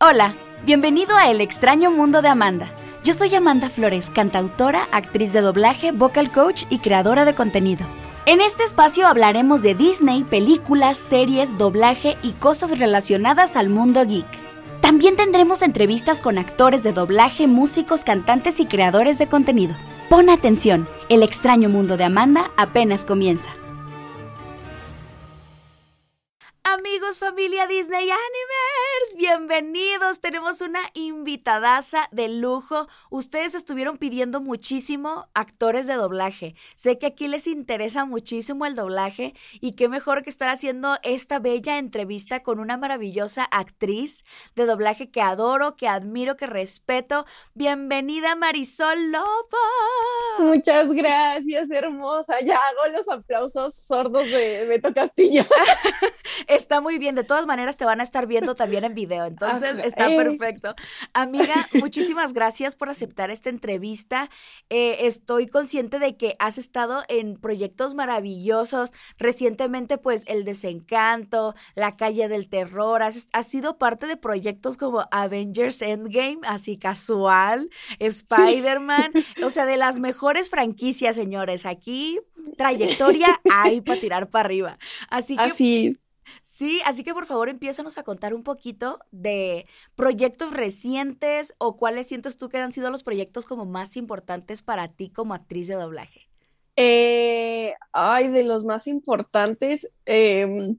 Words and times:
Hola, 0.00 0.34
bienvenido 0.64 1.16
a 1.16 1.28
El 1.28 1.40
extraño 1.40 1.90
mundo 1.90 2.22
de 2.22 2.28
Amanda. 2.28 2.70
Yo 3.02 3.12
soy 3.12 3.34
Amanda 3.34 3.68
Flores, 3.68 4.10
cantautora, 4.10 4.86
actriz 4.92 5.32
de 5.32 5.40
doblaje, 5.40 5.90
vocal 5.90 6.30
coach 6.30 6.66
y 6.70 6.78
creadora 6.78 7.24
de 7.24 7.34
contenido. 7.34 7.84
En 8.24 8.40
este 8.40 8.62
espacio 8.62 9.08
hablaremos 9.08 9.60
de 9.60 9.74
Disney, 9.74 10.22
películas, 10.22 10.98
series, 10.98 11.58
doblaje 11.58 12.16
y 12.22 12.30
cosas 12.34 12.78
relacionadas 12.78 13.56
al 13.56 13.70
mundo 13.70 14.06
geek. 14.06 14.28
También 14.80 15.16
tendremos 15.16 15.62
entrevistas 15.62 16.20
con 16.20 16.38
actores 16.38 16.84
de 16.84 16.92
doblaje, 16.92 17.48
músicos, 17.48 18.04
cantantes 18.04 18.60
y 18.60 18.66
creadores 18.66 19.18
de 19.18 19.26
contenido. 19.26 19.74
Pon 20.08 20.30
atención, 20.30 20.86
el 21.08 21.24
extraño 21.24 21.70
mundo 21.70 21.96
de 21.96 22.04
Amanda 22.04 22.52
apenas 22.56 23.04
comienza. 23.04 23.50
Amigos, 26.78 27.18
familia 27.18 27.66
Disney 27.66 28.04
Animers, 28.04 29.16
bienvenidos. 29.16 30.20
Tenemos 30.20 30.60
una 30.60 30.78
invitadaza 30.94 32.08
de 32.12 32.28
lujo. 32.28 32.86
Ustedes 33.10 33.56
estuvieron 33.56 33.98
pidiendo 33.98 34.40
muchísimo 34.40 35.26
actores 35.34 35.88
de 35.88 35.94
doblaje. 35.94 36.54
Sé 36.76 36.96
que 36.96 37.06
aquí 37.06 37.26
les 37.26 37.48
interesa 37.48 38.04
muchísimo 38.04 38.64
el 38.64 38.76
doblaje 38.76 39.34
y 39.60 39.72
qué 39.72 39.88
mejor 39.88 40.22
que 40.22 40.30
estar 40.30 40.50
haciendo 40.50 40.98
esta 41.02 41.40
bella 41.40 41.78
entrevista 41.78 42.44
con 42.44 42.60
una 42.60 42.76
maravillosa 42.76 43.42
actriz 43.42 44.24
de 44.54 44.64
doblaje 44.64 45.10
que 45.10 45.20
adoro, 45.20 45.74
que 45.74 45.88
admiro, 45.88 46.36
que 46.36 46.46
respeto. 46.46 47.26
Bienvenida 47.54 48.36
Marisol 48.36 49.10
Lobo. 49.10 49.58
Muchas 50.38 50.92
gracias, 50.92 51.72
hermosa. 51.72 52.40
Ya 52.44 52.56
hago 52.56 52.92
los 52.92 53.08
aplausos 53.08 53.74
sordos 53.74 54.30
de 54.30 54.64
Beto 54.66 54.94
Castillo. 54.94 55.42
Está 56.68 56.82
muy 56.82 56.98
bien, 56.98 57.14
de 57.14 57.24
todas 57.24 57.46
maneras 57.46 57.78
te 57.78 57.86
van 57.86 58.00
a 58.00 58.02
estar 58.02 58.26
viendo 58.26 58.54
también 58.54 58.84
en 58.84 58.92
video, 58.92 59.24
entonces 59.24 59.74
está 59.86 60.08
perfecto. 60.08 60.74
Amiga, 61.14 61.66
muchísimas 61.72 62.34
gracias 62.34 62.76
por 62.76 62.90
aceptar 62.90 63.30
esta 63.30 63.48
entrevista. 63.48 64.28
Eh, 64.68 65.06
estoy 65.06 65.46
consciente 65.46 65.98
de 65.98 66.18
que 66.18 66.36
has 66.38 66.58
estado 66.58 67.04
en 67.08 67.38
proyectos 67.38 67.94
maravillosos. 67.94 68.92
Recientemente, 69.16 69.96
pues, 69.96 70.24
El 70.26 70.44
Desencanto, 70.44 71.54
La 71.74 71.96
Calle 71.96 72.28
del 72.28 72.50
Terror, 72.50 73.02
has, 73.02 73.28
has 73.32 73.46
sido 73.46 73.78
parte 73.78 74.06
de 74.06 74.18
proyectos 74.18 74.76
como 74.76 75.08
Avengers 75.10 75.80
Endgame, 75.80 76.40
así 76.42 76.76
casual, 76.76 77.70
Spider-Man, 77.98 79.12
o 79.42 79.48
sea, 79.48 79.64
de 79.64 79.78
las 79.78 80.00
mejores 80.00 80.50
franquicias, 80.50 81.16
señores. 81.16 81.64
Aquí, 81.64 82.20
trayectoria 82.58 83.40
hay 83.50 83.80
para 83.80 83.98
tirar 83.98 84.28
para 84.28 84.44
arriba. 84.44 84.78
Así 85.08 85.34
que... 85.34 85.42
Así 85.44 85.96
Sí, 86.42 86.80
así 86.84 87.04
que 87.04 87.14
por 87.14 87.26
favor 87.26 87.48
empiézanos 87.48 87.98
a 87.98 88.02
contar 88.02 88.34
un 88.34 88.42
poquito 88.42 89.00
de 89.10 89.66
proyectos 89.94 90.52
recientes 90.52 91.54
o 91.58 91.76
cuáles 91.76 92.08
sientes 92.08 92.36
tú 92.36 92.48
que 92.48 92.58
han 92.58 92.72
sido 92.72 92.90
los 92.90 93.02
proyectos 93.02 93.46
como 93.46 93.64
más 93.64 93.96
importantes 93.96 94.62
para 94.62 94.88
ti 94.88 95.10
como 95.10 95.34
actriz 95.34 95.68
de 95.68 95.74
doblaje. 95.74 96.28
Eh, 96.76 97.74
ay, 97.92 98.28
de 98.28 98.44
los 98.44 98.64
más 98.64 98.86
importantes, 98.86 99.94
em, 100.06 100.78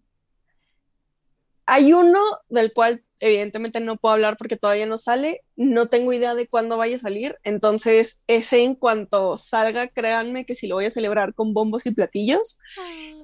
hay 1.66 1.94
uno 1.94 2.20
del 2.48 2.74
cual 2.74 3.04
evidentemente 3.20 3.80
no 3.80 3.98
puedo 3.98 4.14
hablar 4.14 4.38
porque 4.38 4.56
todavía 4.56 4.86
no 4.86 4.98
sale, 4.98 5.42
no 5.56 5.88
tengo 5.88 6.14
idea 6.14 6.36
de 6.36 6.48
cuándo 6.48 6.78
vaya 6.78 6.96
a 6.96 7.00
salir, 7.00 7.38
entonces 7.44 8.24
ese 8.28 8.64
en 8.64 8.76
cuanto 8.76 9.38
salga, 9.38 9.90
créanme 9.90 10.46
que 10.46 10.56
si 10.56 10.68
lo 10.68 10.76
voy 10.76 10.86
a 10.86 10.90
celebrar 10.90 11.34
con 11.34 11.54
bombos 11.54 11.86
y 11.86 11.92
platillos. 11.92 12.60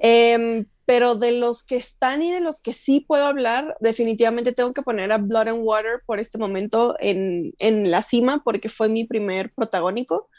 Em, 0.01 0.65
pero 0.85 1.15
de 1.15 1.31
los 1.31 1.63
que 1.63 1.77
están 1.77 2.21
y 2.21 2.31
de 2.31 2.41
los 2.41 2.61
que 2.61 2.73
sí 2.73 2.99
puedo 2.99 3.25
hablar, 3.25 3.75
definitivamente 3.79 4.51
tengo 4.51 4.73
que 4.73 4.83
poner 4.83 5.11
a 5.11 5.17
Blood 5.17 5.47
and 5.47 5.63
Water 5.63 6.01
por 6.05 6.19
este 6.19 6.37
momento 6.37 6.95
en, 6.99 7.53
la 7.89 8.03
cima 8.03 8.41
porque 8.43 8.69
fue 8.69 8.89
mi 8.89 9.05
primer 9.05 9.51
protagónico, 9.53 10.29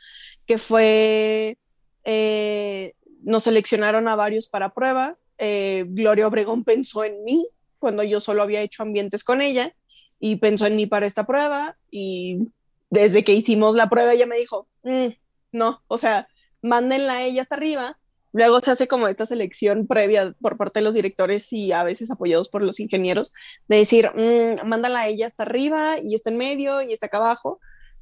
que 0.47 0.59
fue, 0.59 1.59
eh, 2.05 2.95
nos 3.23 3.45
seleccionaron 3.45 4.07
a 4.07 4.15
varios 4.15 4.47
para 4.47 4.73
prueba, 4.73 5.17
eh, 5.39 5.85
Gloria 5.89 6.29
Obregón 6.29 6.65
pensó 6.65 7.05
en 7.05 7.25
mí 7.25 7.49
cuando 7.79 8.03
yo 8.03 8.21
solo 8.21 8.43
había 8.43 8.63
hecho 8.63 8.83
ambientes 8.83 9.25
con 9.25 9.43
ella 9.43 9.75
y 10.19 10.37
pensó 10.37 10.67
en 10.67 10.77
mí 10.77 10.87
para 10.87 11.07
esta 11.07 11.27
prueba 11.27 11.77
y 11.91 12.49
desde 12.91 13.25
que 13.25 13.35
hicimos 13.35 13.75
la 13.75 13.89
prueba 13.89 14.13
ella 14.13 14.27
me 14.27 14.37
dijo, 14.37 14.69
mm, 14.83 15.09
no, 15.53 15.83
o 15.89 15.99
sea, 15.99 16.29
mándenla 16.63 17.15
a 17.15 17.23
ella 17.25 17.43
hasta 17.43 17.57
arriba 17.57 17.99
Luego 18.37 18.61
se 18.61 18.71
hace 18.71 18.87
como 18.87 19.09
esta 19.09 19.25
selección 19.25 19.87
previa 19.87 20.35
por 20.43 20.59
parte 20.59 20.81
de 20.81 20.85
los 20.85 20.95
directores 20.95 21.51
y 21.55 21.73
a 21.73 21.85
veces 21.85 22.11
apoyados 22.11 22.51
por 22.51 22.61
los 22.61 22.81
ingenieros, 22.81 23.33
de 23.67 23.79
decir, 23.79 24.11
mmm, 24.15 24.69
mándala 24.69 25.01
a 25.01 25.09
ella 25.09 25.27
hasta 25.27 25.45
arriba 25.45 25.95
y 26.05 26.15
está 26.15 26.29
en 26.29 26.37
medio 26.37 26.83
y 26.83 26.93
está 26.93 27.07
acá 27.07 27.17
abajo, 27.17 27.61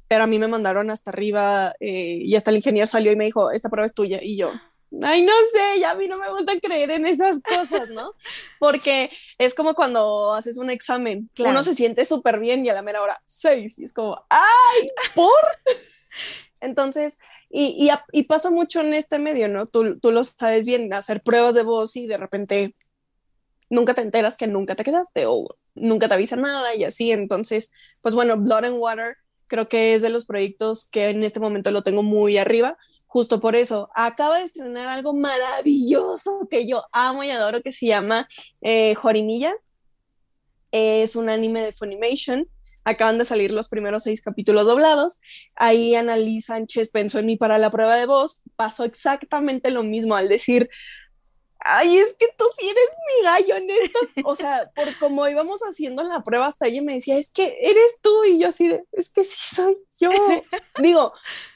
pero 0.09 0.25
a 0.25 0.27
mí 0.27 0.37
me 0.37 0.49
mandaron 0.49 0.91
hasta 0.91 1.09
arriba 1.11 1.73
eh, 1.79 2.19
y 2.21 2.35
hasta 2.35 2.51
el 2.51 2.57
ingeniero 2.57 2.85
salió 2.85 3.13
y 3.13 3.15
me 3.15 3.23
dijo, 3.23 3.49
esta 3.49 3.69
prueba 3.69 3.85
es 3.85 3.93
tuya. 3.93 4.19
Y 4.21 4.35
yo, 4.35 4.51
ay, 5.03 5.21
no 5.23 5.33
sé, 5.53 5.79
ya 5.79 5.91
a 5.91 5.95
mí 5.95 6.07
no 6.07 6.17
me 6.17 6.29
gusta 6.29 6.59
creer 6.59 6.91
en 6.91 7.05
esas 7.05 7.41
cosas, 7.41 7.89
¿no? 7.89 8.13
Porque 8.59 9.11
es 9.37 9.53
como 9.53 9.75
cuando 9.75 10.33
haces 10.33 10.57
un 10.57 10.69
examen, 10.69 11.29
uno 11.39 11.63
se 11.63 11.75
siente 11.75 12.05
súper 12.05 12.39
bien 12.39 12.65
y 12.65 12.69
a 12.69 12.73
la 12.73 12.81
mera 12.81 13.01
hora, 13.01 13.21
seis, 13.25 13.79
y 13.79 13.83
es 13.83 13.93
como, 13.93 14.25
ay, 14.29 14.89
¿por? 15.13 15.31
Entonces, 16.61 17.19
y, 17.49 17.89
y, 18.11 18.23
pasa 18.23 18.49
mucho 18.49 18.81
en 18.81 18.93
este 18.93 19.19
medio, 19.19 19.47
¿no? 19.47 19.67
Tú, 19.67 19.99
tú, 19.99 20.11
lo 20.11 20.23
sabes 20.23 20.65
bien, 20.65 20.91
hacer 20.93 21.21
pruebas 21.21 21.53
de 21.53 21.63
voz 21.63 21.95
y 21.95 22.07
de 22.07 22.17
repente 22.17 22.75
nunca 23.69 23.93
te 23.93 24.01
enteras 24.01 24.37
que 24.37 24.47
nunca 24.47 24.75
te 24.75 24.83
quedaste 24.83 25.25
o 25.27 25.55
nunca 25.75 26.07
te 26.07 26.15
avisan 26.15 26.41
nada 26.41 26.75
y 26.75 26.83
así. 26.83 27.11
Entonces, 27.11 27.71
pues 28.01 28.15
bueno, 28.15 28.37
Blood 28.37 28.65
and 28.65 28.77
Water 28.77 29.17
creo 29.47 29.69
que 29.69 29.93
es 29.93 30.01
de 30.01 30.09
los 30.09 30.25
proyectos 30.25 30.89
que 30.89 31.09
en 31.09 31.23
este 31.23 31.39
momento 31.39 31.71
lo 31.71 31.83
tengo 31.83 32.03
muy 32.03 32.37
arriba. 32.37 32.77
Justo 33.15 33.39
por 33.39 33.55
eso, 33.55 33.89
acaba 33.95 34.39
de 34.39 34.43
estrenar 34.43 34.89
algo 34.89 35.13
maravilloso 35.13 36.49
que 36.51 36.67
yo 36.67 36.83
amo 36.91 37.23
y 37.23 37.31
adoro 37.31 37.61
que 37.61 37.71
se 37.71 37.85
llama 37.85 38.27
eh, 38.59 38.93
Jorimilla. 38.95 39.53
Es 40.69 41.15
un 41.15 41.29
anime 41.29 41.61
de 41.61 41.71
Funimation 41.71 42.45
acaban 42.83 43.17
de 43.17 43.23
salir 43.23 43.51
los 43.51 43.69
primeros 43.69 44.03
seis 44.03 44.21
capítulos 44.21 44.65
doblados. 44.65 45.21
Ahí 45.55 45.95
Annalí 45.95 46.41
Sánchez 46.41 46.91
pensó 46.91 47.19
en 47.19 47.27
mí 47.27 47.37
para 47.37 47.57
la 47.57 47.71
prueba 47.71 47.95
de 47.95 48.05
voz. 48.05 48.43
Pasó 48.57 48.83
exactamente 48.83 49.71
lo 49.71 49.83
mismo 49.83 50.17
al 50.17 50.27
decir, 50.27 50.69
ay, 51.59 51.97
es 51.97 52.17
que 52.19 52.27
tú 52.37 52.43
sí 52.59 52.67
eres 52.67 52.95
mi 53.07 53.23
gallo 53.23 53.55
en 53.55 53.69
esto. 53.69 53.99
O 54.25 54.35
sea, 54.35 54.69
por 54.75 54.93
como 54.99 55.25
íbamos 55.29 55.61
haciendo 55.61 56.03
la 56.03 56.21
prueba, 56.21 56.47
hasta 56.47 56.67
ella 56.67 56.81
me 56.81 56.95
decía, 56.95 57.17
es 57.17 57.31
que 57.31 57.57
eres 57.61 57.97
tú. 58.01 58.25
Y 58.25 58.39
yo 58.39 58.49
así 58.49 58.67
de, 58.67 58.83
es 58.91 59.09
que 59.09 59.23
sí 59.23 59.55
soy 59.55 59.75
yo. 60.01 60.09
Digo, 60.81 61.13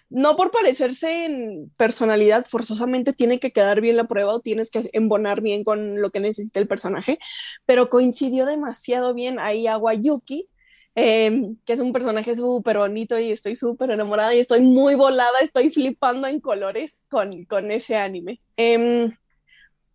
no 0.10 0.36
por 0.36 0.52
parecerse 0.52 1.26
en 1.26 1.72
personalidad, 1.78 2.46
forzosamente 2.48 3.14
tiene 3.14 3.40
que 3.40 3.52
quedar 3.52 3.82
bien 3.82 3.98
la 3.98 4.08
prueba 4.08 4.34
o 4.34 4.42
tienes 4.42 4.72
que 4.72 4.90
embonar 4.94 5.42
bien 5.42 5.64
con 5.64 6.02
lo 6.02 6.12
que 6.12 6.20
necesita 6.20 6.60
el 6.60 6.68
personaje, 6.68 7.20
pero 7.66 7.90
coincidió 7.90 8.46
demasiado 8.46 9.14
bien 9.14 9.40
ahí 9.40 9.68
Aguayuki 9.68 10.50
Em, 10.96 11.56
que 11.66 11.74
es 11.74 11.80
un 11.80 11.94
personaje 11.94 12.36
súper 12.36 12.78
bonito 12.78 13.18
y 13.18 13.32
estoy 13.32 13.56
súper 13.56 13.92
enamorada 13.92 14.34
y 14.36 14.40
estoy 14.40 14.62
muy 14.62 14.96
volada, 14.96 15.40
estoy 15.40 15.70
flipando 15.72 16.28
en 16.28 16.42
colores 16.42 17.00
con, 17.10 17.46
con 17.46 17.72
ese 17.72 17.96
anime. 17.96 18.42
Em, 18.58 19.16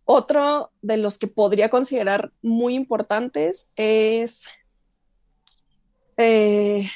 otro 0.05 0.71
de 0.81 0.97
los 0.97 1.19
que 1.19 1.27
podría 1.27 1.69
considerar 1.69 2.31
muy 2.41 2.73
importantes 2.73 3.71
es 3.75 4.47
eh, 6.17 6.89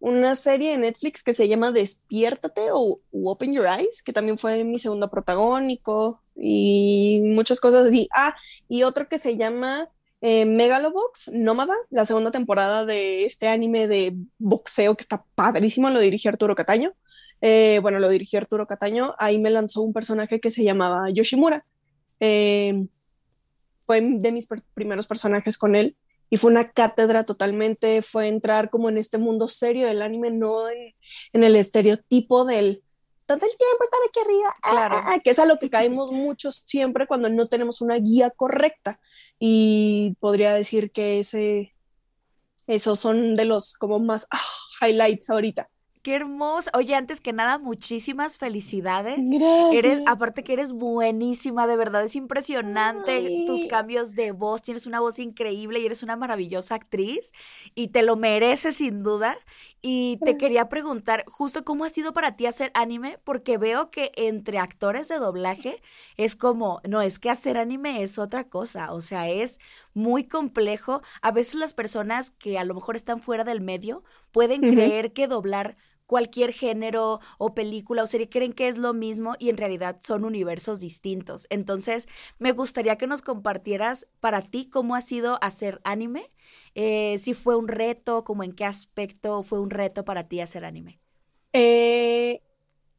una 0.00 0.34
serie 0.34 0.72
de 0.72 0.78
Netflix 0.78 1.22
que 1.22 1.32
se 1.32 1.48
llama 1.48 1.72
Despiértate 1.72 2.68
o 2.72 3.00
Open 3.12 3.52
Your 3.52 3.66
Eyes, 3.66 4.02
que 4.02 4.12
también 4.12 4.38
fue 4.38 4.62
mi 4.64 4.78
segundo 4.78 5.10
protagónico 5.10 6.22
y 6.36 7.20
muchas 7.24 7.60
cosas 7.60 7.88
así. 7.88 8.08
Ah, 8.14 8.34
y 8.68 8.84
otro 8.84 9.08
que 9.08 9.18
se 9.18 9.36
llama 9.36 9.88
eh, 10.20 10.44
Megalobox, 10.44 11.30
Nómada, 11.32 11.74
la 11.90 12.04
segunda 12.04 12.30
temporada 12.30 12.84
de 12.84 13.24
este 13.24 13.48
anime 13.48 13.88
de 13.88 14.16
boxeo 14.38 14.96
que 14.96 15.02
está 15.02 15.24
padrísimo, 15.34 15.90
lo 15.90 16.00
dirigió 16.00 16.30
Arturo 16.30 16.54
Cataño. 16.54 16.94
Eh, 17.40 17.78
bueno, 17.82 17.98
lo 17.98 18.08
dirigió 18.08 18.38
Arturo 18.38 18.66
Cataño. 18.66 19.14
Ahí 19.18 19.38
me 19.38 19.50
lanzó 19.50 19.82
un 19.82 19.92
personaje 19.92 20.40
que 20.40 20.50
se 20.50 20.64
llamaba 20.64 21.10
Yoshimura. 21.10 21.64
Eh, 22.20 22.86
fue 23.86 24.00
de 24.00 24.32
mis 24.32 24.48
primeros 24.74 25.06
personajes 25.06 25.56
con 25.56 25.74
él 25.74 25.96
y 26.30 26.36
fue 26.36 26.50
una 26.50 26.70
cátedra 26.70 27.24
totalmente. 27.24 28.02
Fue 28.02 28.28
entrar 28.28 28.70
como 28.70 28.88
en 28.88 28.98
este 28.98 29.18
mundo 29.18 29.48
serio 29.48 29.86
del 29.86 30.02
anime, 30.02 30.30
no 30.30 30.68
en, 30.68 30.94
en 31.32 31.44
el 31.44 31.56
estereotipo 31.56 32.44
del 32.44 32.82
todo 33.28 33.36
el 33.36 33.58
tiempo 33.58 33.84
estar 33.84 34.00
aquí 34.08 34.20
arriba, 34.20 34.56
claro. 34.62 34.94
Ah, 34.96 35.14
ah, 35.14 35.20
que 35.22 35.30
es 35.30 35.38
a 35.38 35.44
lo 35.44 35.58
que 35.58 35.68
caemos 35.68 36.10
muchos 36.10 36.64
siempre 36.66 37.06
cuando 37.06 37.28
no 37.28 37.46
tenemos 37.46 37.82
una 37.82 37.96
guía 37.96 38.30
correcta. 38.30 39.00
Y 39.38 40.16
podría 40.18 40.54
decir 40.54 40.90
que 40.90 41.20
ese, 41.20 41.74
esos 42.66 42.98
son 42.98 43.34
de 43.34 43.44
los 43.44 43.74
como 43.74 43.98
más 43.98 44.26
ah, 44.30 44.40
highlights 44.80 45.28
ahorita. 45.28 45.68
Qué 46.02 46.14
hermosa. 46.14 46.70
Oye, 46.74 46.94
antes 46.94 47.20
que 47.20 47.32
nada, 47.32 47.58
muchísimas 47.58 48.38
felicidades. 48.38 49.18
Gracias. 49.30 49.84
Eres, 49.84 50.02
aparte 50.06 50.44
que 50.44 50.52
eres 50.52 50.72
buenísima, 50.72 51.66
de 51.66 51.76
verdad, 51.76 52.04
es 52.04 52.16
impresionante 52.16 53.44
tus 53.46 53.64
cambios 53.66 54.14
de 54.14 54.32
voz. 54.32 54.62
Tienes 54.62 54.86
una 54.86 55.00
voz 55.00 55.18
increíble 55.18 55.80
y 55.80 55.86
eres 55.86 56.02
una 56.02 56.16
maravillosa 56.16 56.74
actriz 56.74 57.32
y 57.74 57.88
te 57.88 58.02
lo 58.02 58.16
mereces 58.16 58.76
sin 58.76 59.02
duda. 59.02 59.36
Y 59.80 60.18
te 60.24 60.36
quería 60.36 60.68
preguntar, 60.68 61.24
justo 61.28 61.64
cómo 61.64 61.84
ha 61.84 61.88
sido 61.88 62.12
para 62.12 62.34
ti 62.36 62.46
hacer 62.46 62.72
anime, 62.74 63.18
porque 63.22 63.58
veo 63.58 63.90
que 63.90 64.10
entre 64.16 64.58
actores 64.58 65.06
de 65.06 65.18
doblaje 65.18 65.80
es 66.16 66.34
como, 66.34 66.80
no, 66.88 67.00
es 67.00 67.20
que 67.20 67.30
hacer 67.30 67.56
anime 67.56 68.02
es 68.02 68.18
otra 68.18 68.48
cosa, 68.48 68.92
o 68.92 69.00
sea, 69.00 69.28
es 69.28 69.60
muy 69.94 70.24
complejo. 70.24 71.02
A 71.22 71.30
veces 71.30 71.54
las 71.54 71.74
personas 71.74 72.32
que 72.32 72.58
a 72.58 72.64
lo 72.64 72.74
mejor 72.74 72.96
están 72.96 73.20
fuera 73.20 73.44
del 73.44 73.60
medio 73.60 74.02
pueden 74.32 74.62
creer 74.62 75.12
que 75.12 75.28
doblar 75.28 75.76
cualquier 76.06 76.52
género 76.54 77.20
o 77.36 77.54
película 77.54 78.02
o 78.02 78.06
serie 78.06 78.30
creen 78.30 78.54
que 78.54 78.66
es 78.66 78.78
lo 78.78 78.94
mismo 78.94 79.34
y 79.38 79.50
en 79.50 79.58
realidad 79.58 79.98
son 80.00 80.24
universos 80.24 80.80
distintos. 80.80 81.46
Entonces, 81.50 82.08
me 82.38 82.52
gustaría 82.52 82.96
que 82.96 83.06
nos 83.06 83.20
compartieras 83.22 84.08
para 84.18 84.40
ti 84.40 84.70
cómo 84.70 84.96
ha 84.96 85.02
sido 85.02 85.38
hacer 85.42 85.80
anime, 85.84 86.32
eh, 86.80 87.18
si 87.18 87.34
fue 87.34 87.56
un 87.56 87.66
reto, 87.66 88.22
como 88.22 88.44
en 88.44 88.52
qué 88.52 88.64
aspecto 88.64 89.42
fue 89.42 89.58
un 89.58 89.68
reto 89.68 90.04
para 90.04 90.28
ti 90.28 90.40
hacer 90.40 90.64
anime. 90.64 91.00
Eh, 91.52 92.40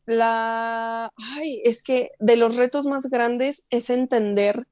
la, 0.06 1.14
ay, 1.16 1.62
es 1.64 1.82
que 1.82 2.12
de 2.20 2.36
los 2.36 2.58
retos 2.58 2.86
más 2.88 3.10
grandes 3.10 3.68
es 3.70 3.90
entender 3.90 4.68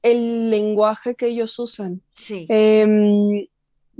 el 0.00 0.48
lenguaje 0.48 1.16
que 1.16 1.26
ellos 1.26 1.58
usan. 1.58 2.00
Sí. 2.18 2.46
Em, 2.48 3.46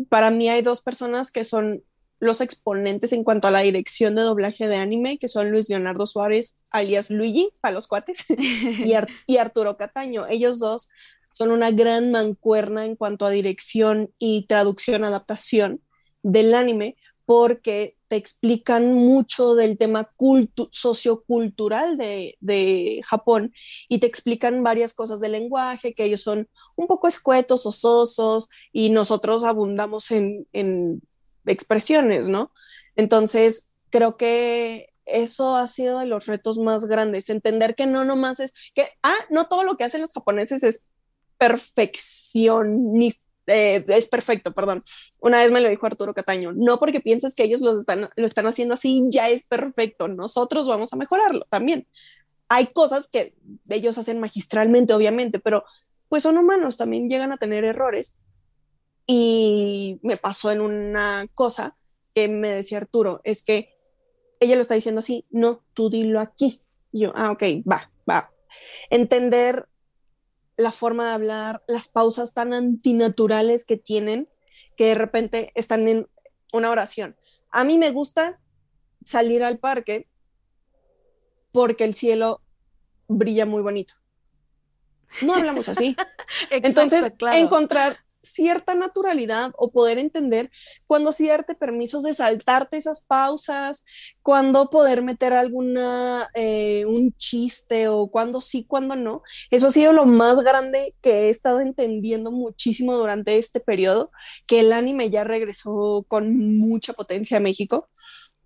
para 0.08 0.30
mí 0.30 0.48
hay 0.48 0.62
dos 0.62 0.80
personas 0.80 1.30
que 1.30 1.44
son 1.44 1.84
los 2.18 2.40
exponentes 2.40 3.12
en 3.12 3.24
cuanto 3.24 3.48
a 3.48 3.50
la 3.50 3.60
dirección 3.60 4.14
de 4.14 4.22
doblaje 4.22 4.68
de 4.68 4.76
anime, 4.76 5.18
que 5.18 5.28
son 5.28 5.50
Luis 5.50 5.68
Leonardo 5.68 6.06
Suárez, 6.06 6.56
alias 6.70 7.10
Luigi, 7.10 7.50
para 7.60 7.74
los 7.74 7.86
cuates, 7.86 8.24
y, 9.26 9.36
Arturo 9.36 9.76
Cataño. 9.76 10.26
Ellos 10.28 10.60
dos 10.60 10.88
son 11.32 11.50
una 11.50 11.70
gran 11.70 12.10
mancuerna 12.10 12.84
en 12.84 12.94
cuanto 12.94 13.26
a 13.26 13.30
dirección 13.30 14.12
y 14.18 14.46
traducción, 14.46 15.02
adaptación 15.02 15.80
del 16.22 16.54
anime, 16.54 16.96
porque 17.24 17.96
te 18.08 18.16
explican 18.16 18.92
mucho 18.92 19.54
del 19.54 19.78
tema 19.78 20.10
sociocultural 20.70 21.96
de, 21.96 22.36
de, 22.40 23.00
Japón 23.04 23.54
y 23.88 23.98
te 23.98 24.06
explican 24.06 24.62
varias 24.62 24.92
cosas 24.92 25.20
del 25.20 25.32
lenguaje, 25.32 25.94
que 25.94 26.04
ellos 26.04 26.20
son 26.20 26.48
un 26.76 26.86
poco 26.86 27.08
escuetos, 27.08 27.62
sosos, 27.62 28.50
y 28.70 28.90
nosotros 28.90 29.44
abundamos 29.44 30.10
en, 30.10 30.46
en 30.52 31.00
expresiones, 31.46 32.28
¿no? 32.28 32.52
Entonces, 32.96 33.70
creo 33.88 34.16
que 34.16 34.92
eso 35.06 35.56
ha 35.56 35.66
sido 35.68 35.98
de 35.98 36.06
los 36.06 36.26
retos 36.26 36.58
más 36.58 36.86
grandes, 36.86 37.30
entender 37.30 37.74
que 37.74 37.86
no 37.86 38.04
nomás 38.04 38.40
es 38.40 38.54
que, 38.74 38.88
ah, 39.02 39.14
no 39.30 39.46
todo 39.46 39.64
lo 39.64 39.76
que 39.76 39.84
hacen 39.84 40.00
los 40.00 40.12
japoneses 40.12 40.62
es 40.62 40.84
perfección, 41.42 42.92
eh, 43.48 43.84
es 43.88 44.08
perfecto, 44.08 44.52
perdón. 44.52 44.84
Una 45.18 45.38
vez 45.38 45.50
me 45.50 45.60
lo 45.60 45.68
dijo 45.68 45.86
Arturo 45.86 46.14
Cataño, 46.14 46.52
no 46.52 46.78
porque 46.78 47.00
pienses 47.00 47.34
que 47.34 47.42
ellos 47.42 47.62
lo 47.62 47.76
están, 47.76 48.10
lo 48.14 48.26
están 48.26 48.46
haciendo 48.46 48.74
así, 48.74 49.06
ya 49.08 49.28
es 49.28 49.48
perfecto, 49.48 50.06
nosotros 50.06 50.68
vamos 50.68 50.92
a 50.92 50.96
mejorarlo 50.96 51.44
también. 51.48 51.88
Hay 52.48 52.66
cosas 52.66 53.08
que 53.08 53.34
ellos 53.68 53.98
hacen 53.98 54.20
magistralmente, 54.20 54.94
obviamente, 54.94 55.40
pero 55.40 55.64
pues 56.08 56.22
son 56.22 56.38
humanos, 56.38 56.76
también 56.76 57.08
llegan 57.08 57.32
a 57.32 57.38
tener 57.38 57.64
errores 57.64 58.14
y 59.04 59.98
me 60.04 60.18
pasó 60.18 60.52
en 60.52 60.60
una 60.60 61.26
cosa 61.34 61.76
que 62.14 62.28
me 62.28 62.50
decía 62.50 62.78
Arturo, 62.78 63.20
es 63.24 63.42
que 63.42 63.74
ella 64.38 64.54
lo 64.54 64.60
está 64.60 64.76
diciendo 64.76 65.00
así, 65.00 65.26
no, 65.30 65.60
tú 65.74 65.90
dilo 65.90 66.20
aquí. 66.20 66.62
Y 66.92 67.00
yo, 67.00 67.12
ah, 67.16 67.32
ok, 67.32 67.42
va, 67.68 67.90
va. 68.08 68.30
Entender 68.90 69.66
la 70.56 70.72
forma 70.72 71.08
de 71.08 71.14
hablar, 71.14 71.62
las 71.66 71.88
pausas 71.88 72.34
tan 72.34 72.52
antinaturales 72.52 73.64
que 73.64 73.76
tienen, 73.76 74.28
que 74.76 74.86
de 74.86 74.94
repente 74.94 75.52
están 75.54 75.88
en 75.88 76.08
una 76.52 76.70
oración. 76.70 77.16
A 77.50 77.64
mí 77.64 77.78
me 77.78 77.90
gusta 77.90 78.40
salir 79.04 79.42
al 79.42 79.58
parque 79.58 80.08
porque 81.52 81.84
el 81.84 81.94
cielo 81.94 82.40
brilla 83.08 83.46
muy 83.46 83.62
bonito. 83.62 83.94
No 85.20 85.34
hablamos 85.34 85.68
así. 85.68 85.96
Entonces, 86.50 87.14
encontrar 87.32 87.98
cierta 88.22 88.74
naturalidad 88.74 89.52
o 89.56 89.70
poder 89.70 89.98
entender 89.98 90.50
cuándo 90.86 91.12
sí 91.12 91.28
darte 91.28 91.54
permisos 91.54 92.04
de 92.04 92.14
saltarte 92.14 92.76
esas 92.76 93.02
pausas, 93.04 93.84
cuándo 94.22 94.70
poder 94.70 95.02
meter 95.02 95.32
alguna, 95.32 96.30
eh, 96.34 96.84
un 96.86 97.12
chiste 97.14 97.88
o 97.88 98.08
cuándo 98.08 98.40
sí, 98.40 98.64
cuándo 98.64 98.96
no. 98.96 99.22
Eso 99.50 99.68
ha 99.68 99.70
sido 99.70 99.92
lo 99.92 100.06
más 100.06 100.40
grande 100.40 100.94
que 101.00 101.26
he 101.26 101.30
estado 101.30 101.60
entendiendo 101.60 102.30
muchísimo 102.30 102.96
durante 102.96 103.38
este 103.38 103.60
periodo, 103.60 104.10
que 104.46 104.60
el 104.60 104.72
anime 104.72 105.10
ya 105.10 105.24
regresó 105.24 106.04
con 106.08 106.54
mucha 106.54 106.92
potencia 106.92 107.38
a 107.38 107.40
México 107.40 107.88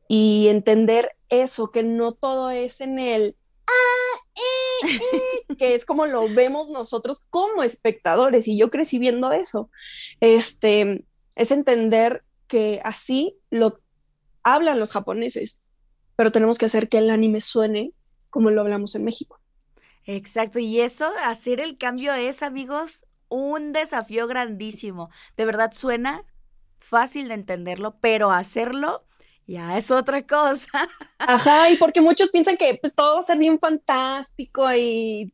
y 0.08 0.48
entender 0.48 1.16
eso, 1.28 1.70
que 1.70 1.82
no 1.82 2.12
todo 2.12 2.50
es 2.50 2.80
en 2.80 2.98
el 2.98 3.36
que 5.58 5.74
es 5.74 5.84
como 5.84 6.06
lo 6.06 6.32
vemos 6.32 6.68
nosotros 6.68 7.26
como 7.30 7.62
espectadores, 7.62 8.48
y 8.48 8.58
yo 8.58 8.70
crecí 8.70 8.98
viendo 8.98 9.32
eso. 9.32 9.70
Este, 10.20 11.04
es 11.34 11.50
entender 11.50 12.24
que 12.46 12.80
así 12.84 13.38
lo 13.50 13.80
hablan 14.42 14.78
los 14.78 14.92
japoneses, 14.92 15.60
pero 16.14 16.32
tenemos 16.32 16.58
que 16.58 16.66
hacer 16.66 16.88
que 16.88 16.98
el 16.98 17.10
anime 17.10 17.40
suene 17.40 17.92
como 18.30 18.50
lo 18.50 18.60
hablamos 18.60 18.94
en 18.94 19.04
México. 19.04 19.40
Exacto, 20.04 20.58
y 20.58 20.80
eso, 20.80 21.10
hacer 21.24 21.60
el 21.60 21.78
cambio 21.78 22.14
es, 22.14 22.42
amigos, 22.42 23.04
un 23.28 23.72
desafío 23.72 24.26
grandísimo. 24.26 25.10
De 25.36 25.44
verdad 25.44 25.72
suena 25.72 26.24
fácil 26.76 27.28
de 27.28 27.34
entenderlo, 27.34 27.98
pero 28.00 28.30
hacerlo 28.30 29.05
ya 29.46 29.78
es 29.78 29.90
otra 29.90 30.26
cosa. 30.26 30.68
Ajá, 31.18 31.70
y 31.70 31.76
porque 31.76 32.00
muchos 32.00 32.30
piensan 32.30 32.56
que 32.56 32.78
pues 32.80 32.94
todo 32.94 33.14
va 33.14 33.20
a 33.20 33.24
ser 33.24 33.38
bien 33.38 33.58
fantástico 33.58 34.72
y 34.74 35.32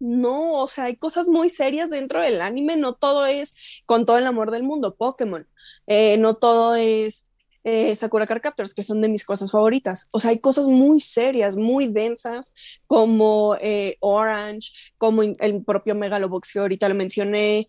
no, 0.00 0.52
o 0.54 0.68
sea, 0.68 0.84
hay 0.84 0.96
cosas 0.96 1.28
muy 1.28 1.48
serias 1.48 1.90
dentro 1.90 2.20
del 2.20 2.40
anime, 2.40 2.76
no 2.76 2.94
todo 2.94 3.24
es 3.24 3.56
con 3.86 4.04
todo 4.04 4.18
el 4.18 4.26
amor 4.26 4.50
del 4.50 4.64
mundo, 4.64 4.96
Pokémon, 4.96 5.46
eh, 5.86 6.16
no 6.18 6.34
todo 6.34 6.74
es 6.74 7.28
eh, 7.62 7.94
Sakura 7.94 8.26
Card 8.26 8.40
Captors, 8.40 8.74
que 8.74 8.82
son 8.82 9.00
de 9.00 9.08
mis 9.08 9.24
cosas 9.24 9.52
favoritas. 9.52 10.08
O 10.10 10.18
sea, 10.18 10.30
hay 10.30 10.40
cosas 10.40 10.66
muy 10.66 11.00
serias, 11.00 11.54
muy 11.54 11.86
densas, 11.86 12.54
como 12.88 13.56
eh, 13.60 13.96
Orange, 14.00 14.72
como 14.98 15.22
el 15.22 15.64
propio 15.64 15.94
Megalobox 15.94 16.52
que 16.52 16.58
ahorita 16.58 16.88
lo 16.88 16.96
mencioné, 16.96 17.68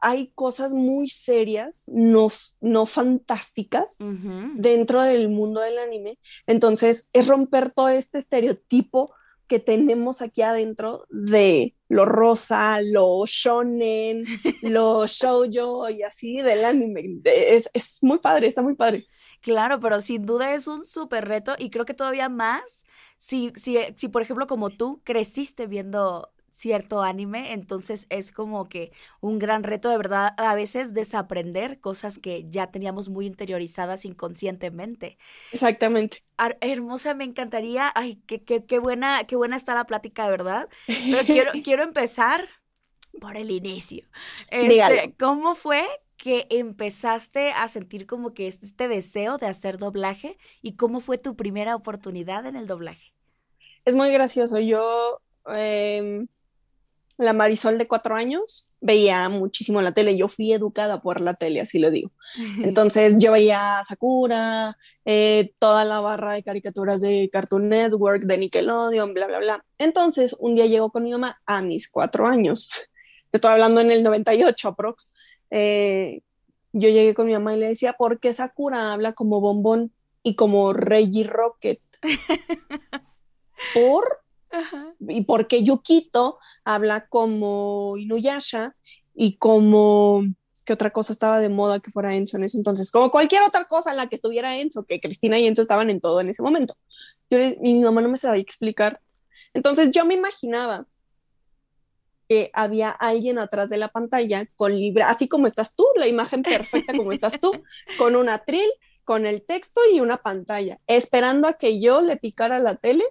hay 0.00 0.32
cosas 0.34 0.74
muy 0.74 1.08
serias, 1.08 1.84
no, 1.86 2.28
no 2.60 2.86
fantásticas, 2.86 3.98
dentro 4.54 5.02
del 5.02 5.28
mundo 5.28 5.60
del 5.60 5.78
anime. 5.78 6.18
Entonces, 6.46 7.10
es 7.12 7.28
romper 7.28 7.72
todo 7.72 7.88
este 7.88 8.18
estereotipo 8.18 9.12
que 9.48 9.58
tenemos 9.58 10.20
aquí 10.22 10.42
adentro 10.42 11.06
de 11.08 11.74
lo 11.88 12.04
rosa, 12.04 12.80
lo 12.82 13.24
shonen, 13.26 14.24
lo 14.62 15.06
shoujo 15.06 15.88
y 15.88 16.02
así 16.02 16.42
del 16.42 16.64
anime. 16.64 17.20
Es, 17.24 17.70
es 17.72 17.98
muy 18.02 18.18
padre, 18.18 18.46
está 18.46 18.62
muy 18.62 18.74
padre. 18.74 19.06
Claro, 19.40 19.80
pero 19.80 20.00
sin 20.00 20.26
duda 20.26 20.54
es 20.54 20.66
un 20.66 20.84
súper 20.84 21.26
reto 21.26 21.54
y 21.58 21.70
creo 21.70 21.84
que 21.84 21.94
todavía 21.94 22.28
más 22.28 22.84
si, 23.18 23.52
si, 23.56 23.78
si, 23.96 24.08
por 24.08 24.22
ejemplo, 24.22 24.46
como 24.46 24.70
tú 24.70 25.00
creciste 25.04 25.66
viendo 25.66 26.30
cierto 26.58 27.02
anime, 27.02 27.52
entonces 27.52 28.06
es 28.10 28.32
como 28.32 28.68
que 28.68 28.90
un 29.20 29.38
gran 29.38 29.62
reto 29.62 29.88
de 29.90 29.96
verdad 29.96 30.34
a 30.38 30.54
veces 30.56 30.92
desaprender 30.92 31.78
cosas 31.78 32.18
que 32.18 32.46
ya 32.48 32.72
teníamos 32.72 33.08
muy 33.10 33.26
interiorizadas 33.26 34.04
inconscientemente. 34.04 35.18
Exactamente. 35.52 36.24
hermosa, 36.60 37.14
me 37.14 37.22
encantaría, 37.24 37.92
ay, 37.94 38.20
qué, 38.26 38.42
qué, 38.42 38.64
qué, 38.64 38.80
buena, 38.80 39.24
qué 39.24 39.36
buena 39.36 39.54
está 39.54 39.74
la 39.74 39.86
plática, 39.86 40.24
de 40.24 40.30
verdad. 40.32 40.68
Pero 40.86 41.24
quiero, 41.24 41.52
quiero 41.62 41.84
empezar 41.84 42.48
por 43.20 43.36
el 43.36 43.52
inicio. 43.52 44.08
Este, 44.50 45.14
¿Cómo 45.16 45.54
fue 45.54 45.84
que 46.16 46.48
empezaste 46.50 47.52
a 47.52 47.68
sentir 47.68 48.06
como 48.06 48.34
que 48.34 48.48
este 48.48 48.88
deseo 48.88 49.38
de 49.38 49.46
hacer 49.46 49.78
doblaje 49.78 50.36
y 50.60 50.72
cómo 50.72 50.98
fue 50.98 51.18
tu 51.18 51.36
primera 51.36 51.76
oportunidad 51.76 52.46
en 52.46 52.56
el 52.56 52.66
doblaje? 52.66 53.14
Es 53.84 53.94
muy 53.94 54.10
gracioso. 54.12 54.58
Yo 54.58 55.20
em, 55.46 56.26
la 57.18 57.32
Marisol 57.32 57.78
de 57.78 57.88
cuatro 57.88 58.14
años 58.14 58.72
veía 58.80 59.28
muchísimo 59.28 59.82
la 59.82 59.92
tele. 59.92 60.16
Yo 60.16 60.28
fui 60.28 60.52
educada 60.52 61.02
por 61.02 61.20
la 61.20 61.34
tele, 61.34 61.60
así 61.60 61.80
lo 61.80 61.90
digo. 61.90 62.12
Entonces 62.62 63.16
yo 63.18 63.32
veía 63.32 63.80
Sakura, 63.82 64.76
eh, 65.04 65.52
toda 65.58 65.84
la 65.84 66.00
barra 66.00 66.34
de 66.34 66.44
caricaturas 66.44 67.00
de 67.00 67.28
Cartoon 67.32 67.68
Network, 67.68 68.22
de 68.22 68.38
Nickelodeon, 68.38 69.14
bla, 69.14 69.26
bla, 69.26 69.38
bla. 69.40 69.64
Entonces 69.78 70.36
un 70.38 70.54
día 70.54 70.66
llego 70.66 70.90
con 70.90 71.02
mi 71.02 71.10
mamá 71.10 71.40
a 71.44 71.60
mis 71.60 71.90
cuatro 71.90 72.26
años. 72.26 72.70
Estoy 73.32 73.50
hablando 73.50 73.80
en 73.80 73.90
el 73.90 74.04
98 74.04 74.68
aprox. 74.68 75.12
Eh, 75.50 76.22
yo 76.72 76.88
llegué 76.88 77.14
con 77.14 77.26
mi 77.26 77.32
mamá 77.32 77.56
y 77.56 77.58
le 77.58 77.68
decía, 77.68 77.94
¿por 77.94 78.20
qué 78.20 78.32
Sakura 78.32 78.92
habla 78.92 79.12
como 79.12 79.40
bombón 79.40 79.92
y 80.22 80.36
como 80.36 80.72
Reggie 80.72 81.24
Rocket? 81.24 81.80
¿Por? 83.74 84.20
¿Y 85.00 85.24
por 85.24 85.46
qué 85.46 85.62
Yukito 85.62 86.38
habla 86.64 87.06
como 87.08 87.96
Inuyasha 87.96 88.74
y 89.14 89.36
como 89.36 90.24
¿qué 90.68 90.74
otra 90.74 90.90
cosa 90.90 91.14
estaba 91.14 91.40
de 91.40 91.48
moda 91.48 91.80
que 91.80 91.90
fuera 91.90 92.14
Enzo 92.14 92.36
en 92.36 92.44
ese 92.44 92.58
entonces? 92.58 92.90
Como 92.90 93.10
cualquier 93.10 93.42
otra 93.42 93.64
cosa 93.64 93.90
en 93.90 93.96
la 93.96 94.06
que 94.06 94.16
estuviera 94.16 94.58
Enzo, 94.58 94.84
que 94.84 95.00
Cristina 95.00 95.38
y 95.38 95.46
Enzo 95.46 95.62
estaban 95.62 95.88
en 95.88 95.98
todo 95.98 96.20
en 96.20 96.28
ese 96.28 96.42
momento. 96.42 96.76
Yo, 97.30 97.38
mi 97.62 97.80
mamá 97.80 98.02
no 98.02 98.10
me 98.10 98.18
sabía 98.18 98.42
explicar. 98.42 99.00
Entonces 99.54 99.92
yo 99.92 100.04
me 100.04 100.12
imaginaba 100.12 100.86
que 102.28 102.50
había 102.52 102.90
alguien 102.90 103.38
atrás 103.38 103.70
de 103.70 103.78
la 103.78 103.88
pantalla 103.88 104.44
con 104.56 104.78
libre, 104.78 105.04
así 105.04 105.26
como 105.26 105.46
estás 105.46 105.74
tú, 105.74 105.86
la 105.96 106.06
imagen 106.06 106.42
perfecta 106.42 106.92
como 106.94 107.12
estás 107.12 107.40
tú, 107.40 107.50
con 107.98 108.14
un 108.14 108.28
atril, 108.28 108.68
con 109.04 109.24
el 109.24 109.40
texto 109.46 109.80
y 109.90 110.00
una 110.00 110.18
pantalla, 110.18 110.78
esperando 110.86 111.48
a 111.48 111.54
que 111.54 111.80
yo 111.80 112.02
le 112.02 112.18
picara 112.18 112.58
la 112.58 112.74
tele 112.74 113.04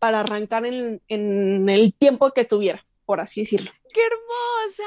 para 0.00 0.20
arrancar 0.20 0.66
en, 0.66 1.00
en 1.06 1.68
el 1.68 1.94
tiempo 1.94 2.32
que 2.32 2.40
estuviera, 2.40 2.84
por 3.06 3.20
así 3.20 3.42
decirlo. 3.42 3.70
¡Qué 3.92 4.00
hermosa! 4.00 4.84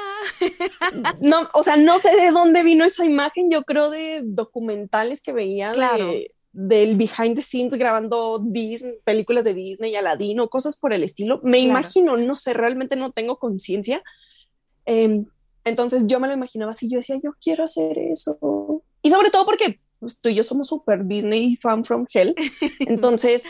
No, 1.20 1.48
o 1.54 1.62
sea, 1.62 1.76
no 1.76 1.98
sé 1.98 2.14
de 2.16 2.30
dónde 2.30 2.62
vino 2.62 2.84
esa 2.84 3.04
imagen, 3.04 3.50
yo 3.50 3.62
creo 3.62 3.90
de 3.90 4.22
documentales 4.24 5.22
que 5.22 5.32
veía 5.32 5.72
claro. 5.72 6.08
de, 6.08 6.34
del 6.52 6.96
behind 6.96 7.36
the 7.36 7.42
scenes 7.42 7.74
grabando 7.74 8.40
Disney, 8.42 8.94
películas 9.04 9.44
de 9.44 9.54
Disney, 9.54 9.96
Aladino, 9.96 10.48
cosas 10.48 10.76
por 10.76 10.92
el 10.92 11.02
estilo. 11.02 11.40
Me 11.42 11.58
imagino, 11.58 12.16
no 12.16 12.36
sé, 12.36 12.54
realmente 12.54 12.96
no 12.96 13.12
tengo 13.12 13.38
conciencia. 13.38 14.02
Em, 14.86 15.26
entonces 15.64 16.06
yo 16.06 16.20
me 16.20 16.28
lo 16.28 16.34
imaginaba 16.34 16.72
así, 16.72 16.88
yo 16.88 16.98
decía, 16.98 17.16
yo 17.22 17.32
quiero 17.40 17.64
hacer 17.64 17.98
eso. 17.98 18.82
Y 19.02 19.10
sobre 19.10 19.30
todo 19.30 19.44
porque 19.44 19.80
pues, 19.98 20.20
tú 20.20 20.28
y 20.28 20.34
yo 20.34 20.42
somos 20.42 20.68
súper 20.68 21.06
Disney 21.06 21.56
fan 21.56 21.84
from 21.84 22.06
hell. 22.12 22.34
Entonces 22.80 23.44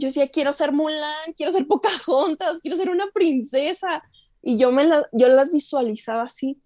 yo 0.00 0.08
decía, 0.08 0.28
quiero 0.28 0.52
ser 0.52 0.72
Mulan, 0.72 1.32
quiero 1.36 1.52
ser 1.52 1.66
Pocahontas, 1.66 2.60
quiero 2.60 2.76
ser 2.76 2.90
una 2.90 3.10
princesa. 3.12 4.02
Y 4.42 4.58
yo, 4.58 4.72
me 4.72 4.84
la, 4.84 5.06
yo 5.12 5.28
las 5.28 5.52
visualizaba 5.52 6.22
así 6.22 6.60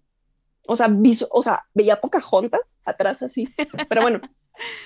o 0.67 0.75
sea, 0.75 0.89
o 1.31 1.43
sea, 1.43 1.65
veía 1.73 2.01
Pocahontas 2.01 2.75
atrás 2.85 3.21
así, 3.21 3.47
pero 3.89 4.01
bueno, 4.01 4.21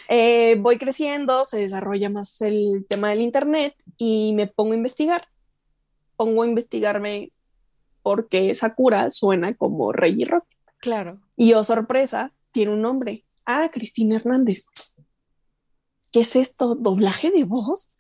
eh, 0.08 0.56
voy 0.60 0.78
creciendo, 0.78 1.46
se 1.46 1.58
desarrolla 1.58 2.10
más 2.10 2.42
el 2.42 2.86
tema 2.88 3.10
del 3.10 3.22
Internet 3.22 3.76
y 3.98 4.34
me 4.36 4.48
pongo 4.48 4.74
a 4.74 4.78
investigar, 4.78 5.28
pongo 6.16 6.44
a 6.44 6.48
investigarme 6.48 7.32
por 8.02 8.28
qué 8.28 8.54
Sakura 8.56 9.10
suena 9.10 9.56
como 9.56 9.92
Reggie 9.92 10.26
Rock. 10.26 10.46
Claro. 10.80 11.22
Y 11.36 11.54
oh 11.54 11.64
sorpresa, 11.64 12.34
tiene 12.52 12.74
un 12.74 12.82
nombre. 12.82 13.26
Ah, 13.46 13.70
Cristina 13.72 14.16
Hernández. 14.16 14.66
¿Qué 16.12 16.22
es 16.22 16.36
esto? 16.36 16.76
¿Doblaje 16.76 17.32
de 17.32 17.44
voz? 17.44 17.92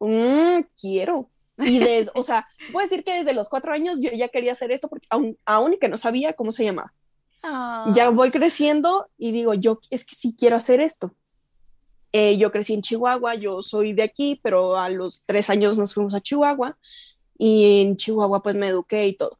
Mm, 0.00 0.64
quiero. 0.80 1.30
Y 1.58 1.78
desde, 1.78 2.10
o 2.14 2.22
sea, 2.22 2.48
puedo 2.72 2.86
decir 2.86 3.04
que 3.04 3.14
desde 3.14 3.34
los 3.34 3.48
cuatro 3.48 3.72
años 3.72 4.00
yo 4.00 4.10
ya 4.12 4.28
quería 4.28 4.52
hacer 4.52 4.72
esto, 4.72 4.88
porque 4.88 5.06
aún, 5.10 5.36
aún 5.44 5.76
que 5.80 5.88
no 5.88 5.96
sabía 5.96 6.32
cómo 6.32 6.52
se 6.52 6.64
llamaba. 6.64 6.92
Ya 7.42 8.06
ah. 8.06 8.10
voy 8.12 8.30
creciendo 8.30 9.06
y 9.16 9.32
digo, 9.32 9.54
yo 9.54 9.80
es 9.90 10.04
que 10.04 10.14
sí 10.14 10.34
quiero 10.36 10.56
hacer 10.56 10.80
esto. 10.80 11.14
Eh, 12.12 12.36
yo 12.38 12.50
crecí 12.50 12.74
en 12.74 12.82
Chihuahua, 12.82 13.34
yo 13.36 13.62
soy 13.62 13.92
de 13.92 14.02
aquí, 14.02 14.40
pero 14.42 14.76
a 14.76 14.88
los 14.88 15.22
tres 15.24 15.48
años 15.48 15.78
nos 15.78 15.94
fuimos 15.94 16.14
a 16.14 16.20
Chihuahua 16.20 16.76
y 17.38 17.82
en 17.82 17.96
Chihuahua 17.96 18.42
pues 18.42 18.56
me 18.56 18.68
eduqué 18.68 19.06
y 19.06 19.14
todo. 19.14 19.38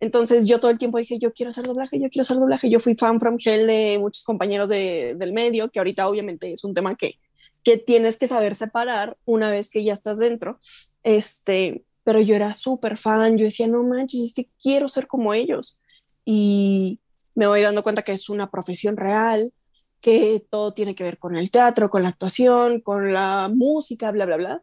Entonces 0.00 0.48
yo 0.48 0.58
todo 0.58 0.70
el 0.70 0.78
tiempo 0.78 0.98
dije, 0.98 1.18
yo 1.18 1.32
quiero 1.32 1.50
hacer 1.50 1.64
doblaje, 1.64 2.00
yo 2.00 2.08
quiero 2.10 2.22
hacer 2.22 2.36
doblaje. 2.36 2.70
Yo 2.70 2.80
fui 2.80 2.94
fan 2.94 3.20
from 3.20 3.36
hell 3.44 3.66
de 3.66 3.98
muchos 4.00 4.24
compañeros 4.24 4.68
de, 4.68 5.14
del 5.16 5.32
medio, 5.32 5.70
que 5.70 5.78
ahorita 5.78 6.08
obviamente 6.08 6.52
es 6.52 6.64
un 6.64 6.74
tema 6.74 6.96
que, 6.96 7.18
que 7.64 7.78
tienes 7.78 8.16
que 8.18 8.28
saber 8.28 8.54
separar 8.54 9.16
una 9.24 9.50
vez 9.50 9.70
que 9.70 9.84
ya 9.84 9.92
estás 9.92 10.18
dentro. 10.18 10.58
Este, 11.02 11.84
pero 12.04 12.20
yo 12.20 12.34
era 12.34 12.52
súper 12.54 12.96
fan, 12.96 13.38
yo 13.38 13.44
decía, 13.44 13.68
no 13.68 13.82
manches, 13.82 14.20
es 14.20 14.34
que 14.34 14.48
quiero 14.60 14.88
ser 14.88 15.06
como 15.06 15.34
ellos. 15.34 15.78
Y 16.24 17.00
me 17.34 17.46
voy 17.46 17.62
dando 17.62 17.82
cuenta 17.82 18.02
que 18.02 18.12
es 18.12 18.28
una 18.28 18.50
profesión 18.50 18.96
real, 18.96 19.52
que 20.00 20.44
todo 20.50 20.72
tiene 20.74 20.94
que 20.94 21.04
ver 21.04 21.18
con 21.18 21.36
el 21.36 21.50
teatro, 21.50 21.88
con 21.88 22.02
la 22.02 22.08
actuación, 22.08 22.80
con 22.80 23.12
la 23.12 23.50
música, 23.54 24.10
bla, 24.10 24.26
bla, 24.26 24.36
bla. 24.36 24.62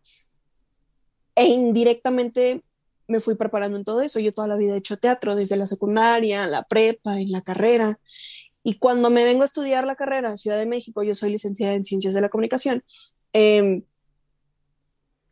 E 1.35 1.45
indirectamente 1.45 2.63
me 3.07 3.21
fui 3.21 3.35
preparando 3.35 3.77
en 3.77 3.85
todo 3.85 4.01
eso. 4.01 4.19
Yo 4.19 4.33
toda 4.33 4.47
la 4.47 4.57
vida 4.57 4.75
he 4.75 4.77
hecho 4.77 4.97
teatro, 4.97 5.35
desde 5.35 5.55
la 5.55 5.65
secundaria, 5.65 6.45
la 6.45 6.63
prepa, 6.63 7.19
en 7.19 7.31
la 7.31 7.41
carrera. 7.41 7.99
Y 8.63 8.77
cuando 8.77 9.09
me 9.09 9.23
vengo 9.23 9.43
a 9.43 9.45
estudiar 9.45 9.85
la 9.85 9.95
carrera 9.95 10.29
en 10.29 10.37
Ciudad 10.37 10.57
de 10.57 10.65
México, 10.65 11.03
yo 11.03 11.13
soy 11.13 11.31
licenciada 11.31 11.73
en 11.73 11.85
Ciencias 11.85 12.13
de 12.13 12.21
la 12.21 12.29
Comunicación, 12.29 12.83
eh, 13.33 13.83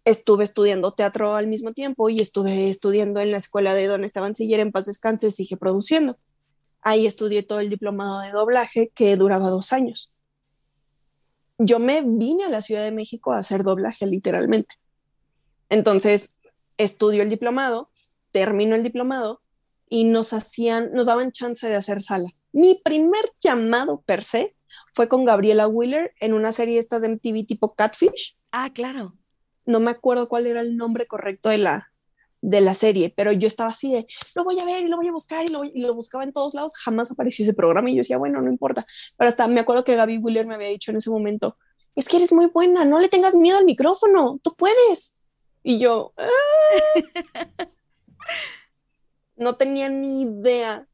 estuve 0.07 0.45
estudiando 0.45 0.93
teatro 0.93 1.35
al 1.35 1.47
mismo 1.47 1.73
tiempo 1.73 2.09
y 2.09 2.21
estuve 2.21 2.69
estudiando 2.69 3.19
en 3.19 3.31
la 3.31 3.37
escuela 3.37 3.73
de 3.73 3.87
Don 3.87 4.05
Esteban 4.05 4.35
Siller 4.35 4.61
en 4.61 4.71
paz 4.71 4.85
descanse, 4.85 5.31
sigue 5.31 5.57
produciendo. 5.57 6.17
Ahí 6.81 7.05
estudié 7.05 7.43
todo 7.43 7.59
el 7.59 7.69
diplomado 7.69 8.21
de 8.21 8.31
doblaje 8.31 8.89
que 8.95 9.17
duraba 9.17 9.49
dos 9.49 9.73
años. 9.73 10.13
Yo 11.57 11.79
me 11.79 12.03
vine 12.03 12.45
a 12.45 12.49
la 12.49 12.61
Ciudad 12.61 12.83
de 12.83 12.91
México 12.91 13.33
a 13.33 13.39
hacer 13.39 13.63
doblaje 13.63 14.05
literalmente. 14.05 14.75
Entonces, 15.69 16.37
estudio 16.77 17.21
el 17.21 17.29
diplomado, 17.29 17.89
termino 18.31 18.75
el 18.75 18.83
diplomado 18.83 19.41
y 19.89 20.05
nos 20.05 20.31
hacían, 20.31 20.93
nos 20.93 21.07
daban 21.07 21.33
chance 21.33 21.67
de 21.67 21.75
hacer 21.75 22.01
sala. 22.01 22.29
Mi 22.57 22.81
primer 22.83 23.23
llamado 23.39 24.01
per 24.01 24.23
se 24.23 24.55
fue 24.93 25.07
con 25.07 25.25
Gabriela 25.25 25.67
Wheeler 25.67 26.13
en 26.19 26.33
una 26.33 26.51
serie 26.51 26.79
estas 26.79 27.01
de 27.01 27.09
MTV 27.09 27.45
tipo 27.45 27.75
Catfish. 27.75 28.37
Ah, 28.51 28.69
claro 28.73 29.13
no 29.67 29.79
me 29.79 29.91
acuerdo 29.91 30.27
cuál 30.27 30.47
era 30.47 30.61
el 30.61 30.75
nombre 30.75 31.05
correcto 31.05 31.49
de 31.49 31.59
la, 31.59 31.91
de 32.41 32.61
la 32.61 32.73
serie, 32.73 33.13
pero 33.15 33.31
yo 33.33 33.47
estaba 33.47 33.69
así 33.69 33.93
de, 33.93 34.07
lo 34.35 34.43
voy 34.43 34.57
a 34.59 34.65
ver 34.65 34.83
y 34.83 34.87
lo 34.87 34.97
voy 34.97 35.07
a 35.07 35.11
buscar 35.11 35.45
y 35.45 35.81
lo, 35.81 35.93
buscaba 35.93 36.23
en 36.23 36.33
todos 36.33 36.55
lados, 36.55 36.75
jamás 36.77 37.11
apareció 37.11 37.43
ese 37.43 37.53
programa 37.53 37.91
y 37.91 37.95
yo 37.95 37.99
decía, 37.99 38.17
bueno, 38.17 38.41
no 38.41 38.49
importa, 38.49 38.87
pero 39.17 39.29
hasta 39.29 39.47
me 39.47 39.59
acuerdo 39.59 39.83
que 39.83 39.95
Gaby 39.95 40.17
Wheeler 40.17 40.47
me 40.47 40.55
había 40.55 40.69
dicho 40.69 40.89
en 40.89 40.97
ese 40.97 41.11
momento, 41.11 41.57
es 41.95 42.07
que 42.07 42.17
eres 42.17 42.31
muy 42.31 42.47
buena, 42.47 42.85
no 42.85 42.99
le 42.99 43.09
tengas 43.09 43.35
miedo 43.35 43.57
al 43.57 43.65
micrófono, 43.65 44.39
tú 44.41 44.55
puedes. 44.55 45.17
Y 45.63 45.79
yo, 45.79 46.13
ah". 46.17 46.27
no 49.35 49.57
tenía 49.57 49.89
ni 49.89 50.21
idea 50.21 50.86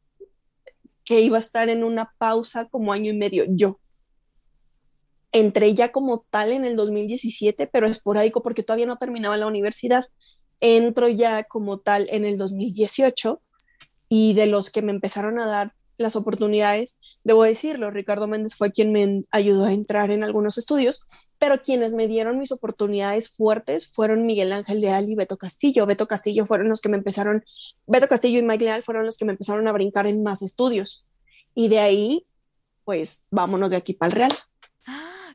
que 1.06 1.22
iba 1.22 1.38
a 1.38 1.40
estar 1.40 1.70
en 1.70 1.84
una 1.84 2.14
pausa 2.18 2.68
como 2.70 2.94
año 2.94 3.12
y 3.12 3.18
medio 3.18 3.46
yo 3.48 3.80
entré 5.34 5.74
ya 5.74 5.92
como 5.92 6.26
tal 6.30 6.52
en 6.54 6.64
el 6.64 6.78
2017, 6.78 7.68
pero 7.68 7.88
esporádico 7.88 8.42
porque 8.42 8.64
todavía 8.64 8.86
no 8.86 8.98
terminaba 8.98 9.36
la 9.36 9.48
universidad. 9.48 10.06
Entro 10.62 11.10
ya 11.10 11.44
como 11.44 11.80
tal 11.80 12.08
en 12.10 12.24
el 12.24 12.38
2018 12.38 13.42
y 14.08 14.34
de 14.36 14.46
los 14.46 14.70
que 14.70 14.82
me 14.82 14.92
empezaron 14.92 15.40
a 15.40 15.48
dar 15.48 15.74
las 15.98 16.16
oportunidades, 16.16 17.00
debo 17.24 17.44
decirlo, 17.44 17.92
Ricardo 17.92 18.28
Méndez 18.28 18.56
fue 18.56 18.72
quien 18.72 18.92
me 18.92 19.24
ayudó 19.32 19.66
a 19.66 19.74
entrar 19.74 20.12
en 20.12 20.24
algunos 20.24 20.58
estudios, 20.58 21.04
pero 21.38 21.62
quienes 21.62 21.94
me 21.94 22.08
dieron 22.08 22.40
mis 22.40 22.52
oportunidades 22.52 23.30
fuertes 23.30 23.92
fueron 23.92 24.26
Miguel 24.26 24.52
Ángel 24.54 24.82
Leal 24.82 25.10
y 25.10 25.16
Beto 25.16 25.38
Castillo. 25.38 25.86
Beto 25.86 26.08
Castillo 26.08 26.46
fueron 26.46 26.70
los 26.70 26.82
que 26.82 26.90
me 26.90 26.98
empezaron, 26.98 27.44
Beto 27.88 28.08
Castillo 28.08 28.40
y 28.40 28.44
Mike 28.44 28.66
Leal 28.66 28.84
fueron 28.84 29.06
los 29.06 29.18
que 29.18 29.26
me 29.26 29.32
empezaron 29.34 29.68
a 29.68 29.72
brincar 29.72 30.08
en 30.08 30.24
más 30.24 30.42
estudios. 30.42 31.06
Y 31.56 31.68
de 31.68 31.80
ahí, 31.80 32.26
pues 32.84 33.26
vámonos 33.30 33.72
de 33.72 33.78
aquí 33.78 33.94
para 33.94 34.10
el 34.10 34.16
Real. 34.16 34.34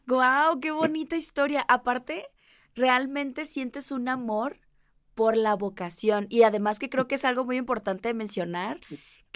¡Guau! 0.06 0.58
¡Qué 0.60 0.70
bonita 0.70 1.16
historia! 1.16 1.64
Aparte, 1.68 2.26
realmente 2.74 3.44
sientes 3.44 3.92
un 3.92 4.08
amor 4.08 4.58
por 5.14 5.36
la 5.36 5.54
vocación 5.54 6.26
y 6.30 6.44
además 6.44 6.78
que 6.78 6.88
creo 6.88 7.08
que 7.08 7.16
es 7.16 7.24
algo 7.24 7.44
muy 7.44 7.56
importante 7.56 8.08
de 8.08 8.14
mencionar, 8.14 8.80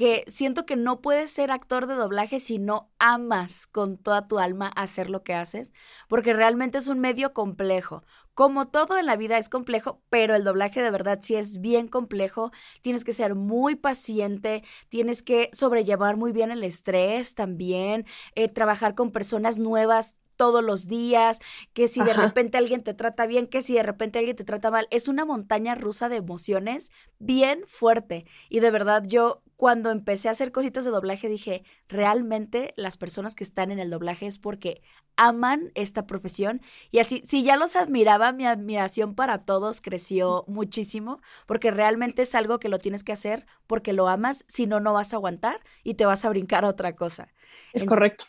que 0.02 0.24
siento 0.26 0.66
que 0.66 0.74
no 0.74 1.00
puedes 1.00 1.30
ser 1.30 1.52
actor 1.52 1.86
de 1.86 1.94
doblaje 1.94 2.40
si 2.40 2.58
no 2.58 2.90
amas 2.98 3.68
con 3.68 3.98
toda 3.98 4.26
tu 4.26 4.40
alma 4.40 4.66
hacer 4.74 5.08
lo 5.08 5.22
que 5.22 5.32
haces, 5.32 5.72
porque 6.08 6.32
realmente 6.32 6.78
es 6.78 6.88
un 6.88 6.98
medio 6.98 7.32
complejo. 7.32 8.02
Como 8.34 8.66
todo 8.66 8.98
en 8.98 9.06
la 9.06 9.14
vida 9.14 9.38
es 9.38 9.48
complejo, 9.48 10.02
pero 10.10 10.34
el 10.34 10.42
doblaje 10.42 10.82
de 10.82 10.90
verdad 10.90 11.20
sí 11.22 11.36
es 11.36 11.60
bien 11.60 11.86
complejo. 11.86 12.50
Tienes 12.80 13.04
que 13.04 13.12
ser 13.12 13.36
muy 13.36 13.76
paciente, 13.76 14.64
tienes 14.88 15.22
que 15.22 15.50
sobrellevar 15.52 16.16
muy 16.16 16.32
bien 16.32 16.50
el 16.50 16.64
estrés 16.64 17.36
también, 17.36 18.04
eh, 18.34 18.48
trabajar 18.48 18.96
con 18.96 19.12
personas 19.12 19.60
nuevas 19.60 20.16
todos 20.36 20.62
los 20.62 20.86
días, 20.86 21.40
que 21.72 21.88
si 21.88 22.02
de 22.02 22.14
repente 22.14 22.58
alguien 22.58 22.82
te 22.82 22.94
trata 22.94 23.26
bien, 23.26 23.46
que 23.46 23.62
si 23.62 23.74
de 23.74 23.82
repente 23.82 24.18
alguien 24.18 24.36
te 24.36 24.44
trata 24.44 24.70
mal. 24.70 24.88
Es 24.90 25.08
una 25.08 25.24
montaña 25.24 25.74
rusa 25.74 26.08
de 26.08 26.16
emociones 26.16 26.90
bien 27.18 27.62
fuerte. 27.66 28.26
Y 28.48 28.60
de 28.60 28.70
verdad 28.70 29.04
yo 29.06 29.42
cuando 29.62 29.90
empecé 29.90 30.26
a 30.26 30.32
hacer 30.32 30.50
cositas 30.50 30.84
de 30.84 30.90
doblaje 30.90 31.28
dije, 31.28 31.62
realmente 31.88 32.74
las 32.76 32.96
personas 32.96 33.36
que 33.36 33.44
están 33.44 33.70
en 33.70 33.78
el 33.78 33.90
doblaje 33.90 34.26
es 34.26 34.38
porque 34.38 34.82
aman 35.16 35.70
esta 35.76 36.04
profesión. 36.04 36.62
Y 36.90 36.98
así, 36.98 37.22
si 37.26 37.44
ya 37.44 37.56
los 37.56 37.76
admiraba, 37.76 38.32
mi 38.32 38.44
admiración 38.44 39.14
para 39.14 39.44
todos 39.44 39.80
creció 39.80 40.44
muchísimo, 40.48 41.20
porque 41.46 41.70
realmente 41.70 42.22
es 42.22 42.34
algo 42.34 42.58
que 42.58 42.68
lo 42.68 42.78
tienes 42.78 43.04
que 43.04 43.12
hacer 43.12 43.46
porque 43.68 43.92
lo 43.92 44.08
amas, 44.08 44.44
si 44.48 44.66
no, 44.66 44.80
no 44.80 44.94
vas 44.94 45.12
a 45.12 45.16
aguantar 45.16 45.60
y 45.84 45.94
te 45.94 46.06
vas 46.06 46.24
a 46.24 46.30
brincar 46.30 46.64
a 46.64 46.68
otra 46.68 46.96
cosa. 46.96 47.28
Es 47.72 47.84
correcto. 47.84 48.24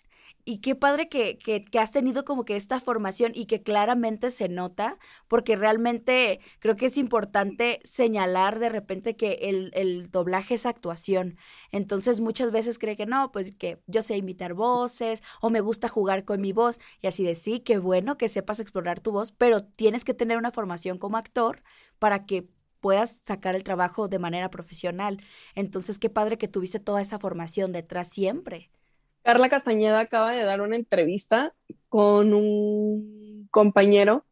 Y 0.46 0.58
qué 0.58 0.76
padre 0.76 1.08
que, 1.08 1.38
que, 1.38 1.64
que, 1.64 1.80
has 1.80 1.94
tenido 1.94 2.26
como 2.26 2.44
que 2.44 2.58
esta 2.58 2.82
formación 2.82 3.32
y 3.34 3.46
que 3.46 3.64
claramente 3.64 4.30
se 4.30 4.50
nota, 4.50 5.00
porque 5.30 5.56
realmente 5.56 6.42
creo 6.60 6.76
que 6.76 6.88
es 6.88 6.98
importante 6.98 7.80
señalar 7.86 8.60
de 8.60 8.68
repente 8.68 9.16
que 9.16 9.34
el, 9.44 9.72
el 9.74 10.12
doblaje 10.12 10.56
es 10.56 10.66
actuación. 10.66 11.38
Entonces 11.72 12.20
muchas 12.20 12.52
veces 12.52 12.78
cree 12.78 12.98
que 12.98 13.06
no, 13.06 13.32
pues 13.32 13.56
que 13.56 13.82
yo 13.88 14.02
sé 14.02 14.18
imitar 14.18 14.54
voces 14.54 15.24
o 15.40 15.50
me 15.50 15.62
gusta 15.62 15.88
jugar 15.88 16.26
con 16.26 16.42
mi 16.42 16.52
voz 16.52 16.78
y 17.02 17.08
así 17.08 17.24
de 17.24 17.36
sí, 17.36 17.62
qué 17.62 17.78
bueno 17.78 18.18
que 18.18 18.28
sepas 18.28 18.60
explorar 18.60 19.00
tu 19.00 19.14
voz, 19.14 19.32
pero 19.32 19.64
tienes 19.64 20.04
que 20.04 20.14
tener 20.14 20.38
una 20.38 20.52
formación 20.52 20.98
como 20.98 21.16
actor 21.18 21.64
para 22.00 22.26
que 22.26 22.50
puedas 22.82 23.22
sacar 23.24 23.56
el 23.56 23.64
trabajo 23.64 24.10
de 24.10 24.20
manera 24.20 24.50
profesional. 24.50 25.22
Entonces 25.56 26.00
qué 26.00 26.10
padre 26.10 26.38
que 26.38 26.50
tuviste 26.50 26.82
toda 26.82 27.02
esa 27.02 27.18
formación 27.18 27.72
detrás 27.72 28.10
siempre. 28.10 28.72
Carla 29.24 29.50
Castañeda 29.50 30.00
acaba 30.00 30.32
de 30.32 30.44
dar 30.44 30.62
una 30.62 30.76
entrevista 30.76 31.54
con 31.90 32.34
un 32.34 33.48
compañero 33.52 34.26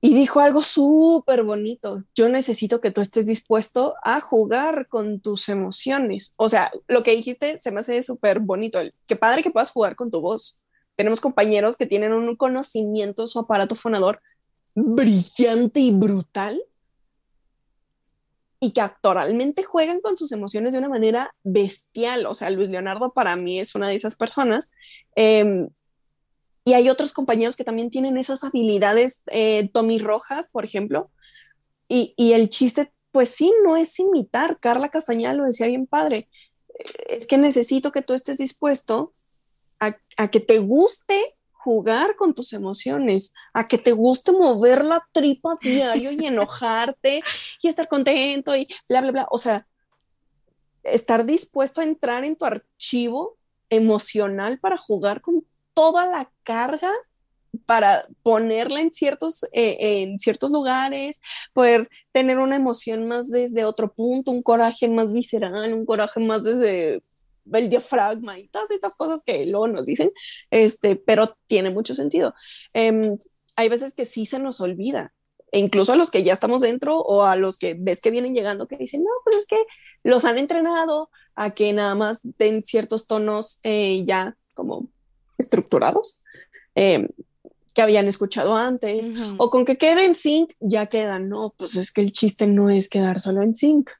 y 0.00 0.14
dijo 0.14 0.40
algo 0.40 0.62
súper 0.62 1.42
bonito. 1.42 2.04
Yo 2.14 2.28
necesito 2.28 2.80
que 2.80 2.90
tú 2.90 3.00
estés 3.00 3.26
dispuesto 3.26 3.94
a 4.02 4.20
jugar 4.20 4.88
con 4.88 5.20
tus 5.20 5.48
emociones. 5.48 6.34
O 6.36 6.48
sea, 6.48 6.70
lo 6.86 7.02
que 7.02 7.16
dijiste 7.16 7.58
se 7.58 7.70
me 7.70 7.80
hace 7.80 8.02
súper 8.02 8.40
bonito. 8.40 8.80
Qué 9.06 9.16
padre 9.16 9.42
que 9.42 9.50
puedas 9.50 9.70
jugar 9.70 9.96
con 9.96 10.10
tu 10.10 10.20
voz. 10.20 10.60
Tenemos 10.96 11.20
compañeros 11.20 11.76
que 11.76 11.86
tienen 11.86 12.12
un 12.12 12.36
conocimiento 12.36 13.26
su 13.26 13.38
aparato 13.38 13.74
fonador 13.74 14.20
brillante 14.74 15.80
y 15.80 15.92
brutal 15.92 16.60
y 18.60 18.72
que 18.72 18.80
actoralmente 18.80 19.62
juegan 19.62 20.00
con 20.00 20.16
sus 20.16 20.32
emociones 20.32 20.72
de 20.72 20.80
una 20.80 20.88
manera 20.88 21.34
bestial. 21.44 22.26
O 22.26 22.34
sea, 22.34 22.50
Luis 22.50 22.70
Leonardo 22.70 23.12
para 23.12 23.36
mí 23.36 23.60
es 23.60 23.74
una 23.74 23.88
de 23.88 23.94
esas 23.94 24.16
personas. 24.16 24.72
Em, 25.14 25.68
y 26.64 26.74
hay 26.74 26.88
otros 26.88 27.12
compañeros 27.12 27.56
que 27.56 27.64
también 27.64 27.90
tienen 27.90 28.18
esas 28.18 28.42
habilidades, 28.44 29.22
eh, 29.28 29.70
Tommy 29.72 29.98
Rojas, 29.98 30.48
por 30.50 30.64
ejemplo. 30.64 31.10
Y, 31.88 32.14
y, 32.16 32.32
el 32.32 32.50
chiste, 32.50 32.92
pues 33.12 33.30
sí, 33.30 33.52
no 33.64 33.76
es 33.76 33.98
imitar. 33.98 34.58
Carla 34.60 34.90
Castañeda 34.90 35.32
lo 35.32 35.44
decía 35.44 35.66
bien 35.68 35.86
padre. 35.86 36.28
Es 37.08 37.26
que 37.26 37.38
necesito 37.38 37.92
que 37.92 38.02
tú 38.02 38.12
estés 38.12 38.38
dispuesto 38.38 39.14
a, 39.80 39.96
a 40.16 40.28
que 40.28 40.40
te 40.40 40.58
guste 40.58 41.37
jugar 41.58 42.16
con 42.16 42.34
tus 42.34 42.52
emociones, 42.52 43.34
a 43.52 43.68
que 43.68 43.78
te 43.78 43.92
guste 43.92 44.32
mover 44.32 44.84
la 44.84 45.06
tripa 45.12 45.58
diario 45.62 46.12
y 46.12 46.26
enojarte 46.26 47.22
y 47.62 47.68
estar 47.68 47.88
contento 47.88 48.56
y 48.56 48.66
bla, 48.88 49.00
bla, 49.02 49.10
bla. 49.12 49.26
O 49.30 49.38
sea, 49.38 49.66
estar 50.84 51.26
dispuesto 51.26 51.80
a 51.80 51.84
entrar 51.84 52.24
en 52.24 52.36
tu 52.36 52.44
archivo 52.44 53.36
emocional 53.70 54.58
para 54.58 54.78
jugar 54.78 55.20
con 55.20 55.44
toda 55.74 56.06
la 56.06 56.30
carga 56.42 56.90
para 57.66 58.06
ponerla 58.22 58.80
en 58.80 58.92
ciertos, 58.92 59.44
eh, 59.52 59.76
en 59.80 60.18
ciertos 60.18 60.50
lugares, 60.50 61.20
poder 61.52 61.88
tener 62.12 62.38
una 62.38 62.56
emoción 62.56 63.06
más 63.06 63.30
desde 63.30 63.64
otro 63.64 63.92
punto, 63.92 64.30
un 64.30 64.42
coraje 64.42 64.88
más 64.88 65.12
visceral, 65.12 65.72
un 65.72 65.86
coraje 65.86 66.20
más 66.20 66.44
desde 66.44 67.02
el 67.52 67.68
diafragma 67.68 68.38
y 68.38 68.48
todas 68.48 68.70
estas 68.70 68.96
cosas 68.96 69.22
que 69.24 69.46
luego 69.46 69.68
nos 69.68 69.84
dicen, 69.84 70.10
este, 70.50 70.96
pero 70.96 71.36
tiene 71.46 71.70
mucho 71.70 71.94
sentido. 71.94 72.34
Em, 72.72 73.18
hay 73.56 73.68
veces 73.68 73.94
que 73.94 74.04
sí 74.04 74.26
se 74.26 74.38
nos 74.38 74.60
olvida, 74.60 75.12
e 75.50 75.58
incluso 75.58 75.92
a 75.92 75.96
los 75.96 76.10
que 76.10 76.22
ya 76.22 76.32
estamos 76.32 76.62
dentro 76.62 76.98
o 77.00 77.22
a 77.24 77.36
los 77.36 77.58
que 77.58 77.74
ves 77.78 78.00
que 78.00 78.10
vienen 78.10 78.34
llegando 78.34 78.68
que 78.68 78.76
dicen, 78.76 79.02
no, 79.02 79.10
pues 79.24 79.36
es 79.36 79.46
que 79.46 79.64
los 80.02 80.24
han 80.24 80.38
entrenado 80.38 81.10
a 81.34 81.50
que 81.52 81.72
nada 81.72 81.94
más 81.94 82.20
den 82.36 82.64
ciertos 82.64 83.06
tonos 83.06 83.60
eh, 83.62 84.04
ya 84.04 84.36
como 84.54 84.88
estructurados. 85.38 86.20
Em, 86.74 87.08
que 87.78 87.82
habían 87.82 88.08
escuchado 88.08 88.56
antes, 88.56 89.12
o 89.36 89.50
con 89.50 89.64
que 89.64 89.78
quede 89.78 90.04
en 90.04 90.16
sync, 90.16 90.52
ya 90.58 90.86
quedan. 90.86 91.28
No, 91.28 91.54
pues 91.56 91.76
es 91.76 91.92
que 91.92 92.00
el 92.00 92.10
chiste 92.10 92.48
no 92.48 92.70
es 92.70 92.88
quedar 92.88 93.20
solo 93.20 93.40
en 93.40 93.54
sync. 93.54 93.90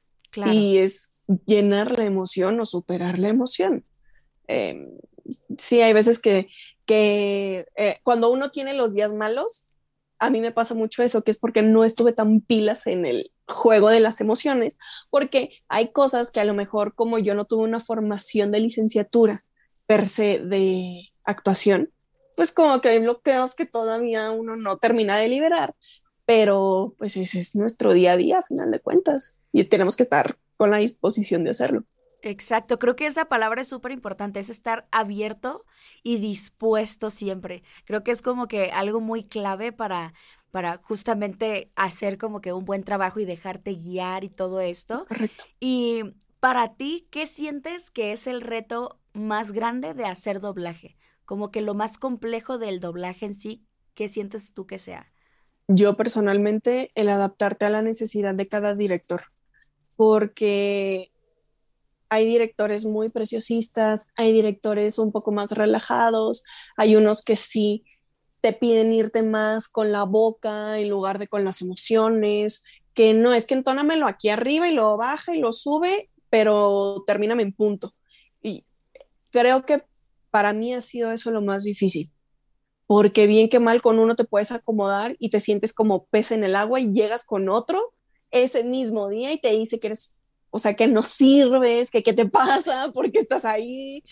Y 0.46 0.78
es 0.78 1.12
llenar 1.47 1.99
la 1.99 2.04
emoción 2.04 2.58
o 2.61 2.64
superar 2.64 3.18
la 3.18 3.28
emoción. 3.28 3.85
Em, 4.47 4.99
sí, 5.58 5.82
hay 5.82 5.92
veces 5.92 6.18
que, 6.18 6.49
eh, 6.88 8.00
cuando 8.02 8.30
uno 8.30 8.50
tiene 8.50 8.74
los 8.74 8.94
días 8.94 9.12
malos, 9.12 9.68
a 10.18 10.31
mí 10.31 10.40
me 10.40 10.52
pasa 10.52 10.74
mucho 10.74 11.02
eso, 11.02 11.22
que 11.22 11.31
es 11.31 11.38
porque 11.38 11.62
no 11.62 11.85
estuve 11.85 12.12
tan 12.12 12.40
pilas 12.40 12.87
en 12.87 13.07
el 13.07 13.31
juego 13.46 13.90
de 13.90 14.00
las 14.00 14.20
emociones, 14.20 14.79
porque 15.11 15.52
hay 15.68 15.92
cosas 15.92 16.31
que 16.31 16.40
a 16.40 16.44
lo 16.44 16.55
mejor 16.55 16.94
como 16.94 17.18
yo 17.18 17.35
no 17.35 17.44
tuve 17.44 17.64
una 17.64 17.81
formación 17.81 18.50
de 18.50 18.61
licenciatura 18.61 19.44
per 19.87 20.09
se 20.09 20.40
de 20.40 21.11
actuación, 21.24 21.92
pues 22.37 22.52
como 22.52 22.81
que 22.81 22.88
hay 22.88 22.98
bloqueos 22.98 23.55
que 23.55 23.66
todavía 23.66 24.31
uno 24.31 24.57
no 24.57 24.79
termina 24.79 25.16
de 25.16 25.29
liberar, 25.29 25.74
pero 26.24 26.94
pues 26.98 27.16
ese 27.16 27.40
es 27.40 27.55
nuestro 27.55 27.92
día 27.92 28.12
a 28.12 28.16
día, 28.16 28.38
a 28.38 28.42
final 28.42 28.70
de 28.70 28.81
cuentas, 28.81 29.38
y 29.52 29.64
tenemos 29.64 29.96
que 29.96 30.02
estar 30.02 30.37
con 30.59 30.71
la 30.71 30.79
disposición 30.79 31.44
de 31.44 31.51
hacerlo. 31.51 31.85
Exacto, 32.21 32.81
creo 32.81 32.97
que 32.97 33.07
esa 33.07 33.27
palabra 33.27 33.62
es 33.62 33.68
súper 33.68 33.92
importante, 33.92 34.40
es 34.40 34.51
estar 34.51 34.88
abierto 34.90 35.64
y 36.03 36.18
dispuesto 36.18 37.11
siempre. 37.11 37.62
Creo 37.85 38.03
que 38.03 38.11
es 38.11 38.23
como 38.23 38.49
que 38.49 38.73
algo 38.73 39.01
muy 39.01 39.23
clave 39.23 39.73
para, 39.73 40.14
para 40.51 40.79
justamente 40.79 41.71
hacer 41.77 42.18
como 42.18 42.40
que 42.40 42.53
un 42.53 42.64
buen 42.64 42.83
trabajo 42.83 43.21
y 43.21 43.25
dejarte 43.25 43.75
guiar 43.75 44.25
y 44.25 44.31
todo 44.31 44.61
esto. 44.61 44.97
correcto. 45.07 45.44
Y 45.61 46.03
para 46.40 46.75
ti, 46.75 47.07
¿qué 47.12 47.25
sientes 47.27 47.90
que 47.90 48.11
es 48.11 48.27
el 48.27 48.40
reto 48.40 48.99
más 49.12 49.53
grande 49.53 49.94
de 49.94 50.07
hacer 50.07 50.40
doblaje? 50.40 50.97
Como 51.25 51.53
que 51.53 51.61
lo 51.61 51.75
más 51.75 51.99
complejo 51.99 52.59
del 52.59 52.81
doblaje 52.81 53.27
en 53.27 53.35
sí, 53.35 53.64
¿qué 53.94 54.09
sientes 54.09 54.53
tú 54.53 54.66
que 54.66 54.81
sea? 54.81 55.12
Yo 55.68 55.97
personalmente, 55.97 56.90
el 56.97 57.11
adaptarte 57.11 57.66
a 57.66 57.71
la 57.71 57.83
necesidad 57.83 58.35
de 58.35 58.49
cada 58.49 58.75
director 58.75 59.23
porque 59.98 61.11
hay 62.08 62.24
directores 62.24 62.84
muy 62.84 63.08
preciosistas, 63.08 64.12
hay 64.14 64.30
directores 64.32 64.96
un 65.00 65.11
poco 65.11 65.32
más 65.32 65.50
relajados, 65.50 66.44
hay 66.76 66.94
unos 66.94 67.24
que 67.24 67.34
sí 67.34 67.84
te 68.40 68.52
piden 68.52 68.92
irte 68.92 69.24
más 69.24 69.68
con 69.68 69.90
la 69.90 70.04
boca 70.04 70.78
en 70.78 70.88
lugar 70.88 71.18
de 71.18 71.26
con 71.26 71.44
las 71.44 71.62
emociones, 71.62 72.64
que 72.94 73.12
no 73.12 73.34
es 73.34 73.44
que 73.44 73.54
entónamelo 73.54 74.06
aquí 74.06 74.28
arriba 74.28 74.68
y 74.68 74.74
lo 74.74 74.96
baja 74.96 75.34
y 75.34 75.40
lo 75.40 75.52
sube, 75.52 76.08
pero 76.30 77.02
termíname 77.04 77.42
en 77.42 77.52
punto. 77.52 77.92
Y 78.40 78.64
creo 79.32 79.66
que 79.66 79.82
para 80.30 80.52
mí 80.52 80.74
ha 80.74 80.80
sido 80.80 81.11
eso 81.11 81.32
lo 81.32 81.42
más 81.42 81.64
difícil, 81.64 82.12
porque 82.87 83.26
bien 83.26 83.48
que 83.48 83.58
mal 83.58 83.82
con 83.82 83.98
uno 83.98 84.14
te 84.14 84.22
puedes 84.22 84.52
acomodar 84.52 85.16
y 85.18 85.30
te 85.30 85.40
sientes 85.40 85.72
como 85.72 86.06
pez 86.06 86.30
en 86.30 86.44
el 86.44 86.54
agua 86.54 86.78
y 86.78 86.92
llegas 86.92 87.24
con 87.24 87.48
otro 87.48 87.94
ese 88.30 88.64
mismo 88.64 89.08
día 89.08 89.32
y 89.32 89.40
te 89.40 89.50
dice 89.50 89.80
que 89.80 89.88
eres, 89.88 90.14
o 90.50 90.58
sea, 90.58 90.74
que 90.74 90.86
no 90.86 91.02
sirves, 91.02 91.90
que 91.90 92.02
qué 92.02 92.12
te 92.12 92.26
pasa, 92.26 92.90
porque 92.94 93.18
estás 93.18 93.44
ahí, 93.44 94.02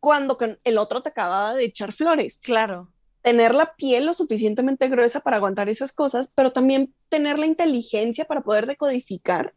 cuando 0.00 0.38
el 0.64 0.78
otro 0.78 1.02
te 1.02 1.10
acaba 1.10 1.54
de 1.54 1.64
echar 1.64 1.92
flores. 1.92 2.38
Claro. 2.42 2.92
Tener 3.22 3.54
la 3.54 3.74
piel 3.74 4.06
lo 4.06 4.14
suficientemente 4.14 4.88
gruesa 4.88 5.20
para 5.20 5.38
aguantar 5.38 5.68
esas 5.68 5.92
cosas, 5.92 6.32
pero 6.34 6.52
también 6.52 6.94
tener 7.08 7.38
la 7.38 7.46
inteligencia 7.46 8.24
para 8.24 8.42
poder 8.42 8.66
decodificar 8.66 9.54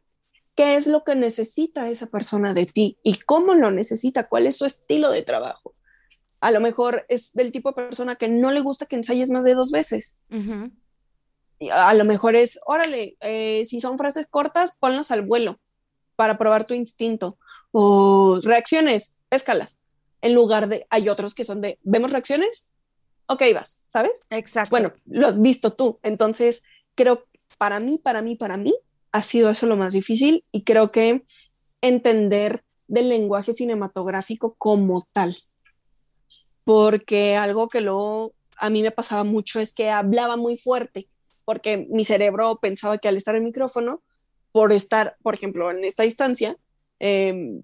qué 0.56 0.76
es 0.76 0.88
lo 0.88 1.04
que 1.04 1.16
necesita 1.16 1.90
esa 1.90 2.08
persona 2.08 2.54
de 2.54 2.66
ti 2.66 2.98
y 3.04 3.20
cómo 3.20 3.54
lo 3.54 3.72
necesita, 3.72 4.28
cuál 4.28 4.48
es 4.48 4.58
su 4.58 4.66
estilo 4.66 5.12
de 5.12 5.22
trabajo. 5.22 5.76
A 6.42 6.52
lo 6.52 6.62
mejor 6.62 7.06
es 7.10 7.34
del 7.34 7.52
tipo 7.52 7.70
de 7.70 7.76
persona 7.76 8.16
que 8.16 8.28
no 8.28 8.52
le 8.52 8.62
gusta 8.62 8.86
que 8.86 8.96
ensayes 8.96 9.30
más 9.30 9.44
de 9.44 9.54
dos 9.54 9.72
veces 9.72 10.18
a 11.74 11.94
lo 11.94 12.06
mejor 12.06 12.36
es, 12.36 12.60
órale, 12.66 13.18
eh, 13.22 13.64
si 13.66 13.80
son 13.80 13.98
frases 13.98 14.28
cortas, 14.28 14.78
ponlas 14.80 15.12
al 15.12 15.22
vuelo 15.24 15.60
para 16.16 16.38
probar 16.38 16.66
tu 16.66 16.74
instinto. 16.74 17.38
O 17.72 18.40
reacciones, 18.44 19.16
péscalas. 19.30 19.78
En 20.22 20.34
lugar 20.34 20.68
de, 20.68 20.88
hay 20.90 21.10
otros 21.10 21.36
que 21.36 21.44
son 21.44 21.62
de, 21.62 21.80
¿vemos 21.84 22.12
reacciones? 22.12 22.66
Ok, 23.28 23.44
vas, 23.54 23.82
¿sabes? 23.88 24.24
Exacto. 24.30 24.72
Bueno, 24.72 24.94
lo 25.06 25.28
has 25.28 25.42
visto 25.42 25.72
tú. 25.72 26.00
Entonces, 26.02 26.64
creo, 26.96 27.26
para 27.58 27.80
mí, 27.80 27.98
para 27.98 28.22
mí, 28.22 28.36
para 28.36 28.58
mí, 28.58 28.74
ha 29.12 29.24
sido 29.24 29.50
eso 29.50 29.66
lo 29.68 29.78
más 29.78 29.94
difícil 29.94 30.44
y 30.52 30.64
creo 30.64 30.92
que 30.92 31.24
entender 31.82 32.64
del 32.88 33.10
lenguaje 33.10 33.54
cinematográfico 33.54 34.56
como 34.58 35.08
tal. 35.12 35.38
porque 36.64 37.36
algo 37.36 37.68
que 37.68 37.82
luego 37.82 38.34
a 38.58 38.70
mí 38.70 38.84
me 38.84 38.92
pasaba 38.92 39.24
mucho 39.24 39.60
es 39.60 39.74
que 39.74 39.90
hablaba 39.90 40.38
muy 40.38 40.58
fuerte, 40.58 41.08
porque 41.50 41.88
mi 41.90 42.06
cerebro 42.06 42.60
pensaba 42.62 43.00
que 43.00 43.08
al 43.08 43.18
estar 43.18 43.36
en 43.36 43.44
micrófono, 43.44 44.04
por 44.52 44.72
estar, 44.72 45.18
por 45.24 45.34
ejemplo, 45.34 45.72
en 45.72 45.84
esta 45.84 46.04
distancia, 46.04 46.56
em, 47.00 47.64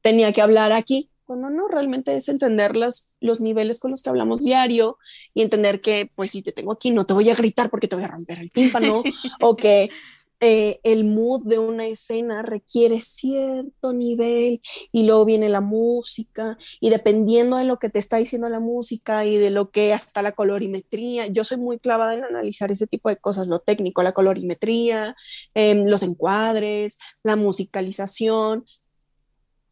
tenía 0.00 0.32
que 0.32 0.42
hablar 0.42 0.70
aquí, 0.70 1.10
cuando 1.24 1.50
no, 1.50 1.66
realmente 1.66 2.14
es 2.14 2.28
entender 2.28 2.76
las, 2.76 3.10
los 3.18 3.40
niveles 3.40 3.80
con 3.80 3.90
los 3.90 4.04
que 4.04 4.10
hablamos 4.10 4.44
diario 4.44 4.98
y 5.34 5.42
entender 5.42 5.80
que, 5.80 6.08
pues, 6.14 6.30
si 6.30 6.42
te 6.42 6.52
tengo 6.52 6.70
aquí, 6.70 6.92
no 6.92 7.04
te 7.04 7.14
voy 7.14 7.28
a 7.28 7.34
gritar 7.34 7.68
porque 7.68 7.88
te 7.88 7.96
voy 7.96 8.04
a 8.04 8.12
romper 8.14 8.38
el 8.38 8.52
tímpano, 8.52 9.02
o 9.40 9.56
que 9.56 9.90
eh, 10.40 10.80
el 10.82 11.04
mood 11.04 11.44
de 11.46 11.58
una 11.58 11.86
escena 11.86 12.42
requiere 12.42 13.00
cierto 13.00 13.94
nivel 13.94 14.60
y 14.92 15.06
luego 15.06 15.24
viene 15.24 15.48
la 15.48 15.62
música 15.62 16.58
y 16.78 16.90
dependiendo 16.90 17.56
de 17.56 17.64
lo 17.64 17.78
que 17.78 17.88
te 17.88 17.98
está 17.98 18.18
diciendo 18.18 18.48
la 18.50 18.60
música 18.60 19.24
y 19.24 19.38
de 19.38 19.50
lo 19.50 19.70
que 19.70 19.94
hasta 19.94 20.20
la 20.20 20.32
colorimetría, 20.32 21.26
yo 21.26 21.42
soy 21.44 21.56
muy 21.56 21.78
clavada 21.78 22.14
en 22.14 22.24
analizar 22.24 22.70
ese 22.70 22.86
tipo 22.86 23.08
de 23.08 23.16
cosas, 23.16 23.48
lo 23.48 23.60
técnico, 23.60 24.02
la 24.02 24.12
colorimetría, 24.12 25.16
em, 25.54 25.86
los 25.86 26.02
encuadres, 26.02 26.98
la 27.22 27.36
musicalización. 27.36 28.66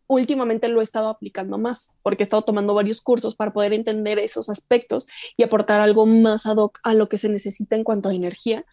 Últimamente 0.07 0.69
lo 0.69 0.81
he 0.81 0.85
estado 0.85 1.09
aplicando 1.09 1.59
más 1.59 1.95
porque 2.03 2.23
he 2.23 2.27
estado 2.27 2.43
tomando 2.43 2.75
varios 2.75 3.01
cursos 3.03 3.37
para 3.37 3.53
poder 3.53 3.73
entender 3.75 4.19
esos 4.19 4.49
aspectos 4.49 5.07
y 5.37 5.43
aportar 5.43 5.81
algo 5.81 6.07
más 6.07 6.47
ad 6.47 6.57
hoc 6.57 6.79
a 6.85 6.95
lo 6.95 7.09
que 7.09 7.19
se 7.19 7.29
necesita 7.29 7.77
en 7.77 7.85
cuanto 7.85 8.09
a 8.09 8.15
energía 8.15 8.65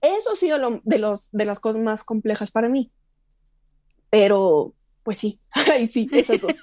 eso 0.00 0.32
ha 0.32 0.36
sido 0.36 0.80
de, 0.84 0.98
los, 0.98 1.30
de 1.32 1.44
las 1.44 1.60
cosas 1.60 1.82
más 1.82 2.04
complejas 2.04 2.50
para 2.50 2.68
mí. 2.68 2.90
Pero, 4.10 4.74
pues 5.02 5.18
sí, 5.18 5.40
ay, 5.72 5.86
sí, 5.86 6.08
esas 6.12 6.40
dos. 6.40 6.54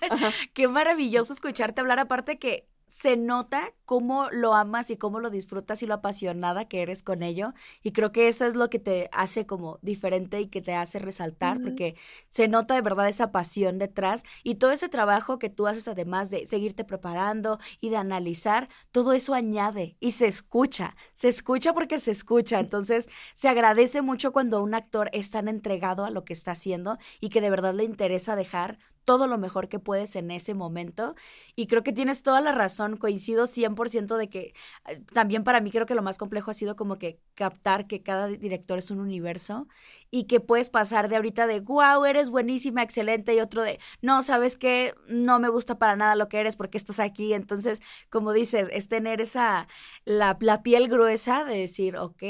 Qué 0.53 0.67
maravilloso 0.67 1.33
escucharte 1.33 1.81
hablar, 1.81 1.99
aparte 1.99 2.39
que 2.39 2.67
se 2.87 3.17
nota 3.17 3.73
cómo 3.85 4.29
lo 4.31 4.53
amas 4.53 4.89
y 4.91 4.97
cómo 4.97 5.19
lo 5.19 5.29
disfrutas 5.29 5.81
y 5.81 5.87
lo 5.87 5.95
apasionada 5.95 6.67
que 6.67 6.81
eres 6.81 7.03
con 7.03 7.23
ello. 7.23 7.53
Y 7.83 7.91
creo 7.91 8.11
que 8.11 8.27
eso 8.27 8.45
es 8.45 8.55
lo 8.55 8.69
que 8.69 8.79
te 8.79 9.09
hace 9.11 9.45
como 9.45 9.79
diferente 9.81 10.39
y 10.39 10.47
que 10.47 10.61
te 10.61 10.75
hace 10.75 10.99
resaltar, 10.99 11.61
porque 11.61 11.95
se 12.29 12.47
nota 12.47 12.75
de 12.75 12.81
verdad 12.81 13.07
esa 13.07 13.31
pasión 13.31 13.79
detrás 13.79 14.23
y 14.43 14.55
todo 14.55 14.71
ese 14.71 14.89
trabajo 14.89 15.39
que 15.39 15.49
tú 15.49 15.67
haces 15.67 15.87
además 15.87 16.29
de 16.29 16.47
seguirte 16.47 16.83
preparando 16.83 17.59
y 17.79 17.89
de 17.89 17.97
analizar, 17.97 18.69
todo 18.91 19.13
eso 19.13 19.33
añade 19.33 19.97
y 19.99 20.11
se 20.11 20.27
escucha, 20.27 20.95
se 21.13 21.29
escucha 21.29 21.73
porque 21.73 21.99
se 21.99 22.11
escucha. 22.11 22.59
Entonces 22.75 23.09
se 23.33 23.49
agradece 23.49 24.01
mucho 24.01 24.31
cuando 24.31 24.61
un 24.61 24.73
actor 24.73 25.09
es 25.13 25.31
tan 25.31 25.47
entregado 25.47 26.05
a 26.05 26.11
lo 26.11 26.23
que 26.25 26.33
está 26.33 26.51
haciendo 26.51 26.97
y 27.19 27.29
que 27.29 27.41
de 27.41 27.49
verdad 27.49 27.73
le 27.73 27.83
interesa 27.83 28.35
dejar 28.35 28.79
todo 29.05 29.27
lo 29.27 29.37
mejor 29.37 29.69
que 29.69 29.79
puedes 29.79 30.15
en 30.15 30.31
ese 30.31 30.53
momento. 30.53 31.15
Y 31.55 31.67
creo 31.67 31.83
que 31.83 31.93
tienes 31.93 32.23
toda 32.23 32.41
la 32.41 32.51
razón, 32.51 32.97
coincido 32.97 33.47
100% 33.47 34.17
de 34.17 34.29
que 34.29 34.53
eh, 34.87 35.01
también 35.13 35.43
para 35.43 35.61
mí 35.61 35.71
creo 35.71 35.85
que 35.85 35.95
lo 35.95 36.01
más 36.01 36.17
complejo 36.17 36.51
ha 36.51 36.53
sido 36.53 36.75
como 36.75 36.97
que 36.97 37.19
captar 37.35 37.87
que 37.87 38.03
cada 38.03 38.27
director 38.27 38.79
es 38.79 38.91
un 38.91 38.99
universo 38.99 39.67
y 40.11 40.25
que 40.25 40.39
puedes 40.39 40.69
pasar 40.69 41.07
de 41.07 41.15
ahorita 41.17 41.47
de, 41.47 41.59
wow, 41.61 42.03
eres 42.05 42.29
buenísima, 42.29 42.83
excelente, 42.83 43.35
y 43.35 43.39
otro 43.39 43.61
de, 43.63 43.79
no, 44.01 44.23
sabes 44.23 44.57
que 44.57 44.95
no 45.07 45.39
me 45.39 45.49
gusta 45.49 45.77
para 45.77 45.95
nada 45.95 46.15
lo 46.15 46.27
que 46.27 46.39
eres 46.39 46.55
porque 46.55 46.77
estás 46.77 46.99
aquí. 46.99 47.33
Entonces, 47.33 47.81
como 48.09 48.33
dices, 48.33 48.67
es 48.71 48.87
tener 48.87 49.21
esa, 49.21 49.67
la, 50.05 50.37
la 50.41 50.63
piel 50.63 50.87
gruesa 50.89 51.45
de 51.45 51.57
decir, 51.57 51.97
ok 51.97 52.23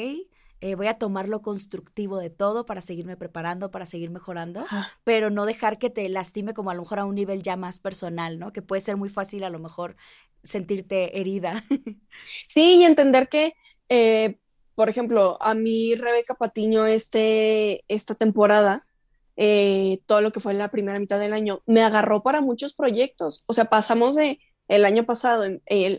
eh, 0.62 0.76
voy 0.76 0.88
a 0.88 0.98
tomar 0.98 1.28
lo 1.28 1.42
constructivo 1.42 2.18
de 2.18 2.30
todo 2.30 2.66
para 2.66 2.82
seguirme 2.82 3.18
preparando, 3.18 3.72
para 3.72 3.86
seguir 3.86 4.10
mejorando, 4.10 4.66
pero 5.04 5.30
no 5.30 5.46
dejar 5.46 5.78
que 5.78 5.90
te 5.90 6.08
lastime 6.10 6.54
como 6.54 6.72
a 6.72 6.74
lo 6.74 6.82
mejor 6.82 7.00
a 7.00 7.06
un 7.06 7.16
nivel 7.16 7.44
ya 7.44 7.56
más 7.58 7.80
personal, 7.80 8.40
¿no? 8.40 8.54
Que 8.54 8.62
puede 8.62 8.82
ser 8.82 8.98
muy 8.98 9.10
fácil 9.10 9.44
a 9.44 9.50
lo 9.50 9.60
mejor 9.60 9.96
sentirte 10.44 11.20
herida. 11.20 11.64
Sí, 12.48 12.78
y 12.78 12.84
entender 12.84 13.28
que, 13.28 13.54
eh, 13.90 14.38
por 14.76 14.88
ejemplo, 14.90 15.38
a 15.42 15.54
mí 15.54 15.96
Rebeca 15.96 16.34
Patiño 16.36 16.86
este, 16.86 17.84
esta 17.90 18.16
temporada, 18.16 18.88
eh, 19.36 20.00
todo 20.06 20.22
lo 20.22 20.32
que 20.32 20.40
fue 20.40 20.54
la 20.54 20.70
primera 20.70 20.98
mitad 20.98 21.20
del 21.20 21.34
año, 21.34 21.62
me 21.66 21.82
agarró 21.82 22.24
para 22.24 22.40
muchos 22.40 22.74
proyectos. 22.74 23.44
O 23.48 23.54
sea, 23.54 23.66
pasamos 23.66 24.16
de 24.16 24.40
el 24.70 24.86
año 24.86 25.06
pasado, 25.06 25.44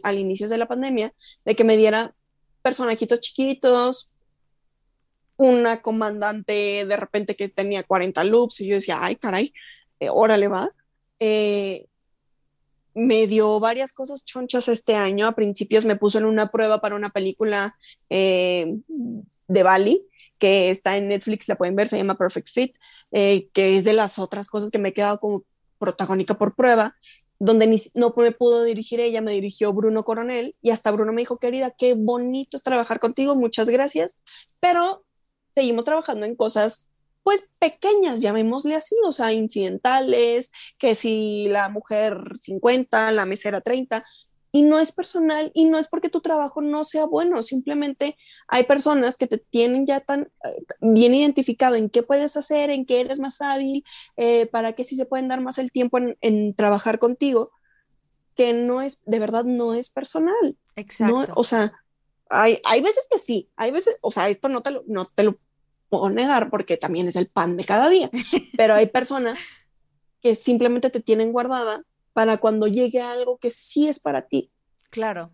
al 0.03 0.19
inicio 0.19 0.49
de 0.49 0.59
la 0.59 0.67
pandemia, 0.67 1.13
de 1.45 1.55
que 1.55 1.65
me 1.65 1.77
diera 1.77 2.15
personajitos 2.63 3.21
chiquitos, 3.21 4.11
una 5.37 5.83
comandante 5.83 6.85
de 6.87 6.97
repente 6.97 7.37
que 7.37 7.49
tenía 7.49 7.83
40 7.83 8.25
loops 8.25 8.61
y 8.61 8.69
yo 8.69 8.75
decía, 8.75 8.99
ay, 9.01 9.17
caray, 9.17 9.53
eh, 10.01 10.09
órale 10.11 10.49
va. 10.49 10.71
Eh, 11.21 11.87
me 12.95 13.27
dio 13.27 13.61
varias 13.61 13.93
cosas 13.93 14.25
chonchas 14.25 14.69
este 14.69 14.95
año. 14.95 15.27
A 15.27 15.33
principios 15.33 15.85
me 15.85 15.97
puso 15.97 16.19
en 16.19 16.25
una 16.25 16.51
prueba 16.51 16.81
para 16.81 16.97
una 16.97 17.11
película 17.11 17.77
eh, 18.09 18.75
de 19.49 19.63
Bali 19.63 20.03
que 20.39 20.69
está 20.69 20.97
en 20.97 21.09
Netflix, 21.09 21.49
la 21.49 21.57
pueden 21.57 21.77
ver, 21.77 21.89
se 21.89 21.97
llama 21.97 22.19
Perfect 22.19 22.51
Fit, 22.51 22.77
que 23.11 23.53
es 23.55 23.85
de 23.85 23.95
las 23.95 24.19
otras 24.19 24.49
cosas 24.49 24.71
que 24.71 24.79
me 24.79 24.91
he 24.91 24.93
quedado 24.93 25.19
como 25.19 25.45
protagónica 25.79 26.35
por 26.35 26.55
prueba, 26.55 26.95
donde 27.39 27.81
no 27.95 28.13
me 28.19 28.33
pudo 28.33 28.63
dirigir 28.63 29.01
ella, 29.01 29.23
me 29.23 29.33
dirigió 29.33 29.73
Bruno 29.73 30.05
Coronel 30.05 30.55
y 30.61 30.73
hasta 30.73 30.91
Bruno 30.91 31.15
me 31.15 31.23
dijo, 31.23 31.39
querida, 31.39 31.71
qué 31.71 31.95
bonito 31.95 32.59
es 32.59 32.63
trabajar 32.63 33.01
contigo, 33.01 33.35
muchas 33.35 33.71
gracias, 33.71 34.21
pero 34.61 35.06
seguimos 35.57 35.87
trabajando 35.87 36.27
en 36.27 36.37
cosas 36.37 36.87
pues 37.23 37.49
pequeñas, 37.59 38.21
llamémosle 38.21 38.77
así, 38.77 38.95
o 39.05 39.11
sea, 39.11 39.33
incidentales, 39.33 40.53
que 40.79 40.95
si 40.95 41.49
la 41.49 41.69
mujer 41.71 42.19
50, 42.39 43.11
la 43.11 43.25
mesera 43.25 43.63
30, 43.63 44.01
y 44.53 44.63
no 44.63 44.79
es 44.79 44.93
personal 44.93 45.51
y 45.55 45.65
no 45.65 45.79
es 45.79 45.89
porque 45.89 46.11
tu 46.11 46.21
trabajo 46.21 46.61
no 46.61 46.85
sea 46.85 47.07
bueno, 47.07 47.43
simplemente 47.43 48.17
hay 48.49 48.65
personas 48.65 49.17
que 49.17 49.27
te 49.27 49.39
tienen 49.39 49.87
ya 49.87 50.01
tan 50.01 50.31
eh, 50.45 50.63
bien 50.81 51.15
identificado 51.15 51.75
en 51.75 51.89
qué 51.89 52.03
puedes 52.03 52.37
hacer, 52.37 52.69
en 52.71 52.85
qué 52.85 53.01
eres 53.01 53.19
más 53.19 53.41
hábil, 53.41 53.83
eh, 54.17 54.47
para 54.47 54.75
que 54.75 54.85
sí 54.85 54.95
se 54.95 55.07
pueden 55.07 55.27
dar 55.27 55.41
más 55.41 55.59
el 55.59 55.73
tiempo 55.73 55.99
en, 56.21 56.55
trabajar 56.55 56.99
contigo, 56.99 57.51
que 58.35 58.53
no 58.53 58.83
es, 58.83 59.01
de 59.07 59.19
verdad 59.19 59.45
no 59.45 59.73
es 59.73 59.89
personal. 59.89 60.57
Exacto. 60.77 61.33
o 61.35 61.45
sea, 61.45 61.73
hay, 62.29 62.61
hay 62.65 62.83
veces 62.83 63.09
que 63.11 63.19
sí, 63.19 63.49
hay 63.57 63.71
veces, 63.71 63.99
o 64.03 64.11
sea, 64.11 64.29
esto 64.29 64.49
no 64.49 64.61
te 64.61 64.71
lo, 64.71 64.85
no 64.87 65.05
te 65.07 65.23
lo 65.23 65.35
puedo 65.89 66.11
negar 66.11 66.51
porque 66.51 66.77
también 66.77 67.09
es 67.09 67.17
el 67.17 67.27
pan 67.27 67.57
de 67.57 67.65
cada 67.65 67.89
día, 67.89 68.11
pero 68.57 68.75
hay 68.75 68.87
personas 68.87 69.39
que 70.21 70.35
simplemente 70.35 70.91
te 70.91 71.01
tienen 71.01 71.33
guardada 71.33 71.83
para 72.13 72.39
cuando 72.39 72.67
llegue 72.67 73.01
algo 73.01 73.39
que 73.39 73.51
sí 73.51 73.89
es 73.89 74.01
para 74.01 74.23
ti. 74.23 74.51
Claro. 74.91 75.31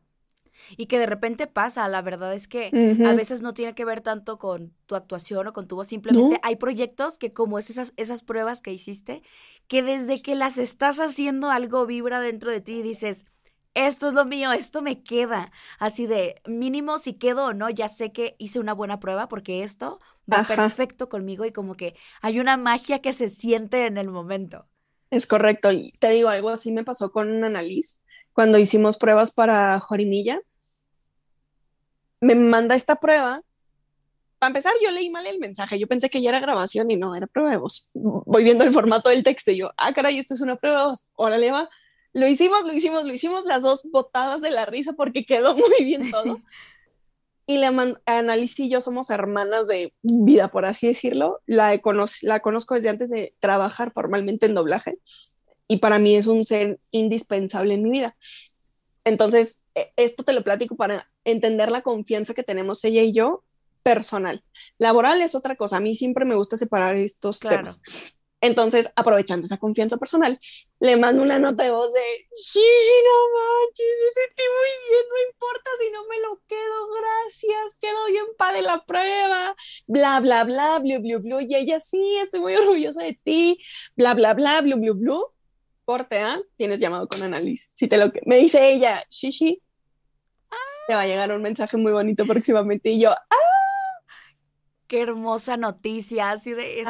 Y 0.76 0.86
que 0.86 0.98
de 0.98 1.06
repente 1.06 1.46
pasa, 1.46 1.86
la 1.88 2.02
verdad 2.02 2.34
es 2.34 2.48
que 2.48 2.70
a 3.04 3.12
veces 3.14 3.42
no 3.42 3.52
tiene 3.52 3.74
que 3.74 3.84
ver 3.84 4.00
tanto 4.00 4.38
con 4.38 4.72
tu 4.86 4.94
actuación 4.94 5.46
o 5.46 5.52
con 5.52 5.66
tu 5.66 5.76
voz, 5.76 5.88
simplemente 5.88 6.38
hay 6.42 6.56
proyectos 6.56 7.18
que 7.18 7.32
como 7.32 7.58
es 7.58 7.70
esas, 7.70 7.92
esas 7.96 8.22
pruebas 8.22 8.62
que 8.62 8.72
hiciste, 8.72 9.22
que 9.66 9.82
desde 9.82 10.22
que 10.22 10.34
las 10.34 10.58
estás 10.58 11.00
haciendo 11.00 11.50
algo 11.50 11.86
vibra 11.86 12.20
dentro 12.20 12.50
de 12.50 12.60
ti 12.60 12.74
y 12.74 12.82
dices, 12.82 13.26
esto 13.74 14.08
es 14.08 14.14
lo 14.14 14.24
mío, 14.24 14.52
esto 14.52 14.82
me 14.82 15.02
queda. 15.02 15.50
Así 15.78 16.06
de 16.06 16.40
mínimo 16.46 16.98
si 16.98 17.14
quedo 17.14 17.46
o 17.46 17.52
no, 17.54 17.70
ya 17.70 17.88
sé 17.88 18.12
que 18.12 18.36
hice 18.38 18.60
una 18.60 18.74
buena 18.74 19.00
prueba 19.00 19.28
porque 19.28 19.62
esto 19.62 20.00
va 20.30 20.44
perfecto 20.44 21.08
conmigo 21.08 21.44
y 21.44 21.52
como 21.52 21.76
que 21.76 21.94
hay 22.20 22.40
una 22.40 22.56
magia 22.56 23.00
que 23.00 23.12
se 23.12 23.30
siente 23.30 23.86
en 23.86 23.98
el 23.98 24.08
momento. 24.08 24.66
Es 25.10 25.26
correcto. 25.26 25.72
Y 25.72 25.92
te 25.98 26.10
digo 26.10 26.28
algo 26.28 26.50
así 26.50 26.72
me 26.72 26.84
pasó 26.84 27.12
con 27.12 27.44
Annalise 27.44 28.02
cuando 28.32 28.58
hicimos 28.58 28.96
pruebas 28.96 29.32
para 29.32 29.78
Jorimilla. 29.80 30.40
Me 32.20 32.34
manda 32.34 32.74
esta 32.74 32.96
prueba. 32.96 33.42
Para 34.38 34.48
empezar, 34.48 34.72
yo 34.82 34.90
leí 34.90 35.10
mal 35.10 35.26
el 35.26 35.38
mensaje. 35.38 35.78
Yo 35.78 35.86
pensé 35.86 36.10
que 36.10 36.20
ya 36.20 36.30
era 36.30 36.40
grabación 36.40 36.90
y 36.90 36.96
no, 36.96 37.14
era 37.14 37.26
prueba 37.26 37.50
de 37.50 37.58
voz. 37.58 37.90
Voy 37.92 38.42
viendo 38.42 38.64
el 38.64 38.72
formato 38.72 39.08
del 39.10 39.22
texto 39.22 39.50
y 39.50 39.58
yo, 39.58 39.70
ah, 39.76 39.92
caray, 39.92 40.18
esto 40.18 40.34
es 40.34 40.40
una 40.40 40.56
prueba 40.56 40.80
de 40.80 40.86
voz. 40.86 41.08
Órale, 41.14 41.52
va 41.52 41.68
lo 42.12 42.26
hicimos, 42.26 42.64
lo 42.64 42.72
hicimos, 42.72 43.04
lo 43.04 43.12
hicimos 43.12 43.44
las 43.44 43.62
dos 43.62 43.84
botadas 43.90 44.40
de 44.42 44.50
la 44.50 44.66
risa 44.66 44.92
porque 44.92 45.22
quedó 45.22 45.56
muy 45.56 45.84
bien 45.84 46.10
todo. 46.10 46.40
y 47.46 47.58
la 47.58 47.96
Annalise 48.06 48.64
y 48.64 48.70
yo 48.70 48.80
somos 48.80 49.10
hermanas 49.10 49.66
de 49.66 49.92
vida, 50.02 50.48
por 50.48 50.64
así 50.64 50.86
decirlo. 50.86 51.40
La, 51.46 51.80
la 52.22 52.40
conozco 52.40 52.74
desde 52.74 52.88
antes 52.88 53.10
de 53.10 53.34
trabajar 53.40 53.92
formalmente 53.92 54.46
en 54.46 54.54
doblaje 54.54 54.98
y 55.68 55.78
para 55.78 55.98
mí 55.98 56.14
es 56.14 56.26
un 56.26 56.44
ser 56.44 56.78
indispensable 56.90 57.74
en 57.74 57.82
mi 57.82 57.90
vida. 57.90 58.16
Entonces, 59.04 59.62
e, 59.74 59.92
esto 59.96 60.22
te 60.22 60.32
lo 60.32 60.44
platico 60.44 60.76
para 60.76 61.10
entender 61.24 61.70
la 61.70 61.82
confianza 61.82 62.34
que 62.34 62.42
tenemos 62.42 62.84
ella 62.84 63.02
y 63.02 63.12
yo 63.12 63.42
personal. 63.82 64.44
Laboral 64.78 65.20
es 65.20 65.34
otra 65.34 65.56
cosa. 65.56 65.78
A 65.78 65.80
mí 65.80 65.94
siempre 65.94 66.24
me 66.24 66.36
gusta 66.36 66.56
separar 66.56 66.96
estos 66.96 67.40
temas. 67.40 67.80
Entonces, 68.42 68.90
aprovechando 68.96 69.44
esa 69.46 69.56
confianza 69.56 69.96
personal, 69.98 70.36
le 70.80 70.96
mando 70.96 71.22
una 71.22 71.38
nota 71.38 71.62
de 71.62 71.70
voz 71.70 71.92
de, 71.92 72.00
sí, 72.36 72.58
no 72.58 73.16
manches, 73.38 73.86
me 74.04 74.10
sentí 74.20 74.42
muy 74.42 74.90
bien, 74.90 75.04
no 75.08 75.30
importa 75.30 75.70
si 75.78 75.90
no 75.90 76.06
me 76.08 76.20
lo 76.20 76.42
quedo, 76.48 76.88
gracias, 77.00 77.78
quedo 77.80 78.06
bien 78.08 78.24
padre 78.36 78.62
la 78.62 78.84
prueba, 78.84 79.54
bla, 79.86 80.18
bla, 80.18 80.42
bla, 80.42 80.80
blu, 80.80 81.00
blu, 81.00 81.20
blu, 81.20 81.40
y 81.40 81.54
ella, 81.54 81.78
sí, 81.78 82.16
estoy 82.20 82.40
muy 82.40 82.56
orgullosa 82.56 83.04
de 83.04 83.16
ti, 83.22 83.62
bla, 83.94 84.14
bla, 84.14 84.34
bla, 84.34 84.60
blu, 84.60 84.76
blu, 84.76 84.94
blu. 84.94 85.32
corte 85.84 86.18
A, 86.18 86.40
tienes 86.56 86.80
llamado 86.80 87.06
con 87.06 87.22
Annalise. 87.22 87.70
Si 87.74 87.86
te 87.86 87.96
lo 87.96 88.10
que 88.10 88.22
me 88.26 88.38
dice 88.38 88.72
ella, 88.72 89.04
Shishi, 89.08 89.62
te 90.88 90.94
va 90.94 91.02
a 91.02 91.06
llegar 91.06 91.30
un 91.30 91.42
mensaje 91.42 91.76
muy 91.76 91.92
bonito 91.92 92.26
próximamente 92.26 92.90
y 92.90 93.00
yo, 93.02 93.10
¡ah! 93.12 93.61
Qué 94.92 95.00
hermosa 95.00 95.56
noticia, 95.56 96.32
así 96.32 96.52
de 96.52 96.84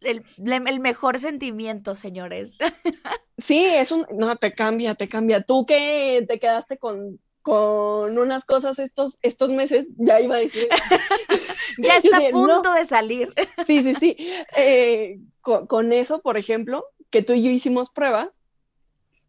el, 0.00 0.24
el, 0.42 0.80
mejor 0.80 1.20
sentimiento, 1.20 1.94
señores. 1.94 2.56
Sí, 3.36 3.64
es 3.64 3.92
un, 3.92 4.06
no, 4.12 4.34
te 4.34 4.54
cambia, 4.54 4.96
te 4.96 5.08
cambia. 5.08 5.40
Tú 5.40 5.64
que 5.64 6.24
te 6.26 6.40
quedaste 6.40 6.78
con, 6.78 7.20
con 7.42 8.18
unas 8.18 8.44
cosas 8.44 8.80
estos, 8.80 9.18
estos 9.22 9.52
meses, 9.52 9.86
ya 9.98 10.20
iba 10.20 10.34
a 10.34 10.38
decir. 10.38 10.66
ya 11.78 11.98
está 11.98 12.16
a 12.28 12.30
punto 12.30 12.72
de 12.72 12.84
salir. 12.84 13.32
sí, 13.64 13.84
sí, 13.84 13.94
sí. 13.94 14.16
Eh, 14.56 15.20
con, 15.40 15.68
con, 15.68 15.92
eso, 15.92 16.22
por 16.22 16.36
ejemplo, 16.36 16.86
que 17.10 17.22
tú 17.22 17.34
y 17.34 17.44
yo 17.44 17.52
hicimos 17.52 17.90
prueba, 17.90 18.32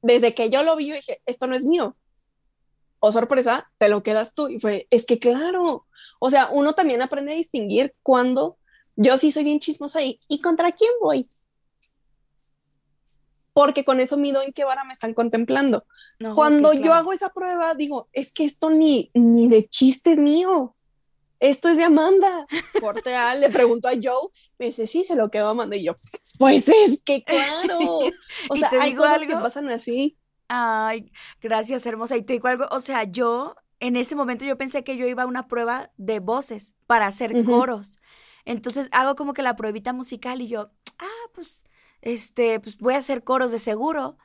desde 0.01 0.33
que 0.33 0.49
yo 0.49 0.63
lo 0.63 0.75
vi, 0.75 0.88
yo 0.88 0.95
dije, 0.95 1.21
esto 1.27 1.45
no 1.45 1.55
es 1.55 1.65
mío. 1.65 1.95
O 3.06 3.12
sorpresa, 3.12 3.72
te 3.78 3.88
lo 3.88 4.02
quedas 4.02 4.34
tú. 4.34 4.50
Y 4.50 4.60
fue, 4.60 4.88
es 4.89 5.06
que 5.06 5.20
claro, 5.20 5.86
o 6.18 6.30
sea, 6.32 6.50
uno 6.52 6.74
también 6.74 7.04
aprende 7.04 7.34
a 7.34 7.36
distinguir 7.36 7.94
cuando 8.02 8.58
yo 8.96 9.15
sí 9.18 9.32
soy 9.32 9.44
bien 9.44 9.60
chismosa 9.60 10.02
y, 10.02 10.20
¿y 10.28 10.41
contra 10.41 10.72
quién 10.72 10.89
voy? 11.00 11.30
Porque 13.54 13.86
con 13.86 14.00
eso 14.00 14.18
mido 14.18 14.41
en 14.41 14.54
qué 14.54 14.63
vara 14.63 14.84
me 14.86 14.94
están 14.94 15.13
contemplando. 15.13 15.86
Cuando 16.34 16.74
yo 16.74 16.96
hago 16.96 17.13
esa 17.13 17.30
prueba, 17.30 17.76
digo, 17.76 18.10
es 18.12 18.34
que 18.34 18.44
esto 18.44 18.72
ni, 18.72 19.12
ni 19.13 19.50
de 19.50 19.68
chiste 19.68 20.12
es 20.12 20.18
mío. 20.18 20.76
Esto 21.39 21.70
es 21.70 21.78
de 21.78 21.84
Amanda. 21.84 22.48
Corte 22.82 23.13
A, 23.13 23.36
le 23.36 23.52
pregunto 23.52 23.88
a 23.88 23.91
Joe, 23.91 24.32
me 24.58 24.65
dice, 24.65 24.88
sí, 24.88 25.04
se 25.04 25.15
lo 25.15 25.30
quedó 25.30 25.50
Amanda. 25.50 25.76
Y 25.76 25.86
yo, 25.86 25.94
pues 26.39 26.68
es 26.70 27.04
que 27.04 27.24
claro. 27.24 28.00
O 28.50 28.56
sea, 28.56 28.72
hay 28.82 28.96
cosas 28.96 29.22
que 29.22 29.36
pasan 29.36 29.70
así. 29.70 30.18
Ay, 30.47 31.12
gracias, 31.41 31.86
hermosa. 31.86 32.17
Y 32.17 32.23
te 32.23 32.34
digo 32.34 32.47
algo, 32.47 32.65
o 32.71 32.79
sea, 32.79 33.03
yo 33.03 33.55
en 33.79 33.95
ese 33.95 34.15
momento 34.15 34.45
yo 34.45 34.58
pensé 34.58 34.84
que 34.84 34.97
yo 34.97 35.08
iba 35.08 35.23
a 35.23 35.27
una 35.27 35.47
prueba 35.47 35.91
de 35.97 36.19
voces 36.19 36.75
para 36.88 37.08
hacer 37.08 37.45
coros. 37.45 37.99
Entonces 38.45 38.88
hago 38.91 39.15
como 39.15 39.34
que 39.34 39.41
la 39.41 39.55
pruebita 39.55 39.93
musical 39.93 40.41
y 40.41 40.47
yo, 40.47 40.71
ah, 40.99 41.29
pues, 41.34 41.63
este, 42.01 42.60
pues 42.60 42.77
voy 42.77 42.93
a 42.93 42.99
hacer 42.99 43.23
coros 43.23 43.51
de 43.51 43.60
seguro. 43.60 44.17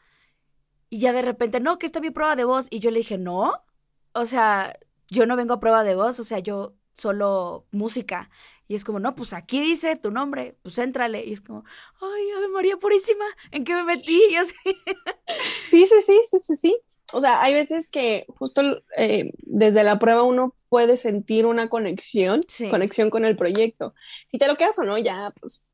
Y 0.91 0.99
ya 0.99 1.13
de 1.13 1.23
repente, 1.23 1.61
no, 1.61 1.79
que 1.79 1.87
está 1.87 2.01
mi 2.01 2.11
prueba 2.11 2.37
de 2.37 2.45
voz. 2.45 2.67
Y 2.71 2.81
yo 2.81 2.91
le 2.91 2.99
dije, 2.99 3.19
no, 3.19 3.65
o 4.13 4.25
sea, 4.27 4.79
yo 5.09 5.27
no 5.27 5.37
vengo 5.37 5.55
a 5.55 5.61
prueba 5.61 5.85
de 5.85 5.95
voz, 5.95 6.19
o 6.21 6.25
sea, 6.25 6.39
yo 6.41 6.75
solo 6.93 7.67
música. 7.71 8.31
Y 8.71 8.77
es 8.77 8.85
como, 8.85 9.01
no, 9.01 9.17
pues 9.17 9.33
aquí 9.33 9.61
dice 9.61 9.97
tu 9.97 10.13
nombre, 10.13 10.57
pues 10.63 10.79
éntrale. 10.79 11.25
Y 11.27 11.33
es 11.33 11.41
como, 11.41 11.65
ay, 12.01 12.31
Ave 12.37 12.47
María 12.47 12.77
Purísima, 12.77 13.25
¿en 13.51 13.65
qué 13.65 13.75
me 13.75 13.83
metí? 13.83 14.23
Y 14.31 14.37
así. 14.37 14.55
Sí, 15.67 15.87
sí, 15.87 16.01
sí, 16.07 16.21
sí, 16.23 16.39
sí, 16.39 16.55
sí. 16.55 16.79
O 17.13 17.19
sea, 17.19 17.43
hay 17.43 17.53
veces 17.53 17.89
que 17.89 18.27
justo 18.29 18.63
eh, 18.97 19.33
desde 19.39 19.83
la 19.83 19.99
prueba 19.99 20.23
uno 20.23 20.55
puede 20.69 20.97
sentir 20.97 21.47
una 21.47 21.69
conexión, 21.69 22.43
conexión 22.71 23.11
con 23.11 23.25
el 23.25 23.37
proyecto. 23.37 23.93
Si 24.31 24.39
te 24.39 24.47
lo 24.47 24.55
quedas 24.55 24.79
o 24.79 24.85
no, 24.85 24.97
ya, 24.99 25.35
pues, 25.41 25.65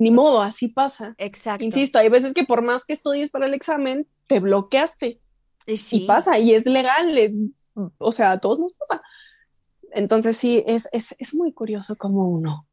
ni 0.00 0.10
modo, 0.10 0.42
así 0.42 0.66
pasa. 0.66 1.14
Exacto. 1.18 1.64
Insisto, 1.64 2.00
hay 2.00 2.08
veces 2.08 2.34
que 2.34 2.42
por 2.42 2.62
más 2.62 2.84
que 2.84 2.94
estudies 2.94 3.30
para 3.30 3.46
el 3.46 3.54
examen, 3.54 4.08
te 4.26 4.40
bloqueaste. 4.40 5.20
Y, 5.66 5.76
sí. 5.76 6.02
y 6.02 6.06
pasa, 6.08 6.36
y 6.40 6.52
es 6.52 6.66
legal, 6.66 7.16
es, 7.16 7.38
o 7.98 8.10
sea, 8.10 8.32
a 8.32 8.40
todos 8.40 8.58
nos 8.58 8.74
pasa. 8.74 9.00
Entonces 9.92 10.36
sí, 10.36 10.62
es, 10.66 10.88
es, 10.92 11.34
muy 11.34 11.52
curioso 11.52 11.96
cómo 11.96 12.28
uno 12.28 12.66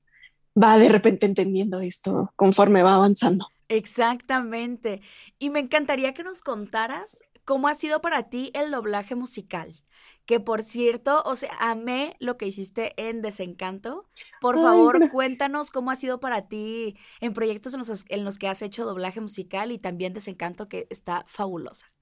va 0.62 0.78
de 0.78 0.89
repente 0.89 1.26
entendiendo 1.26 1.80
esto 1.80 2.32
conforme 2.36 2.84
va 2.84 2.95
avanzando. 2.95 3.47
Exactamente. 3.69 5.02
Y 5.39 5.49
me 5.49 5.60
encantaría 5.60 6.13
que 6.13 6.23
nos 6.23 6.41
contaras 6.41 7.23
cómo 7.45 7.67
ha 7.67 7.73
sido 7.73 8.02
para 8.02 8.30
ti 8.30 8.52
el 8.54 8.71
doblaje 8.71 9.15
musical. 9.15 9.82
Que 10.26 10.39
por 10.39 10.63
cierto, 10.63 11.21
o 11.26 11.36
sea, 11.36 11.52
amé 11.60 12.15
lo 12.19 12.38
que 12.38 12.47
hiciste 12.47 12.93
en 12.95 13.21
Desencanto. 13.21 14.08
Por 14.39 14.56
favor, 14.62 15.12
cuéntanos 15.12 15.69
cómo 15.69 15.91
ha 15.91 15.95
sido 15.97 16.19
para 16.19 16.47
ti 16.47 16.95
en 17.19 17.34
proyectos 17.34 17.73
en 17.73 17.80
los, 17.80 18.06
en 18.08 18.23
los 18.23 18.38
que 18.38 18.47
has 18.47 18.62
hecho 18.62 18.86
doblaje 18.86 19.19
musical 19.19 19.71
y 19.71 19.80
también 19.80 20.13
Desencanto, 20.13 20.69
que 20.69 20.88
está 20.89 21.26
fabulosa. 21.28 21.92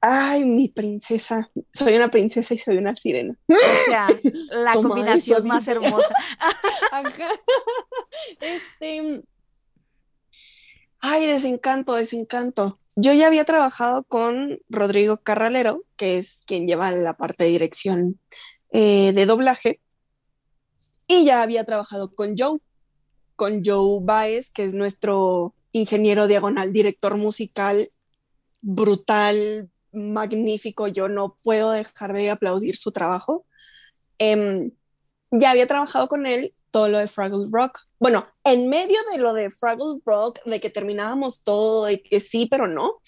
Ay, 0.00 0.44
mi 0.44 0.68
princesa. 0.68 1.50
Soy 1.72 1.94
una 1.94 2.10
princesa 2.10 2.54
y 2.54 2.58
soy 2.58 2.76
una 2.76 2.94
sirena. 2.94 3.36
O 3.48 3.54
sea, 3.86 4.06
la 4.50 4.72
combinación 4.72 5.46
más 5.46 5.66
hermosa. 5.68 6.14
Este. 8.40 9.22
Ay, 11.00 11.26
desencanto, 11.26 11.94
desencanto. 11.94 12.80
Yo 12.96 13.12
ya 13.12 13.28
había 13.28 13.44
trabajado 13.44 14.02
con 14.02 14.60
Rodrigo 14.68 15.18
Carralero, 15.18 15.84
que 15.96 16.18
es 16.18 16.42
quien 16.46 16.66
lleva 16.66 16.90
la 16.90 17.16
parte 17.16 17.44
de 17.44 17.50
dirección 17.50 18.18
eh, 18.72 19.12
de 19.12 19.26
doblaje, 19.26 19.80
y 21.06 21.24
ya 21.24 21.42
había 21.42 21.64
trabajado 21.64 22.12
con 22.14 22.34
Joe, 22.36 22.58
con 23.36 23.62
Joe 23.64 24.00
Baez, 24.02 24.50
que 24.50 24.64
es 24.64 24.74
nuestro 24.74 25.54
ingeniero 25.72 26.26
diagonal, 26.26 26.72
director 26.72 27.16
musical 27.16 27.90
brutal, 28.60 29.70
magnífico, 29.92 30.88
yo 30.88 31.08
no 31.08 31.34
puedo 31.42 31.70
dejar 31.72 32.12
de 32.12 32.30
aplaudir 32.30 32.76
su 32.76 32.92
trabajo. 32.92 33.46
Em, 34.18 34.72
ya 35.30 35.50
había 35.50 35.66
trabajado 35.66 36.08
con 36.08 36.26
él 36.26 36.54
todo 36.70 36.88
lo 36.88 36.98
de 36.98 37.08
Fraggle 37.08 37.46
Rock. 37.50 37.80
Bueno, 37.98 38.26
en 38.44 38.68
medio 38.68 38.98
de 39.12 39.18
lo 39.18 39.32
de 39.32 39.50
Fraggle 39.50 40.00
Rock, 40.04 40.40
de 40.44 40.60
que 40.60 40.70
terminábamos 40.70 41.42
todo, 41.42 41.90
y 41.90 42.02
que 42.02 42.20
sí, 42.20 42.46
pero 42.46 42.66
no, 42.68 43.00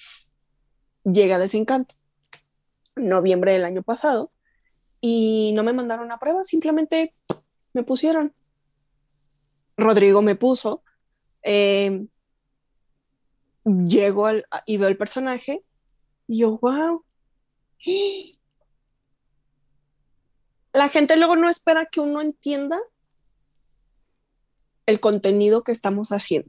llega 1.05 1.39
Desencanto, 1.39 1.95
noviembre 2.97 3.53
del 3.53 3.65
año 3.65 3.83
pasado, 3.83 4.33
y 5.01 5.53
no 5.55 5.63
me 5.63 5.73
mandaron 5.73 6.13
a 6.13 6.19
prueba, 6.19 6.45
simplemente 6.45 7.15
me 7.73 7.83
pusieron. 7.83 8.35
Rodrigo 9.77 10.21
me 10.21 10.35
puso, 10.35 10.83
eh, 11.43 12.07
llego 13.65 14.27
al, 14.27 14.45
y 14.67 14.77
veo 14.77 14.89
el 14.89 14.97
personaje 14.97 15.65
y 16.31 16.39
yo, 16.39 16.59
wow. 16.59 17.05
La 20.73 20.89
gente 20.89 21.17
luego 21.17 21.35
no 21.35 21.51
espera 21.51 21.87
que 21.87 21.99
uno 21.99 22.21
entienda 22.21 22.79
el 24.87 25.01
contenido 25.01 25.65
que 25.65 25.73
estamos 25.73 26.13
haciendo. 26.13 26.49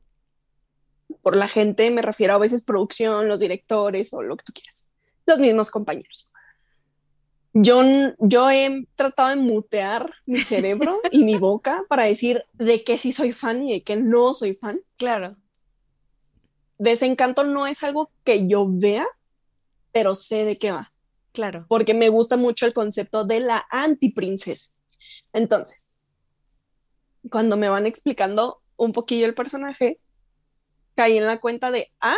Por 1.24 1.36
la 1.36 1.48
gente 1.48 1.90
me 1.90 2.04
refiero 2.04 2.36
a 2.36 2.38
veces 2.38 2.64
producción, 2.64 3.28
los 3.28 3.40
directores 3.40 4.14
o 4.14 4.22
lo 4.22 4.38
que 4.38 4.44
tú 4.44 4.54
quieras, 4.54 4.88
los 5.26 5.40
mismos 5.40 5.72
compañeros. 5.72 6.30
Yo, 7.54 7.82
yo 8.20 8.52
he 8.52 8.88
tratado 8.94 9.30
de 9.30 9.36
mutear 9.38 10.14
mi 10.28 10.42
cerebro 10.42 11.02
y 11.12 11.24
mi 11.24 11.38
boca 11.38 11.84
para 11.90 12.04
decir 12.04 12.46
de 12.54 12.84
qué 12.84 13.00
sí 13.00 13.12
soy 13.12 13.32
fan 13.32 13.64
y 13.64 13.74
de 13.74 13.84
qué 13.84 13.96
no 13.96 14.36
soy 14.36 14.54
fan. 14.54 14.80
Claro. 14.96 15.38
Desencanto 16.78 17.44
no 17.44 17.66
es 17.66 17.82
algo 17.82 18.12
que 18.24 18.48
yo 18.48 18.68
vea, 18.70 19.08
pero 19.92 20.16
sé 20.16 20.46
de 20.46 20.58
qué 20.58 20.72
va. 20.72 20.92
Claro. 21.32 21.66
Porque 21.68 21.94
me 21.94 22.10
gusta 22.10 22.38
mucho 22.38 22.66
el 22.66 22.74
concepto 22.74 23.24
de 23.24 23.40
la 23.40 23.66
antiprincesa. 23.70 24.70
Entonces, 25.34 25.92
cuando 27.30 27.58
me 27.58 27.70
van 27.70 27.86
explicando 27.86 28.62
un 28.76 28.92
poquillo 28.92 29.26
el 29.26 29.34
personaje, 29.34 30.00
caí 30.96 31.18
en 31.18 31.26
la 31.26 31.40
cuenta 31.40 31.72
de, 31.72 31.92
ah, 32.02 32.18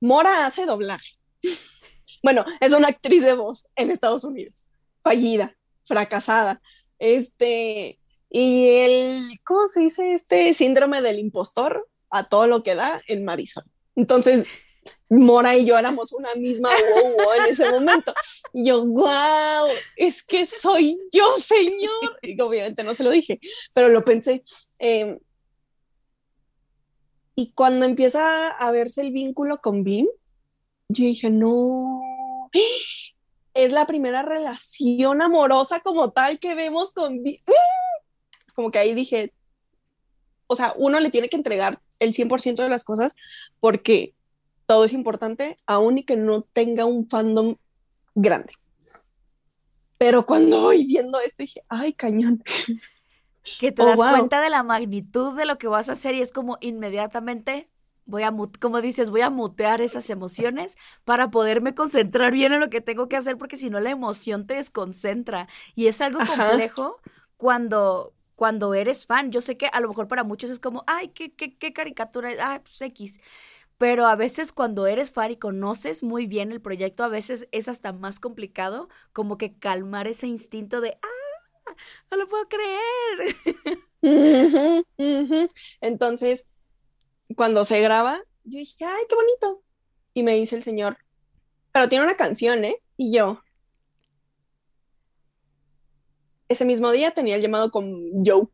Mora 0.00 0.46
hace 0.46 0.66
doblaje. 0.66 1.16
bueno, 2.22 2.44
es 2.60 2.72
una 2.72 2.88
actriz 2.88 3.24
de 3.24 3.34
voz 3.34 3.68
en 3.76 3.90
Estados 3.90 4.24
Unidos, 4.24 4.64
fallida, 5.02 5.56
fracasada. 5.84 6.60
Este, 6.98 7.98
y 8.30 8.68
el, 8.68 9.40
¿cómo 9.44 9.68
se 9.68 9.80
dice? 9.80 10.14
Este 10.14 10.52
síndrome 10.54 11.02
del 11.02 11.18
impostor 11.18 11.88
a 12.10 12.24
todo 12.24 12.46
lo 12.46 12.62
que 12.62 12.74
da 12.74 13.02
en 13.08 13.24
Madison. 13.24 13.64
Entonces, 13.94 14.46
Mora 15.08 15.56
y 15.56 15.64
yo 15.64 15.78
éramos 15.78 16.12
una 16.12 16.34
misma 16.34 16.70
wow, 16.70 17.32
en 17.38 17.50
ese 17.50 17.70
momento. 17.70 18.12
Y 18.52 18.66
yo, 18.66 18.84
wow, 18.84 19.68
es 19.96 20.22
que 20.22 20.46
soy 20.46 20.98
yo, 21.12 21.36
señor. 21.38 22.18
Y 22.22 22.40
obviamente 22.40 22.82
no 22.82 22.94
se 22.94 23.04
lo 23.04 23.10
dije, 23.10 23.40
pero 23.72 23.88
lo 23.88 24.04
pensé. 24.04 24.42
Em, 24.78 25.18
y 27.34 27.52
cuando 27.52 27.84
empieza 27.84 28.48
a 28.48 28.70
verse 28.70 29.02
el 29.02 29.12
vínculo 29.12 29.60
con 29.60 29.84
Bim, 29.84 30.06
yo 30.88 31.04
dije, 31.04 31.30
no, 31.30 32.00
es 33.54 33.72
la 33.72 33.86
primera 33.86 34.22
relación 34.22 35.22
amorosa 35.22 35.80
como 35.80 36.10
tal 36.10 36.38
que 36.38 36.54
vemos 36.54 36.92
con 36.92 37.22
Bim. 37.22 37.36
Como 38.54 38.70
que 38.70 38.78
ahí 38.78 38.94
dije, 38.94 39.34
o 40.46 40.56
sea, 40.56 40.72
uno 40.78 40.98
le 41.00 41.10
tiene 41.10 41.28
que 41.28 41.36
entregar 41.36 41.78
el 41.98 42.12
100% 42.12 42.56
de 42.56 42.68
las 42.68 42.84
cosas 42.84 43.14
porque 43.60 44.14
todo 44.66 44.84
es 44.84 44.92
importante, 44.92 45.58
aún 45.66 45.98
y 45.98 46.02
que 46.04 46.16
no 46.16 46.42
tenga 46.42 46.84
un 46.84 47.08
fandom 47.08 47.56
grande. 48.14 48.52
Pero 49.98 50.26
cuando 50.26 50.60
voy 50.62 50.84
viendo 50.84 51.20
esto 51.20 51.42
dije, 51.42 51.62
ay, 51.68 51.92
cañón. 51.92 52.42
Que 53.60 53.70
te 53.70 53.82
oh, 53.82 53.86
das 53.86 53.98
cuenta 53.98 54.40
de 54.40 54.50
la 54.50 54.62
magnitud 54.62 55.36
de 55.36 55.46
lo 55.46 55.56
que 55.56 55.68
vas 55.68 55.88
a 55.88 55.92
hacer 55.92 56.16
y 56.16 56.20
es 56.20 56.32
como 56.32 56.58
inmediatamente 56.60 57.68
voy 58.06 58.22
a, 58.22 58.32
como 58.60 58.80
dices, 58.80 59.10
voy 59.10 59.20
a 59.20 59.30
mutear 59.30 59.80
esas 59.80 60.08
emociones 60.10 60.76
para 61.04 61.30
poderme 61.30 61.74
concentrar 61.74 62.32
bien 62.32 62.52
en 62.52 62.60
lo 62.60 62.70
que 62.70 62.80
tengo 62.80 63.08
que 63.08 63.16
hacer, 63.16 63.36
porque 63.36 63.56
si 63.56 63.68
no 63.68 63.80
la 63.80 63.90
emoción 63.90 64.46
te 64.46 64.54
desconcentra. 64.54 65.48
Y 65.74 65.88
es 65.88 66.00
algo 66.00 66.20
complejo 66.26 67.00
cuando, 67.36 68.14
cuando 68.36 68.74
eres 68.74 69.06
fan. 69.06 69.30
Yo 69.32 69.40
sé 69.40 69.56
que 69.56 69.66
a 69.66 69.80
lo 69.80 69.88
mejor 69.88 70.08
para 70.08 70.24
muchos 70.24 70.50
es 70.50 70.60
como, 70.60 70.84
ay, 70.86 71.08
qué, 71.08 71.32
qué, 71.34 71.56
qué 71.56 71.72
caricatura, 71.72 72.30
ay, 72.40 72.60
pues 72.60 72.80
X. 72.80 73.20
Pero 73.78 74.06
a 74.06 74.16
veces 74.16 74.52
cuando 74.52 74.86
eres 74.86 75.10
fan 75.10 75.32
y 75.32 75.36
conoces 75.36 76.02
muy 76.02 76.26
bien 76.26 76.52
el 76.52 76.62
proyecto, 76.62 77.04
a 77.04 77.08
veces 77.08 77.48
es 77.52 77.68
hasta 77.68 77.92
más 77.92 78.20
complicado 78.20 78.88
como 79.12 79.36
que 79.36 79.58
calmar 79.58 80.06
ese 80.06 80.26
instinto 80.26 80.80
de, 80.80 80.98
ah, 81.02 81.74
no 82.10 82.16
lo 82.16 82.28
puedo 82.28 82.48
creer. 82.48 83.36
Entonces, 85.80 86.50
cuando 87.36 87.64
se 87.64 87.80
graba, 87.80 88.20
yo 88.44 88.58
dije, 88.58 88.84
ay, 88.84 89.04
qué 89.08 89.14
bonito. 89.14 89.62
Y 90.14 90.22
me 90.22 90.34
dice 90.34 90.56
el 90.56 90.62
señor, 90.62 90.96
pero 91.72 91.88
tiene 91.88 92.04
una 92.04 92.16
canción, 92.16 92.64
¿eh? 92.64 92.82
Y 92.96 93.12
yo, 93.12 93.42
ese 96.48 96.64
mismo 96.64 96.90
día 96.92 97.10
tenía 97.10 97.36
el 97.36 97.42
llamado 97.42 97.70
con 97.70 98.12
Joe. 98.24 98.48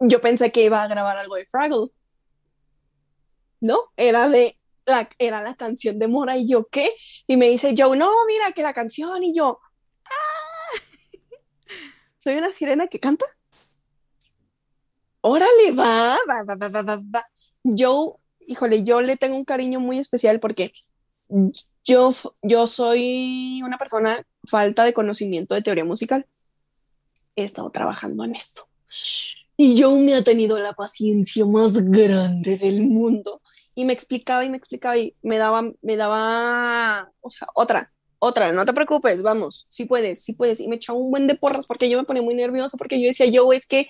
Yo 0.00 0.20
pensé 0.20 0.52
que 0.52 0.64
iba 0.64 0.82
a 0.82 0.88
grabar 0.88 1.16
algo 1.16 1.36
de 1.36 1.46
Fraggle. 1.46 1.88
No, 3.64 3.78
era 3.96 4.28
de 4.28 4.58
la, 4.86 5.08
era 5.18 5.42
la 5.42 5.54
canción 5.54 5.98
de 5.98 6.08
Mora 6.08 6.36
y 6.36 6.46
yo, 6.46 6.66
¿qué? 6.70 6.90
Y 7.26 7.36
me 7.36 7.48
dice 7.48 7.74
Joe, 7.76 7.96
no, 7.96 8.10
mira 8.26 8.52
que 8.52 8.62
la 8.62 8.74
canción 8.74 9.24
y 9.24 9.34
yo, 9.34 9.60
ah, 10.04 10.80
soy 12.18 12.34
una 12.34 12.52
sirena 12.52 12.88
que 12.88 13.00
canta. 13.00 13.24
Órale, 15.20 15.72
va, 15.72 16.16
va, 16.28 16.44
va, 16.44 16.68
va, 16.68 16.82
va, 16.82 16.96
va. 16.96 17.26
Joe, 17.64 18.12
híjole, 18.46 18.84
yo 18.84 19.00
le 19.00 19.16
tengo 19.16 19.36
un 19.36 19.44
cariño 19.44 19.80
muy 19.80 19.98
especial 19.98 20.38
porque 20.38 20.72
yo, 21.84 22.12
yo 22.42 22.66
soy 22.66 23.62
una 23.62 23.78
persona 23.78 24.26
falta 24.46 24.84
de 24.84 24.92
conocimiento 24.92 25.54
de 25.54 25.62
teoría 25.62 25.84
musical 25.84 26.26
he 27.36 27.44
estado 27.44 27.70
trabajando 27.70 28.24
en 28.24 28.34
esto. 28.34 28.68
Y 29.56 29.76
yo 29.76 29.96
me 29.96 30.14
ha 30.14 30.22
tenido 30.22 30.58
la 30.58 30.72
paciencia 30.72 31.46
más 31.46 31.74
grande 31.76 32.56
del 32.58 32.86
mundo. 32.86 33.40
Y 33.74 33.84
me 33.84 33.92
explicaba 33.92 34.44
y 34.44 34.50
me 34.50 34.56
explicaba 34.56 34.96
y 34.96 35.14
me 35.22 35.38
daba, 35.38 35.62
me 35.82 35.96
daba, 35.96 37.10
o 37.20 37.30
sea, 37.30 37.48
otra, 37.54 37.92
otra, 38.18 38.52
no 38.52 38.64
te 38.64 38.72
preocupes, 38.72 39.22
vamos, 39.22 39.66
sí 39.68 39.84
puedes, 39.84 40.24
sí 40.24 40.32
puedes. 40.32 40.60
Y 40.60 40.68
me 40.68 40.76
echaba 40.76 40.98
un 40.98 41.10
buen 41.10 41.26
de 41.26 41.34
porras 41.34 41.66
porque 41.66 41.90
yo 41.90 41.98
me 41.98 42.04
ponía 42.04 42.22
muy 42.22 42.34
nerviosa 42.34 42.78
porque 42.78 43.00
yo 43.00 43.06
decía, 43.06 43.26
yo 43.26 43.52
es 43.52 43.66
que 43.66 43.88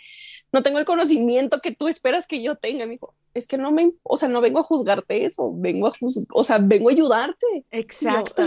no 0.52 0.62
tengo 0.62 0.78
el 0.78 0.84
conocimiento 0.84 1.60
que 1.60 1.72
tú 1.72 1.88
esperas 1.88 2.26
que 2.26 2.42
yo 2.42 2.56
tenga. 2.56 2.86
Me 2.86 2.92
dijo, 2.92 3.14
es 3.34 3.46
que 3.46 3.58
no 3.58 3.72
me, 3.72 3.92
o 4.02 4.16
sea, 4.16 4.28
no 4.28 4.40
vengo 4.40 4.60
a 4.60 4.64
juzgarte 4.64 5.24
eso, 5.24 5.52
vengo 5.54 5.88
a 5.88 5.92
o 6.32 6.44
sea, 6.44 6.58
vengo 6.58 6.88
a 6.88 6.92
ayudarte. 6.92 7.64
Exacto. 7.70 8.42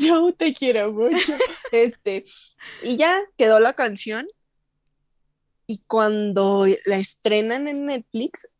Yo, 0.00 0.32
te 0.34 0.52
quiero 0.52 0.92
mucho. 0.92 1.32
este, 1.72 2.24
y 2.82 2.96
ya 2.96 3.18
quedó 3.36 3.60
la 3.60 3.72
canción. 3.72 4.26
Y 5.66 5.82
cuando 5.86 6.66
la 6.86 6.96
estrenan 6.96 7.68
en 7.68 7.86
Netflix, 7.86 8.50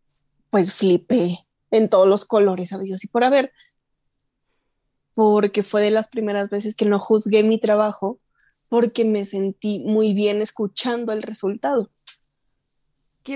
pues 0.50 0.74
flipé 0.74 1.46
en 1.70 1.88
todos 1.88 2.08
los 2.08 2.24
colores, 2.24 2.74
Dios 2.82 3.04
y 3.04 3.08
por 3.08 3.24
haber, 3.24 3.52
porque 5.14 5.62
fue 5.62 5.82
de 5.82 5.90
las 5.90 6.08
primeras 6.08 6.48
veces 6.48 6.76
que 6.76 6.84
no 6.84 7.00
juzgué 7.00 7.42
mi 7.42 7.60
trabajo, 7.60 8.20
porque 8.68 9.04
me 9.04 9.24
sentí 9.24 9.80
muy 9.80 10.14
bien 10.14 10.40
escuchando 10.42 11.12
el 11.12 11.22
resultado. 11.22 11.90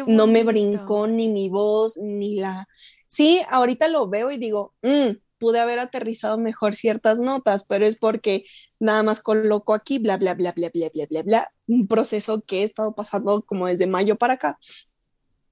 No 0.06 0.26
me 0.26 0.44
brincó 0.44 1.06
ni 1.06 1.28
mi 1.28 1.48
voz, 1.48 1.96
ni 1.98 2.36
la... 2.36 2.66
Sí, 3.06 3.42
ahorita 3.50 3.88
lo 3.88 4.08
veo 4.08 4.30
y 4.30 4.38
digo, 4.38 4.74
mm, 4.82 5.16
pude 5.38 5.58
haber 5.58 5.80
aterrizado 5.80 6.38
mejor 6.38 6.74
ciertas 6.74 7.18
notas, 7.18 7.66
pero 7.68 7.84
es 7.84 7.98
porque 7.98 8.44
nada 8.78 9.02
más 9.02 9.20
coloco 9.20 9.74
aquí, 9.74 9.98
bla, 9.98 10.16
bla, 10.16 10.34
bla, 10.34 10.52
bla, 10.52 10.70
bla, 10.72 10.88
bla, 10.94 11.06
bla, 11.10 11.22
bla, 11.22 11.52
un 11.66 11.88
proceso 11.88 12.42
que 12.42 12.60
he 12.60 12.62
estado 12.62 12.94
pasando 12.94 13.42
como 13.42 13.66
desde 13.66 13.88
mayo 13.88 14.16
para 14.16 14.34
acá. 14.34 14.58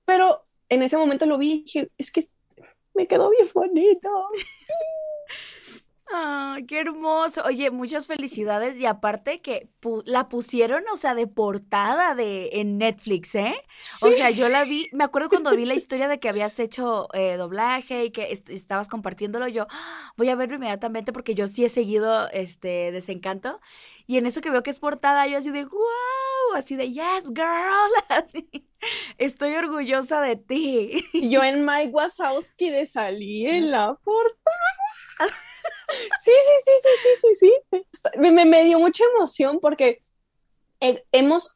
Pero 0.04 0.42
en 0.68 0.84
ese 0.84 0.96
momento 0.96 1.26
lo 1.26 1.38
vi 1.38 1.52
y 1.52 1.62
dije, 1.64 1.90
es 1.98 2.12
que 2.12 2.22
me 2.94 3.07
quedó 3.07 3.31
bien 3.31 3.46
bonito. 3.55 4.09
Ay, 6.12 6.66
qué 6.66 6.81
hermoso. 6.81 7.42
Oye, 7.44 7.70
muchas 7.70 8.09
felicidades. 8.09 8.76
Y 8.76 8.87
aparte 8.87 9.40
que 9.40 9.70
la 10.05 10.29
pusieron, 10.29 10.83
o 10.92 10.96
sea, 10.96 11.14
de 11.14 11.29
portada 11.29 12.16
de 12.16 12.50
en 12.55 12.79
Netflix, 12.79 13.37
¿eh? 13.37 13.55
O 14.03 14.11
sea, 14.11 14.31
yo 14.31 14.48
la 14.48 14.64
vi, 14.64 14.88
me 14.92 15.05
acuerdo 15.05 15.29
cuando 15.29 15.55
vi 15.55 15.64
la 15.66 15.74
historia 15.74 16.09
de 16.09 16.18
que 16.18 16.29
habías 16.29 16.59
hecho 16.59 17.09
eh, 17.14 17.37
doblaje 17.37 18.07
y 18.07 18.11
que 18.11 18.33
estabas 18.48 18.88
compartiéndolo, 18.88 19.46
yo 19.46 19.68
¡ah! 19.70 20.12
voy 20.16 20.29
a 20.31 20.35
verlo 20.35 20.57
inmediatamente 20.57 21.12
porque 21.12 21.37
yo 21.37 21.46
sí 21.46 21.64
he 21.64 21.68
seguido 21.68 22.29
este 22.31 22.90
Desencanto. 22.90 23.61
Y 24.09 24.18
en 24.18 24.26
eso 24.26 24.40
que 24.40 24.50
veo 24.50 24.64
que 24.64 24.70
es 24.70 24.81
portada, 24.81 25.29
yo 25.29 25.38
así 25.38 25.50
de 25.50 25.64
wow, 25.64 25.81
así 26.54 26.76
de 26.76 26.92
yes, 26.92 27.28
girl. 27.28 27.90
Estoy 29.18 29.54
orgullosa 29.54 30.20
de 30.22 30.36
ti. 30.36 31.04
Yo 31.12 31.42
en 31.42 31.64
Mike 31.66 31.92
Wazowski 31.92 32.70
de 32.70 32.86
salir 32.86 33.48
en 33.48 33.70
la 33.70 33.94
portada. 33.94 34.38
Sí, 36.18 36.30
sí, 36.30 36.52
sí, 36.64 36.72
sí, 36.82 36.90
sí, 37.02 37.34
sí, 37.34 37.52
sí. 37.92 38.18
Me, 38.18 38.44
me 38.44 38.64
dio 38.64 38.78
mucha 38.78 39.02
emoción 39.12 39.58
porque 39.60 40.00
hemos, 41.12 41.54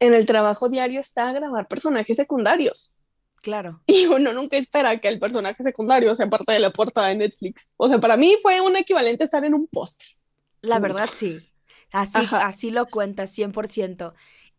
en 0.00 0.12
el 0.12 0.26
trabajo 0.26 0.68
diario 0.68 1.00
está 1.00 1.32
grabar 1.32 1.68
personajes 1.68 2.16
secundarios. 2.16 2.92
Claro. 3.40 3.80
Y 3.86 4.06
uno 4.06 4.32
nunca 4.32 4.56
espera 4.56 4.98
que 5.00 5.08
el 5.08 5.18
personaje 5.18 5.62
secundario 5.62 6.14
sea 6.14 6.28
parte 6.28 6.52
de 6.52 6.58
la 6.58 6.70
portada 6.70 7.08
de 7.08 7.14
Netflix. 7.14 7.70
O 7.76 7.88
sea, 7.88 7.98
para 8.00 8.16
mí 8.16 8.36
fue 8.42 8.60
un 8.60 8.76
equivalente 8.76 9.22
a 9.22 9.26
estar 9.26 9.44
en 9.44 9.54
un 9.54 9.66
póster. 9.68 10.06
La 10.62 10.78
verdad, 10.78 11.08
sí. 11.12 11.38
Así, 11.94 12.28
así 12.40 12.70
lo 12.72 12.86
cuentas, 12.86 13.30
100%. 13.30 14.14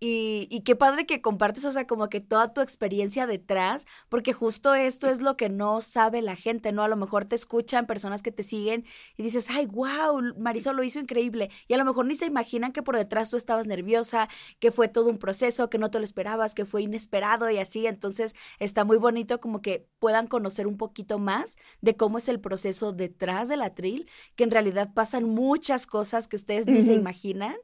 Y, 0.08 0.48
y, 0.52 0.62
qué 0.62 0.76
padre 0.76 1.08
que 1.08 1.20
compartes, 1.20 1.66
o 1.66 1.72
sea, 1.72 1.88
como 1.88 2.10
que 2.10 2.20
toda 2.20 2.54
tu 2.54 2.62
experiencia 2.62 3.26
detrás, 3.26 3.88
porque 4.08 4.34
justo 4.34 4.76
esto 4.76 5.08
es 5.08 5.20
lo 5.20 5.36
que 5.36 5.50
no 5.50 5.82
sabe 5.82 6.22
la 6.22 6.36
gente, 6.36 6.72
¿no? 6.72 6.84
A 6.84 6.88
lo 6.88 6.96
mejor 6.96 7.26
te 7.26 7.34
escuchan 7.34 7.88
personas 7.88 8.22
que 8.22 8.32
te 8.32 8.44
siguen 8.44 8.86
y 9.18 9.24
dices, 9.24 9.48
ay, 9.50 9.66
wow, 9.66 10.22
Marisol 10.38 10.76
lo 10.76 10.84
hizo 10.84 11.00
increíble. 11.00 11.50
Y 11.68 11.74
a 11.74 11.78
lo 11.78 11.86
mejor 11.86 12.06
ni 12.06 12.14
se 12.14 12.28
imaginan 12.28 12.72
que 12.72 12.84
por 12.84 12.96
detrás 12.96 13.32
tú 13.32 13.38
estabas 13.38 13.66
nerviosa, 13.66 14.30
que 14.60 14.72
fue 14.72 14.90
todo 14.90 15.10
un 15.10 15.18
proceso, 15.18 15.72
que 15.72 15.80
no 15.80 15.90
te 15.90 15.98
lo 15.98 16.06
esperabas, 16.06 16.54
que 16.54 16.66
fue 16.66 16.84
inesperado 16.84 17.50
y 17.50 17.58
así. 17.58 17.88
Entonces 17.88 18.36
está 18.60 18.84
muy 18.84 18.98
bonito 18.98 19.40
como 19.40 19.64
que 19.64 19.88
puedan 19.98 20.28
conocer 20.28 20.68
un 20.68 20.78
poquito 20.78 21.18
más 21.18 21.58
de 21.82 21.96
cómo 21.96 22.20
es 22.20 22.30
el 22.30 22.40
proceso 22.40 22.92
detrás 22.92 23.50
del 23.50 23.64
atril, 23.64 24.08
que 24.36 24.44
en 24.44 24.52
realidad 24.52 24.94
pasan 24.94 25.24
muchas 25.24 25.88
cosas 25.88 26.28
que 26.28 26.36
ustedes 26.36 26.68
ni 26.68 26.84
se 26.84 26.94
imaginan 26.94 27.56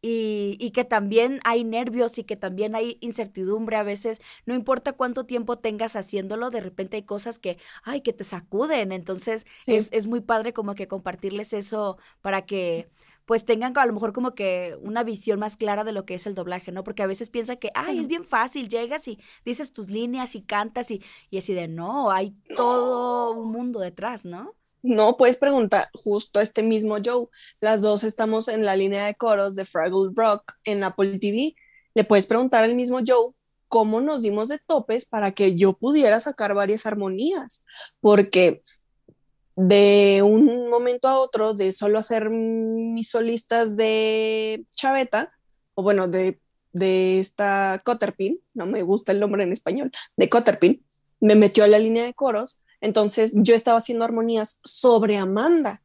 y, 0.00 0.56
y, 0.60 0.70
que 0.70 0.84
también 0.84 1.40
hay 1.44 1.64
nervios 1.64 2.18
y 2.18 2.24
que 2.24 2.36
también 2.36 2.74
hay 2.74 2.98
incertidumbre 3.00 3.76
a 3.76 3.82
veces, 3.82 4.20
no 4.46 4.54
importa 4.54 4.92
cuánto 4.92 5.26
tiempo 5.26 5.58
tengas 5.58 5.96
haciéndolo, 5.96 6.50
de 6.50 6.60
repente 6.60 6.96
hay 6.96 7.02
cosas 7.02 7.38
que, 7.38 7.58
ay, 7.82 8.00
que 8.00 8.12
te 8.12 8.24
sacuden, 8.24 8.92
entonces 8.92 9.46
es, 9.66 9.88
es 9.92 10.06
muy 10.06 10.20
padre 10.20 10.52
como 10.52 10.74
que 10.74 10.88
compartirles 10.88 11.52
eso 11.52 11.98
para 12.20 12.46
que 12.46 12.88
pues 13.28 13.44
tengan 13.44 13.76
a 13.76 13.84
lo 13.84 13.92
mejor 13.92 14.14
como 14.14 14.34
que 14.34 14.78
una 14.80 15.04
visión 15.04 15.38
más 15.38 15.58
clara 15.58 15.84
de 15.84 15.92
lo 15.92 16.06
que 16.06 16.14
es 16.14 16.26
el 16.26 16.34
doblaje, 16.34 16.72
¿no? 16.72 16.82
Porque 16.82 17.02
a 17.02 17.06
veces 17.06 17.28
piensa 17.28 17.56
que, 17.56 17.70
ay, 17.74 17.98
es 17.98 18.08
bien 18.08 18.24
fácil, 18.24 18.70
llegas 18.70 19.06
y 19.06 19.18
dices 19.44 19.74
tus 19.74 19.90
líneas 19.90 20.34
y 20.34 20.40
cantas 20.40 20.90
y, 20.90 21.02
y 21.28 21.36
así 21.36 21.52
de, 21.52 21.68
no, 21.68 22.10
hay 22.10 22.34
todo 22.56 23.32
un 23.32 23.52
mundo 23.52 23.80
detrás, 23.80 24.24
¿no? 24.24 24.54
No, 24.82 25.16
puedes 25.16 25.36
preguntar 25.36 25.88
justo 25.92 26.38
a 26.38 26.42
este 26.42 26.62
mismo 26.62 26.96
Joe. 27.04 27.26
Las 27.60 27.82
dos 27.82 28.04
estamos 28.04 28.48
en 28.48 28.64
la 28.64 28.76
línea 28.76 29.06
de 29.06 29.14
coros 29.14 29.56
de 29.56 29.64
Fraggle 29.64 30.10
Rock 30.14 30.52
en 30.64 30.84
Apple 30.84 31.18
TV. 31.18 31.54
Le 31.94 32.04
puedes 32.04 32.26
preguntar 32.26 32.64
al 32.64 32.74
mismo 32.74 33.00
Joe 33.04 33.32
cómo 33.66 34.00
nos 34.00 34.22
dimos 34.22 34.48
de 34.48 34.58
topes 34.58 35.04
para 35.04 35.32
que 35.32 35.56
yo 35.56 35.74
pudiera 35.74 36.20
sacar 36.20 36.54
varias 36.54 36.86
armonías, 36.86 37.64
porque 38.00 38.60
de 39.56 40.22
un 40.24 40.70
momento 40.70 41.08
a 41.08 41.18
otro, 41.18 41.52
de 41.52 41.72
solo 41.72 41.98
hacer 41.98 42.30
mis 42.30 43.10
solistas 43.10 43.76
de 43.76 44.64
chaveta, 44.74 45.32
o 45.74 45.82
bueno, 45.82 46.06
de, 46.06 46.40
de 46.72 47.18
esta 47.18 47.82
Cotterpin, 47.84 48.40
no 48.54 48.66
me 48.66 48.82
gusta 48.82 49.12
el 49.12 49.20
nombre 49.20 49.42
en 49.42 49.52
español, 49.52 49.90
de 50.16 50.28
Cotterpin, 50.28 50.84
me 51.20 51.34
metió 51.34 51.64
a 51.64 51.68
la 51.68 51.80
línea 51.80 52.04
de 52.04 52.14
coros 52.14 52.60
entonces 52.80 53.34
yo 53.36 53.54
estaba 53.54 53.78
haciendo 53.78 54.04
armonías 54.04 54.60
sobre 54.64 55.16
Amanda, 55.16 55.82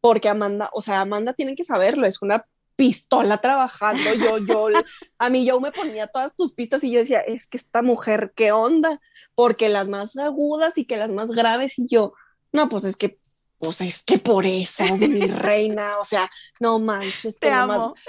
porque 0.00 0.28
Amanda, 0.28 0.70
o 0.72 0.80
sea, 0.80 1.00
Amanda 1.00 1.32
tiene 1.32 1.54
que 1.54 1.64
saberlo, 1.64 2.06
es 2.06 2.20
una 2.20 2.44
pistola 2.76 3.38
trabajando. 3.38 4.14
Yo, 4.14 4.38
yo, 4.38 4.68
a 5.18 5.30
mí 5.30 5.44
yo 5.44 5.60
me 5.60 5.72
ponía 5.72 6.06
todas 6.06 6.36
tus 6.36 6.52
pistas 6.52 6.84
y 6.84 6.90
yo 6.90 7.00
decía, 7.00 7.20
es 7.20 7.46
que 7.46 7.56
esta 7.56 7.82
mujer, 7.82 8.32
¿qué 8.34 8.52
onda? 8.52 9.00
Porque 9.34 9.68
las 9.68 9.88
más 9.88 10.16
agudas 10.16 10.78
y 10.78 10.84
que 10.84 10.96
las 10.96 11.10
más 11.10 11.30
graves 11.30 11.78
y 11.78 11.88
yo, 11.88 12.14
no, 12.52 12.68
pues 12.68 12.84
es 12.84 12.96
que, 12.96 13.14
pues 13.58 13.80
es 13.80 14.02
que 14.02 14.18
por 14.18 14.46
eso, 14.46 14.84
mi 14.96 15.26
reina, 15.26 15.98
o 15.98 16.04
sea, 16.04 16.30
no 16.60 16.78
manches, 16.78 17.38
te 17.38 17.50
amo. 17.50 17.94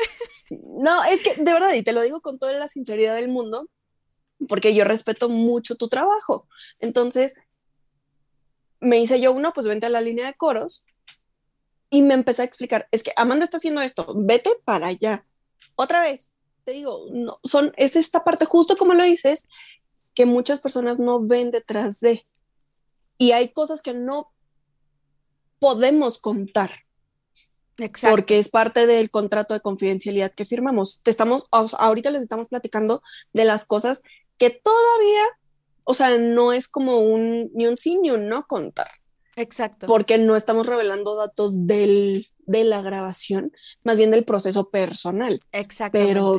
No, 0.49 1.03
es 1.05 1.23
que 1.23 1.41
de 1.41 1.53
verdad, 1.53 1.73
y 1.73 1.81
te 1.81 1.91
lo 1.91 2.01
digo 2.01 2.21
con 2.21 2.37
toda 2.37 2.53
la 2.53 2.67
sinceridad 2.67 3.15
del 3.15 3.29
mundo, 3.29 3.67
porque 4.47 4.75
yo 4.75 4.83
respeto 4.83 5.27
mucho 5.27 5.75
tu 5.75 5.89
trabajo. 5.89 6.47
Entonces, 6.79 7.35
me 8.85 8.99
hice 8.99 9.19
yo 9.19 9.31
uno, 9.31 9.53
pues 9.53 9.67
vente 9.67 9.85
a 9.85 9.89
la 9.89 10.01
línea 10.01 10.27
de 10.27 10.35
coros 10.35 10.85
y 11.89 12.01
me 12.01 12.13
empecé 12.13 12.41
a 12.41 12.45
explicar, 12.45 12.87
es 12.91 13.03
que 13.03 13.13
Amanda 13.15 13.45
está 13.45 13.57
haciendo 13.57 13.81
esto, 13.81 14.13
vete 14.15 14.51
para 14.63 14.87
allá. 14.87 15.25
Otra 15.75 16.01
vez, 16.01 16.31
te 16.63 16.71
digo, 16.71 17.05
no, 17.11 17.39
son, 17.43 17.73
es 17.77 17.95
esta 17.95 18.23
parte, 18.23 18.45
justo 18.45 18.75
como 18.77 18.93
lo 18.93 19.03
dices, 19.03 19.47
que 20.13 20.25
muchas 20.25 20.61
personas 20.61 20.99
no 20.99 21.19
ven 21.19 21.51
detrás 21.51 21.99
de. 21.99 22.25
Y 23.17 23.31
hay 23.31 23.49
cosas 23.49 23.81
que 23.81 23.93
no 23.93 24.31
podemos 25.59 26.17
contar. 26.17 26.71
Exacto. 27.77 28.15
Porque 28.15 28.39
es 28.39 28.49
parte 28.49 28.87
del 28.87 29.09
contrato 29.09 29.53
de 29.53 29.59
confidencialidad 29.59 30.31
que 30.31 30.45
firmamos. 30.45 31.01
Te 31.03 31.11
estamos, 31.11 31.47
ahorita 31.51 32.09
les 32.11 32.23
estamos 32.23 32.47
platicando 32.47 33.03
de 33.33 33.45
las 33.45 33.65
cosas 33.65 34.03
que 34.37 34.49
todavía, 34.49 35.23
o 35.85 35.93
sea, 35.93 36.17
no 36.17 36.51
es 36.51 36.67
como 36.67 36.99
un 36.99 37.49
ni 37.53 37.67
un 37.67 37.77
sí 37.77 37.97
ni 37.97 38.11
un 38.11 38.27
no 38.27 38.45
contar. 38.45 38.89
Exacto. 39.35 39.85
Porque 39.85 40.17
no 40.17 40.35
estamos 40.35 40.67
revelando 40.67 41.15
datos 41.15 41.67
del, 41.67 42.27
de 42.45 42.63
la 42.63 42.81
grabación, 42.81 43.51
más 43.83 43.97
bien 43.97 44.11
del 44.11 44.25
proceso 44.25 44.69
personal. 44.69 45.39
Exacto. 45.51 45.97
Pero 45.97 46.37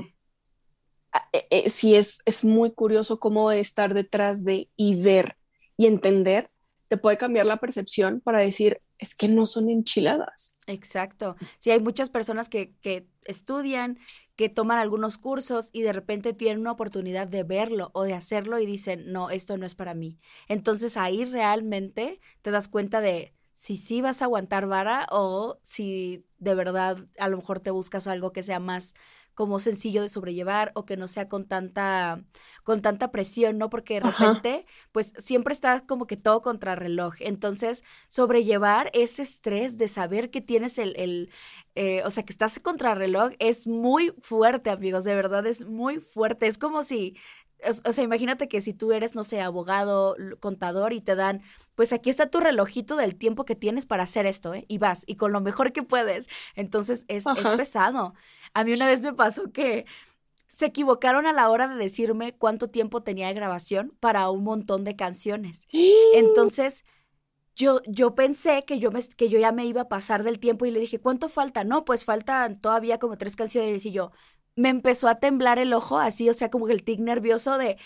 eh, 1.33 1.47
eh, 1.51 1.71
sí 1.71 1.95
es, 1.95 2.21
es 2.25 2.45
muy 2.45 2.73
curioso 2.73 3.19
cómo 3.19 3.51
estar 3.53 3.95
detrás 3.95 4.45
de 4.45 4.69
y 4.77 5.03
ver 5.03 5.37
y 5.77 5.87
entender 5.87 6.51
te 6.89 6.97
puede 6.97 7.17
cambiar 7.17 7.47
la 7.47 7.57
percepción 7.59 8.21
para 8.21 8.39
decir, 8.39 8.81
es 8.99 9.15
que 9.15 9.29
no 9.29 9.47
son 9.47 9.69
enchiladas. 9.69 10.57
Exacto. 10.67 11.37
Sí, 11.59 11.71
hay 11.71 11.81
muchas 11.81 12.11
personas 12.11 12.49
que, 12.49 12.75
que 12.81 13.09
estudian, 13.25 13.99
que 14.37 14.49
toman 14.49 14.79
algunos 14.79 15.19
cursos 15.19 15.71
y 15.73 15.83
de 15.83 15.93
repente 15.93 16.33
tienen 16.33 16.61
una 16.61 16.73
oportunidad 16.73 17.27
de 17.27 17.43
verlo 17.43 17.91
o 17.95 18.05
de 18.05 18.15
hacerlo 18.15 18.59
y 18.59 18.67
dicen, 18.67 19.13
no, 19.13 19.31
esto 19.31 19.57
no 19.57 19.67
es 19.67 19.75
para 19.75 19.95
mí. 19.95 20.19
Entonces 20.49 20.97
ahí 20.97 21.25
realmente 21.25 22.21
te 22.43 22.51
das 22.51 22.69
cuenta 22.69 23.01
de 23.01 23.35
si 23.55 23.77
sí 23.77 24.03
vas 24.03 24.21
a 24.21 24.27
aguantar 24.27 24.67
vara 24.67 25.07
o 25.11 25.59
si 25.63 26.27
de 26.39 26.55
verdad 26.55 26.99
a 27.19 27.29
lo 27.29 27.39
mejor 27.39 27.61
te 27.61 27.71
buscas 27.71 28.07
algo 28.07 28.33
que 28.33 28.43
sea 28.43 28.61
más 28.61 28.95
como 29.37 29.61
sencillo 29.61 30.01
de 30.01 30.09
sobrellevar 30.09 30.73
o 30.75 30.87
que 30.87 30.97
no 30.97 31.09
sea 31.09 31.29
con 31.29 31.47
tanta, 31.47 32.25
con 32.65 32.81
tanta 32.81 33.11
presión, 33.13 33.59
¿no? 33.59 33.69
Porque 33.69 33.95
de 33.95 34.01
repente, 34.01 34.67
pues 34.93 35.13
siempre 35.19 35.53
está 35.53 35.85
como 35.87 36.07
que 36.07 36.17
todo 36.17 36.41
contra 36.41 36.75
reloj. 36.75 37.17
Entonces, 37.21 37.85
sobrellevar 38.09 38.91
ese 38.95 39.21
estrés 39.21 39.77
de 39.77 39.89
saber 39.89 40.31
que 40.31 40.41
tienes 40.41 40.79
el, 40.79 40.97
el 40.97 41.31
eh, 41.75 42.03
o 42.07 42.11
sea, 42.11 42.25
que 42.25 42.33
estás 42.33 42.59
contra 42.61 42.95
reloj 42.95 43.33
es 43.39 43.67
muy 43.67 44.15
fuerte, 44.23 44.71
amigos, 44.71 45.05
de 45.05 45.15
verdad 45.15 45.47
es 45.47 45.67
muy 45.67 46.01
fuerte. 46.01 46.47
Es 46.47 46.57
como 46.57 46.83
si 46.83 47.17
o 47.85 47.93
sea, 47.93 48.05
imagínate 48.05 48.49
que 48.49 48.61
si 48.61 48.75
tú 48.75 48.93
eres, 48.93 49.15
no 49.15 49.25
sé, 49.25 49.41
abogado, 49.41 50.17
contador 50.41 50.93
y 50.93 51.01
te 51.01 51.15
dan, 51.15 51.43
pues 51.75 51.93
aquí 51.93 52.11
está 52.11 52.29
tu 52.31 52.39
relojito 52.41 52.97
del 52.97 53.17
tiempo 53.17 53.45
que 53.45 53.55
tienes 53.55 53.87
para 53.87 54.03
hacer 54.03 54.27
esto, 54.27 54.55
¿eh? 54.55 54.65
Y 54.69 54.79
vas, 54.79 55.05
y 55.07 55.17
con 55.17 55.33
lo 55.33 55.41
mejor 55.41 55.73
que 55.73 55.83
puedes. 55.83 56.29
Entonces 56.55 57.05
es, 57.09 57.25
es 57.27 57.49
pesado. 57.57 58.15
A 58.57 58.65
mí 58.65 58.73
una 58.73 58.87
vez 58.87 59.03
me 59.03 59.13
pasó 59.13 59.53
que 59.53 59.85
se 60.47 60.65
equivocaron 60.65 61.27
a 61.27 61.35
la 61.35 61.51
hora 61.51 61.69
de 61.69 61.75
decirme 61.75 62.35
cuánto 62.39 62.71
tiempo 62.71 63.03
tenía 63.03 63.27
de 63.27 63.35
grabación 63.35 63.95
para 64.01 64.31
un 64.31 64.45
montón 64.45 64.83
de 64.83 64.97
canciones. 64.97 65.69
Entonces, 66.15 66.87
yo, 67.55 67.83
yo 67.87 68.15
pensé 68.15 68.65
que 68.67 68.79
yo, 68.79 68.91
me, 68.91 69.07
que 69.15 69.29
yo 69.29 69.39
ya 69.39 69.53
me 69.53 69.67
iba 69.67 69.83
a 69.83 69.89
pasar 69.89 70.23
del 70.23 70.39
tiempo 70.39 70.65
y 70.65 70.71
le 70.71 70.81
dije, 70.81 70.99
¿cuánto 70.99 71.29
falta? 71.29 71.65
No, 71.65 71.85
pues 71.85 72.07
faltan 72.07 72.59
todavía 72.59 72.99
como 72.99 73.19
tres 73.19 73.37
canciones. 73.37 73.85
Y 73.85 73.93
yo, 73.93 74.11
me 74.55 74.71
empezó 74.71 75.09
a 75.09 75.17
temblar 75.17 75.59
el 75.59 75.75
ojo, 75.75 75.99
así, 75.99 76.27
o 76.31 76.33
sea, 76.33 76.51
como 76.51 76.67
el 76.71 76.83
tic 76.83 77.01
nervioso 77.01 77.59
de, 77.59 77.77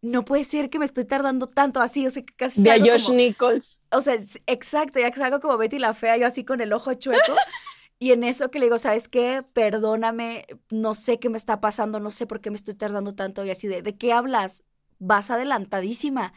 no 0.00 0.24
puede 0.24 0.44
ser 0.44 0.70
que 0.70 0.78
me 0.78 0.86
estoy 0.86 1.04
tardando 1.04 1.50
tanto 1.50 1.82
así, 1.82 2.06
o 2.06 2.10
sea, 2.10 2.22
casi... 2.36 2.62
De 2.62 2.70
a 2.70 2.78
Josh 2.78 3.10
Nichols. 3.10 3.84
O 3.90 4.00
sea, 4.00 4.16
exacto, 4.46 5.00
ya 5.00 5.10
que 5.10 5.18
salgo 5.18 5.40
como 5.40 5.58
Betty 5.58 5.78
la 5.78 5.92
Fea, 5.92 6.16
yo 6.16 6.26
así 6.26 6.46
con 6.46 6.62
el 6.62 6.72
ojo 6.72 6.94
chueco. 6.94 7.20
y 8.04 8.12
en 8.12 8.22
eso 8.22 8.50
que 8.50 8.58
le 8.58 8.66
digo, 8.66 8.76
¿sabes 8.76 9.08
qué? 9.08 9.42
Perdóname, 9.54 10.46
no 10.68 10.92
sé 10.92 11.18
qué 11.18 11.30
me 11.30 11.38
está 11.38 11.62
pasando, 11.62 12.00
no 12.00 12.10
sé 12.10 12.26
por 12.26 12.42
qué 12.42 12.50
me 12.50 12.56
estoy 12.56 12.74
tardando 12.74 13.14
tanto. 13.14 13.46
Y 13.46 13.50
así 13.50 13.66
de, 13.66 13.80
¿de 13.80 13.96
qué 13.96 14.12
hablas? 14.12 14.62
Vas 14.98 15.30
adelantadísima. 15.30 16.34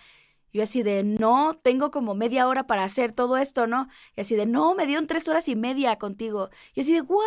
Yo 0.54 0.64
así 0.64 0.82
de, 0.82 1.04
no, 1.04 1.60
tengo 1.62 1.92
como 1.92 2.16
media 2.16 2.48
hora 2.48 2.68
para 2.68 2.86
hacer 2.86 3.12
todo 3.12 3.36
esto, 3.36 3.68
¿no? 3.68 3.90
Y 4.16 4.22
así 4.22 4.38
de, 4.38 4.46
no, 4.46 4.76
me 4.76 4.86
dieron 4.88 5.08
tres 5.08 5.28
horas 5.28 5.50
y 5.50 5.58
media 5.58 5.98
contigo. 5.98 6.52
Y 6.74 6.82
así 6.82 6.94
de, 6.94 7.02
¿what? 7.02 7.20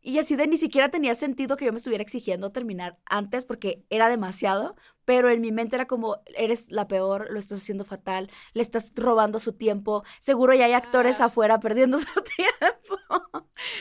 Y 0.00 0.20
así 0.20 0.36
de 0.36 0.46
ni 0.46 0.56
siquiera 0.56 0.88
tenía 0.90 1.14
sentido 1.14 1.58
que 1.58 1.66
yo 1.66 1.72
me 1.72 1.76
estuviera 1.76 2.00
exigiendo 2.02 2.52
terminar 2.52 2.98
antes 3.04 3.44
porque 3.44 3.84
era 3.90 4.08
demasiado, 4.08 4.74
pero 5.06 5.30
en 5.30 5.40
mi 5.40 5.52
mente 5.52 5.76
era 5.76 5.86
como, 5.86 6.18
eres 6.34 6.70
la 6.70 6.86
peor, 6.86 7.28
lo 7.30 7.38
estás 7.38 7.62
haciendo 7.62 7.84
fatal, 7.84 8.30
le 8.52 8.60
estás 8.60 8.92
robando 8.94 9.38
su 9.38 9.54
tiempo, 9.54 10.04
seguro 10.20 10.52
ya 10.52 10.66
hay 10.66 10.74
actores 10.74 11.22
afuera 11.22 11.58
perdiendo 11.58 11.98
su 11.98 12.22
tiempo. 12.36 12.98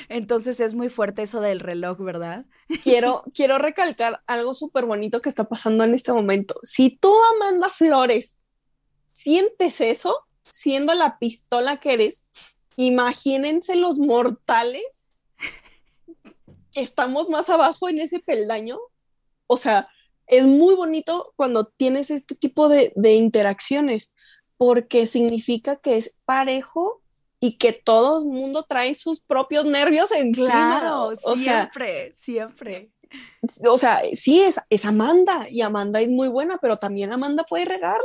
Entonces 0.07 0.61
es 0.61 0.73
muy 0.73 0.87
fuerte 0.89 1.23
eso 1.23 1.41
del 1.41 1.59
reloj, 1.59 1.99
¿verdad? 1.99 2.45
Quiero, 2.81 3.25
quiero 3.33 3.57
recalcar 3.57 4.21
algo 4.25 4.53
súper 4.53 4.85
bonito 4.85 5.19
que 5.19 5.27
está 5.27 5.43
pasando 5.43 5.83
en 5.83 5.93
este 5.93 6.13
momento. 6.13 6.57
Si 6.63 6.91
tú, 6.91 7.13
Amanda 7.35 7.69
Flores, 7.69 8.39
sientes 9.11 9.81
eso, 9.81 10.25
siendo 10.43 10.93
la 10.93 11.19
pistola 11.19 11.77
que 11.77 11.93
eres, 11.93 12.29
imagínense 12.77 13.75
los 13.75 13.99
mortales 13.99 15.05
estamos 16.75 17.29
más 17.29 17.49
abajo 17.49 17.89
en 17.89 17.99
ese 17.99 18.19
peldaño. 18.19 18.77
O 19.47 19.57
sea, 19.57 19.89
es 20.27 20.45
muy 20.45 20.75
bonito 20.75 21.33
cuando 21.35 21.65
tienes 21.65 22.11
este 22.11 22.35
tipo 22.35 22.69
de, 22.69 22.93
interacciones, 23.13 24.13
porque 24.57 25.07
significa 25.07 25.75
que 25.75 25.97
es 25.97 26.17
parejo 26.25 27.01
y 27.39 27.57
que 27.57 27.73
todo 27.73 28.19
el 28.19 28.25
mundo 28.25 28.63
trae 28.63 28.95
sus 28.95 29.21
propios 29.21 29.65
nervios 29.65 30.11
encima. 30.11 30.79
Claro, 30.79 31.11
siempre, 31.35 32.13
siempre 32.15 32.91
o 33.67 33.77
sea, 33.77 34.01
sí, 34.13 34.41
es, 34.41 34.59
es 34.69 34.85
Amanda 34.85 35.47
y 35.49 35.61
Amanda 35.61 36.01
es 36.01 36.09
muy 36.09 36.27
buena, 36.27 36.57
pero 36.57 36.77
también 36.77 37.11
Amanda 37.11 37.43
puede 37.43 37.65
regarla. 37.65 38.01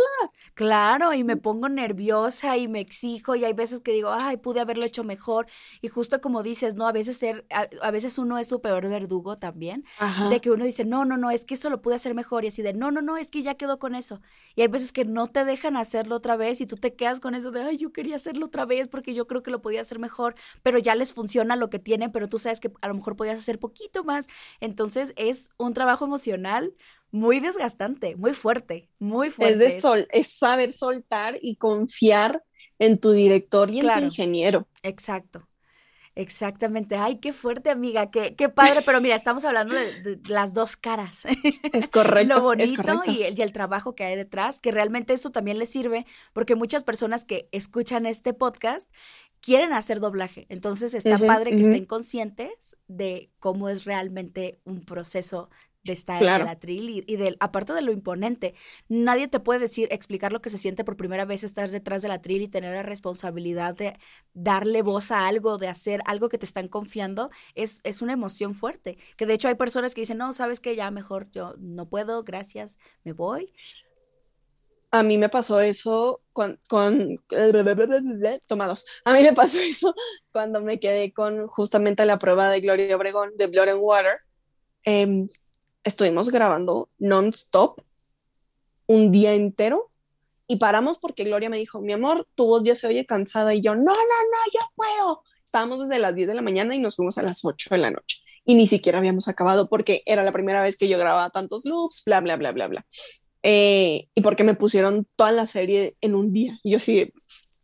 Claro, 0.55 1.15
y 1.15 1.25
me 1.25 1.37
pongo 1.37 1.69
nerviosa 1.69 2.57
y 2.57 2.69
me 2.69 2.81
exijo 2.81 3.35
y 3.35 3.45
hay 3.45 3.53
veces 3.53 3.81
que 3.81 3.93
digo, 3.93 4.11
ay, 4.11 4.37
pude 4.37 4.61
haberlo 4.61 4.85
hecho 4.85 5.05
mejor. 5.05 5.47
Y 5.81 5.89
justo 5.89 6.21
como 6.21 6.43
dices, 6.43 6.75
¿no? 6.75 6.87
A 6.87 6.93
veces, 6.93 7.17
ser, 7.17 7.47
a, 7.51 7.91
veces 7.91 8.19
uno 8.19 8.39
es 8.39 8.49
su 8.49 8.61
peor 8.61 8.89
verdugo 8.89 9.39
también, 9.39 9.85
de 10.29 10.41
que 10.41 10.51
uno 10.51 10.65
dice, 10.65 10.85
no, 10.85 11.05
no, 11.05 11.17
no, 11.17 11.31
es 11.31 11.45
que 11.45 11.55
eso 11.55 11.71
lo 11.71 11.81
pude 11.81 11.95
hacer 11.95 12.15
mejor 12.15 12.45
y 12.45 12.49
así 12.49 12.63
de, 12.63 12.75
no, 12.75 12.91
no, 12.91 13.01
no, 13.01 13.17
es 13.17 13.31
que 13.31 13.43
ya 13.43 13.55
quedó 13.55 13.79
con 13.79 13.95
eso. 13.95 14.21
Y 14.55 14.63
hay 14.63 14.69
veces 14.69 14.93
que 14.93 15.05
no 15.05 15.27
te 15.27 15.45
dejan 15.45 15.77
hacerlo 15.77 16.17
otra 16.17 16.37
vez 16.37 16.61
y 16.61 16.67
tú 16.67 16.77
te 16.77 16.95
quedas 16.95 17.21
con 17.21 17.35
eso 17.35 17.51
de, 17.51 17.63
ay, 17.63 17.77
yo 17.79 17.93
quería 17.93 18.17
hacerlo 18.17 18.47
otra 18.47 18.65
vez 18.67 18.89
porque 18.89 19.15
yo 19.15 19.27
creo 19.27 19.43
que 19.43 19.51
lo 19.51 19.63
podía 19.63 19.81
hacer 19.81 19.99
mejor, 19.99 20.35
pero 20.63 20.79
ya 20.79 20.95
les 20.95 21.13
funciona 21.13 21.57
lo 21.57 21.71
que 21.71 21.79
tienen, 21.79 22.13
pero 22.13 22.29
tú 22.29 22.39
sabes 22.39 22.61
que 22.61 22.71
a 22.83 22.89
lo 22.89 22.95
mejor 22.95 23.17
podías 23.17 23.39
hacer 23.39 23.59
poquito 23.59 24.05
más. 24.05 24.27
Entonces, 24.61 25.00
es 25.17 25.51
un 25.57 25.75
trabajo 25.75 26.05
emocional 26.05 26.75
muy 27.11 27.41
desgastante, 27.41 28.17
muy 28.17 28.35
fuerte, 28.35 28.89
muy 28.99 29.31
fuerte. 29.31 29.53
Es 29.53 29.59
de 29.59 29.81
sol, 29.81 30.09
es 30.11 30.29
saber 30.29 30.73
soltar 30.73 31.39
y 31.41 31.57
confiar 31.57 32.45
en 32.79 32.99
tu 32.99 33.13
director 33.13 33.71
y 33.71 33.81
en 33.81 33.93
tu 33.93 33.99
ingeniero. 34.01 34.69
Exacto. 34.83 35.47
Exactamente. 36.17 36.97
Ay, 36.97 37.19
qué 37.19 37.33
fuerte, 37.33 37.71
amiga. 37.71 38.11
Qué, 38.11 38.35
qué 38.35 38.49
padre. 38.49 38.83
Pero 38.85 39.01
mira, 39.01 39.15
estamos 39.15 39.45
hablando 39.45 39.75
de, 39.75 40.21
las 40.27 40.53
dos 40.55 40.77
caras. 40.77 41.25
Es 41.73 41.89
correcto. 41.91 42.35
Lo 42.35 42.43
bonito 42.43 43.03
Y, 43.07 43.23
el, 43.23 43.39
y, 43.39 43.43
el, 43.43 43.53
trabajo 43.53 43.95
que 43.95 44.05
hay 44.05 44.17
detrás, 44.17 44.61
que 44.61 44.73
realmente 44.73 45.13
eso 45.13 45.31
también 45.31 45.59
les 45.59 45.71
sirve, 45.71 46.07
porque 46.33 46.57
muchas 46.57 46.85
personas 46.85 47.25
que 47.25 47.49
escuchan 47.53 48.07
este 48.07 48.35
podcast 48.35 48.91
quieren 49.41 49.73
hacer 49.73 50.01
doblaje. 50.01 50.47
Entonces 50.49 50.95
está 50.95 51.19
padre 51.19 51.51
que 51.51 51.61
estén 51.61 51.87
conscientes 51.87 52.77
de 52.87 53.31
cómo 53.39 53.69
es 53.69 53.85
realmente 53.85 54.61
un 54.65 54.85
proceso 54.85 55.51
de 55.83 55.95
estar 55.95 56.23
en 56.23 56.43
el 56.43 56.49
atril 56.49 56.91
y, 56.91 57.05
y 57.07 57.17
del, 57.17 57.37
aparte 57.41 57.73
de 57.73 57.81
lo 57.81 57.93
imponente, 57.93 58.55
nadie 58.89 59.29
te 59.29 59.41
puede 59.41 59.61
decir, 59.61 59.89
explicar 59.91 60.33
lo 60.33 60.43
que 60.43 60.51
se 60.51 60.59
siente 60.59 60.85
por 60.85 60.97
primera 60.97 61.25
vez 61.25 61.43
estar 61.43 61.71
detrás 61.71 62.03
del 62.03 62.11
atril 62.11 62.43
y 62.43 62.49
tener 62.49 62.75
la 62.75 62.83
responsabilidad 62.83 63.75
de 63.75 63.99
darle 64.35 64.83
voz 64.83 65.11
a 65.11 65.27
algo, 65.27 65.57
de 65.57 65.69
hacer 65.69 66.03
algo 66.05 66.29
que 66.29 66.39
te 66.39 66.47
están 66.47 66.69
confiando, 66.69 67.31
es, 67.55 67.81
es 67.85 68.03
una 68.03 68.13
emoción 68.13 68.55
fuerte. 68.55 68.99
Que 69.17 69.27
de 69.27 69.35
hecho 69.35 69.49
hay 69.49 69.55
personas 69.55 69.95
que 69.95 70.03
dicen, 70.03 70.19
no, 70.19 70.33
sabes 70.33 70.61
que 70.61 70.77
ya 70.77 70.91
mejor 70.91 71.31
yo 71.31 71.55
no 71.59 71.89
puedo, 71.89 72.23
gracias, 72.25 72.77
me 73.05 73.13
voy. 73.13 73.53
A 74.91 75.03
mí 75.03 75.19
me 75.19 75.29
pasó 75.29 75.61
eso 75.61 76.21
con, 76.33 76.61
con 76.69 77.19
tomados. 78.47 78.87
A 79.05 79.13
mí 79.13 79.23
me 79.23 79.33
pasó 79.33 79.59
eso 79.61 79.95
cuando 80.33 80.61
me 80.61 80.81
quedé 80.81 81.13
con 81.13 81.47
justamente 81.47 82.05
la 82.05 82.19
prueba 82.19 82.51
de 82.51 82.61
Gloria 82.61 82.97
Obregón 82.97 83.37
de 83.37 83.47
Blood 83.47 83.69
and 83.69 83.81
Water. 83.81 84.19
Em, 84.85 85.29
estuvimos 85.85 86.31
grabando 86.31 86.89
non-stop 86.99 87.81
un 88.87 89.13
día 89.13 89.35
entero 89.35 89.91
y 90.47 90.57
paramos 90.57 90.99
porque 90.99 91.25
Gloria 91.25 91.49
me 91.49 91.59
dijo, 91.59 91.81
mi 91.81 91.93
amor, 91.93 92.27
tu 92.35 92.47
voz 92.47 92.65
ya 92.65 92.75
se 92.75 92.89
oye 92.89 93.07
cansada 93.07 93.55
y 93.55 93.61
yo, 93.61 93.77
no, 93.77 93.83
no, 93.83 93.93
no, 93.93 94.53
yo 94.53 94.61
puedo. 94.75 95.23
Estábamos 95.45 95.81
desde 95.81 96.01
las 96.01 96.15
10 96.15 96.29
de 96.29 96.35
la 96.35 96.43
mañana 96.43 96.75
y 96.75 96.81
nos 96.81 96.97
fuimos 96.97 97.19
a 97.19 97.23
las 97.23 97.45
8 97.45 97.71
de 97.71 97.79
la 97.79 97.91
noche 97.91 98.19
y 98.45 98.55
ni 98.55 98.67
siquiera 98.67 98.99
habíamos 98.99 99.29
acabado 99.29 99.69
porque 99.69 100.03
era 100.07 100.25
la 100.25 100.33
primera 100.33 100.63
vez 100.63 100.77
que 100.77 100.89
yo 100.89 100.99
grababa 100.99 101.31
tantos 101.31 101.65
loops, 101.65 102.03
bla, 102.05 102.21
bla, 102.21 102.37
bla, 102.37 102.53
bla, 102.53 102.69
bla. 102.69 102.87
Eh, 103.43 104.09
y 104.15 104.21
porque 104.21 104.45
me 104.45 104.55
pusieron 104.55 105.07
toda 105.17 105.33
la 105.33 105.47
serie 105.47 105.97
en 106.01 106.15
un 106.15 106.33
día. 106.33 106.59
Y 106.63 106.73
yo 106.73 106.79
sí, 106.79 107.13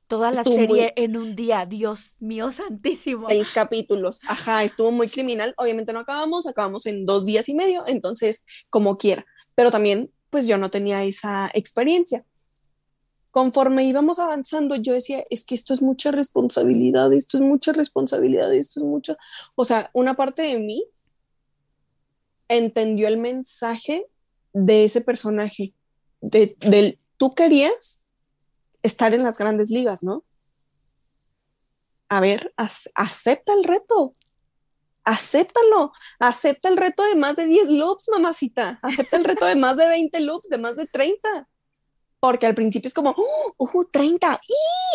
Toda 0.09 0.31
la 0.31 0.45
serie 0.45 0.93
en 0.95 1.17
un 1.17 1.35
día, 1.35 1.67
Dios 1.67 2.15
mío 2.21 2.53
santísimo. 2.53 3.27
Seis 3.27 3.51
capítulos, 3.51 4.21
ajá, 4.29 4.63
estuvo 4.63 4.93
muy 4.93 5.09
criminal. 5.09 5.53
Obviamente 5.57 5.93
no 5.93 5.99
acabamos, 6.01 6.47
acabamos 6.47 6.87
en 6.87 7.07
dos 7.07 7.27
días 7.27 7.49
y 7.49 7.55
medio, 7.55 7.83
entonces 7.89 8.47
como 8.71 8.99
quiera. 8.99 9.27
Pero 9.57 9.73
también, 9.73 10.13
pues 10.31 10.47
yo 10.47 10.59
no 10.59 10.71
tenía 10.71 11.03
esa 11.03 11.51
experiencia. 11.55 12.25
Conforme 13.33 13.85
íbamos 13.85 14.21
avanzando, 14.21 14.77
yo 14.77 14.93
decía, 14.93 15.25
es 15.29 15.45
que 15.45 15.57
esto 15.57 15.73
es 15.73 15.83
mucha 15.83 16.13
responsabilidad, 16.13 17.13
esto 17.13 17.39
es 17.39 17.43
mucha 17.43 17.73
responsabilidad, 17.73 18.55
esto 18.55 18.79
es 18.79 18.87
mucho. 18.87 19.17
O 19.57 19.65
sea, 19.65 19.91
una 19.93 20.15
parte 20.15 20.43
de 20.43 20.59
mí 20.59 20.85
entendió 22.49 23.09
el 23.09 23.17
mensaje 23.17 24.07
de 24.57 24.85
ese 24.85 25.03
personaje, 25.03 25.75
de, 26.23 26.57
del 26.61 26.99
tú 27.19 27.35
querías 27.35 28.03
estar 28.83 29.13
en 29.13 29.23
las 29.23 29.37
grandes 29.37 29.71
ligas, 29.71 30.03
¿no? 30.03 30.25
A 32.09 32.21
ver, 32.21 32.55
acepta 32.57 33.53
el 33.53 33.65
reto, 33.65 34.15
acéptalo, 35.05 35.93
acepta 36.19 36.71
el 36.71 36.79
reto 36.79 37.03
de 37.05 37.17
más 37.17 37.37
de 37.37 37.47
10 37.47 37.69
loops, 37.71 38.09
mamacita, 38.11 38.79
acepta 38.83 39.19
el 39.19 39.25
reto 39.25 39.45
de 39.45 39.57
más 39.57 39.77
de 39.77 39.89
20 39.89 40.21
loops, 40.21 40.49
de 40.49 40.59
más 40.59 40.77
de 40.77 40.87
30, 40.87 41.49
porque 42.19 42.47
al 42.47 42.55
principio 42.55 42.89
es 42.89 42.95
como, 42.95 43.15
uh, 43.59 43.85
30, 43.93 44.41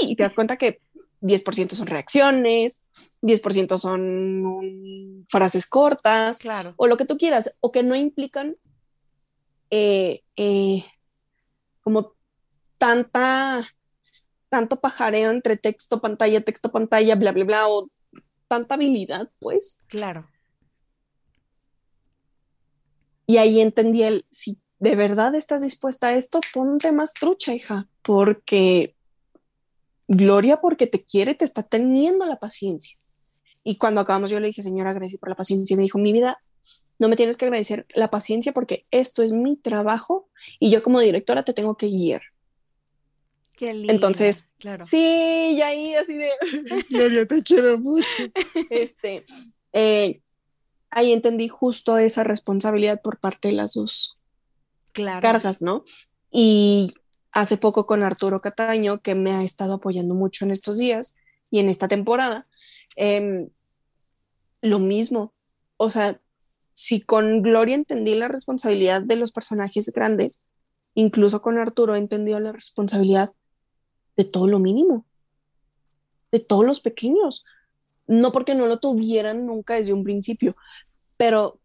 y 0.01 0.15
te 0.15 0.23
das 0.23 0.33
cuenta 0.33 0.57
que 0.57 0.81
10% 1.21 1.75
son 1.75 1.85
reacciones, 1.85 2.83
10% 3.21 3.77
son 3.77 5.23
frases 5.29 5.67
cortas, 5.67 6.39
claro. 6.39 6.73
o 6.77 6.87
lo 6.87 6.97
que 6.97 7.05
tú 7.05 7.17
quieras, 7.17 7.55
o 7.59 7.71
que 7.71 7.83
no 7.83 7.95
implican 7.95 8.55
eh, 9.71 10.19
eh, 10.35 10.85
como 11.81 12.13
tanta, 12.77 13.67
tanto 14.49 14.79
pajareo 14.79 15.31
entre 15.31 15.57
texto, 15.57 15.99
pantalla, 15.99 16.41
texto, 16.41 16.71
pantalla, 16.71 17.15
bla, 17.15 17.31
bla, 17.31 17.43
bla, 17.43 17.67
o 17.67 17.89
tanta 18.47 18.75
habilidad, 18.75 19.31
pues. 19.39 19.79
Claro. 19.87 20.29
Y 23.25 23.37
ahí 23.37 23.61
entendí 23.61 24.03
el, 24.03 24.25
si 24.29 24.59
de 24.77 24.95
verdad 24.95 25.33
estás 25.33 25.63
dispuesta 25.63 26.07
a 26.07 26.15
esto, 26.15 26.41
ponte 26.53 26.91
más 26.91 27.13
trucha, 27.13 27.53
hija, 27.55 27.87
porque 28.01 28.95
Gloria, 30.13 30.57
porque 30.57 30.87
te 30.87 31.01
quiere, 31.01 31.35
te 31.35 31.45
está 31.45 31.63
teniendo 31.63 32.25
la 32.25 32.35
paciencia. 32.35 32.97
Y 33.63 33.77
cuando 33.77 34.01
acabamos, 34.01 34.29
yo 34.29 34.41
le 34.41 34.47
dije, 34.47 34.61
señora, 34.61 34.91
gracias 34.91 35.21
por 35.21 35.29
la 35.29 35.35
paciencia. 35.35 35.73
Y 35.73 35.77
me 35.77 35.83
dijo, 35.83 35.99
mi 35.99 36.11
vida, 36.11 36.37
no 37.01 37.09
me 37.09 37.15
tienes 37.15 37.35
que 37.35 37.45
agradecer 37.45 37.87
la 37.95 38.11
paciencia 38.11 38.53
porque 38.53 38.85
esto 38.91 39.23
es 39.23 39.31
mi 39.31 39.55
trabajo 39.55 40.29
y 40.59 40.69
yo 40.69 40.83
como 40.83 41.01
directora 41.01 41.43
te 41.43 41.51
tengo 41.51 41.75
que 41.75 41.87
guiar. 41.87 42.21
Qué 43.57 43.73
lindo. 43.73 43.91
Entonces, 43.91 44.51
claro. 44.59 44.83
sí, 44.83 44.99
y 45.55 45.61
ahí 45.63 45.95
así 45.95 46.13
de, 46.13 46.29
Gloria, 46.91 47.25
te 47.25 47.41
quiero 47.41 47.79
mucho. 47.79 48.05
Este, 48.69 49.23
eh, 49.73 50.21
ahí 50.91 51.11
entendí 51.11 51.47
justo 51.47 51.97
esa 51.97 52.23
responsabilidad 52.23 53.01
por 53.01 53.19
parte 53.19 53.47
de 53.47 53.55
las 53.55 53.73
dos 53.73 54.19
claro. 54.93 55.21
cargas, 55.21 55.63
¿no? 55.63 55.83
Y 56.29 56.93
hace 57.31 57.57
poco 57.57 57.87
con 57.87 58.03
Arturo 58.03 58.41
Cataño, 58.41 59.01
que 59.01 59.15
me 59.15 59.31
ha 59.31 59.41
estado 59.43 59.73
apoyando 59.73 60.13
mucho 60.13 60.45
en 60.45 60.51
estos 60.51 60.77
días 60.77 61.15
y 61.49 61.61
en 61.61 61.67
esta 61.67 61.87
temporada, 61.87 62.45
eh, 62.95 63.49
lo 64.61 64.77
mismo. 64.77 65.33
O 65.77 65.89
sea, 65.89 66.21
si 66.81 66.99
con 66.99 67.43
Gloria 67.43 67.75
entendí 67.75 68.15
la 68.15 68.27
responsabilidad 68.27 69.03
de 69.03 69.15
los 69.15 69.31
personajes 69.31 69.91
grandes, 69.93 70.41
incluso 70.95 71.43
con 71.43 71.59
Arturo 71.59 71.93
he 71.93 71.99
entendido 71.99 72.39
la 72.39 72.53
responsabilidad 72.53 73.29
de 74.17 74.25
todo 74.25 74.47
lo 74.47 74.57
mínimo, 74.57 75.05
de 76.31 76.39
todos 76.39 76.65
los 76.65 76.79
pequeños. 76.79 77.45
No 78.07 78.31
porque 78.31 78.55
no 78.55 78.65
lo 78.65 78.79
tuvieran 78.79 79.45
nunca 79.45 79.75
desde 79.75 79.93
un 79.93 80.03
principio, 80.03 80.55
pero 81.17 81.59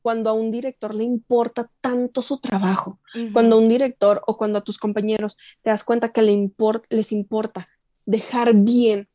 cuando 0.00 0.30
a 0.30 0.32
un 0.32 0.50
director 0.50 0.94
le 0.94 1.04
importa 1.04 1.70
tanto 1.82 2.22
su 2.22 2.38
trabajo, 2.38 2.98
cuando 3.34 3.56
a 3.56 3.58
un 3.58 3.68
director 3.68 4.22
o 4.26 4.38
cuando 4.38 4.58
a 4.58 4.64
tus 4.64 4.78
compañeros 4.78 5.36
te 5.60 5.68
das 5.68 5.84
cuenta 5.84 6.12
que 6.12 6.22
le 6.22 6.50
les 6.88 7.12
importa 7.12 7.68
dejar 8.06 8.54
bien 8.54 9.10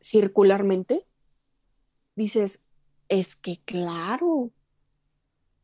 circularmente, 0.00 1.06
dices, 2.16 2.61
es 3.12 3.36
que 3.36 3.60
claro. 3.66 4.50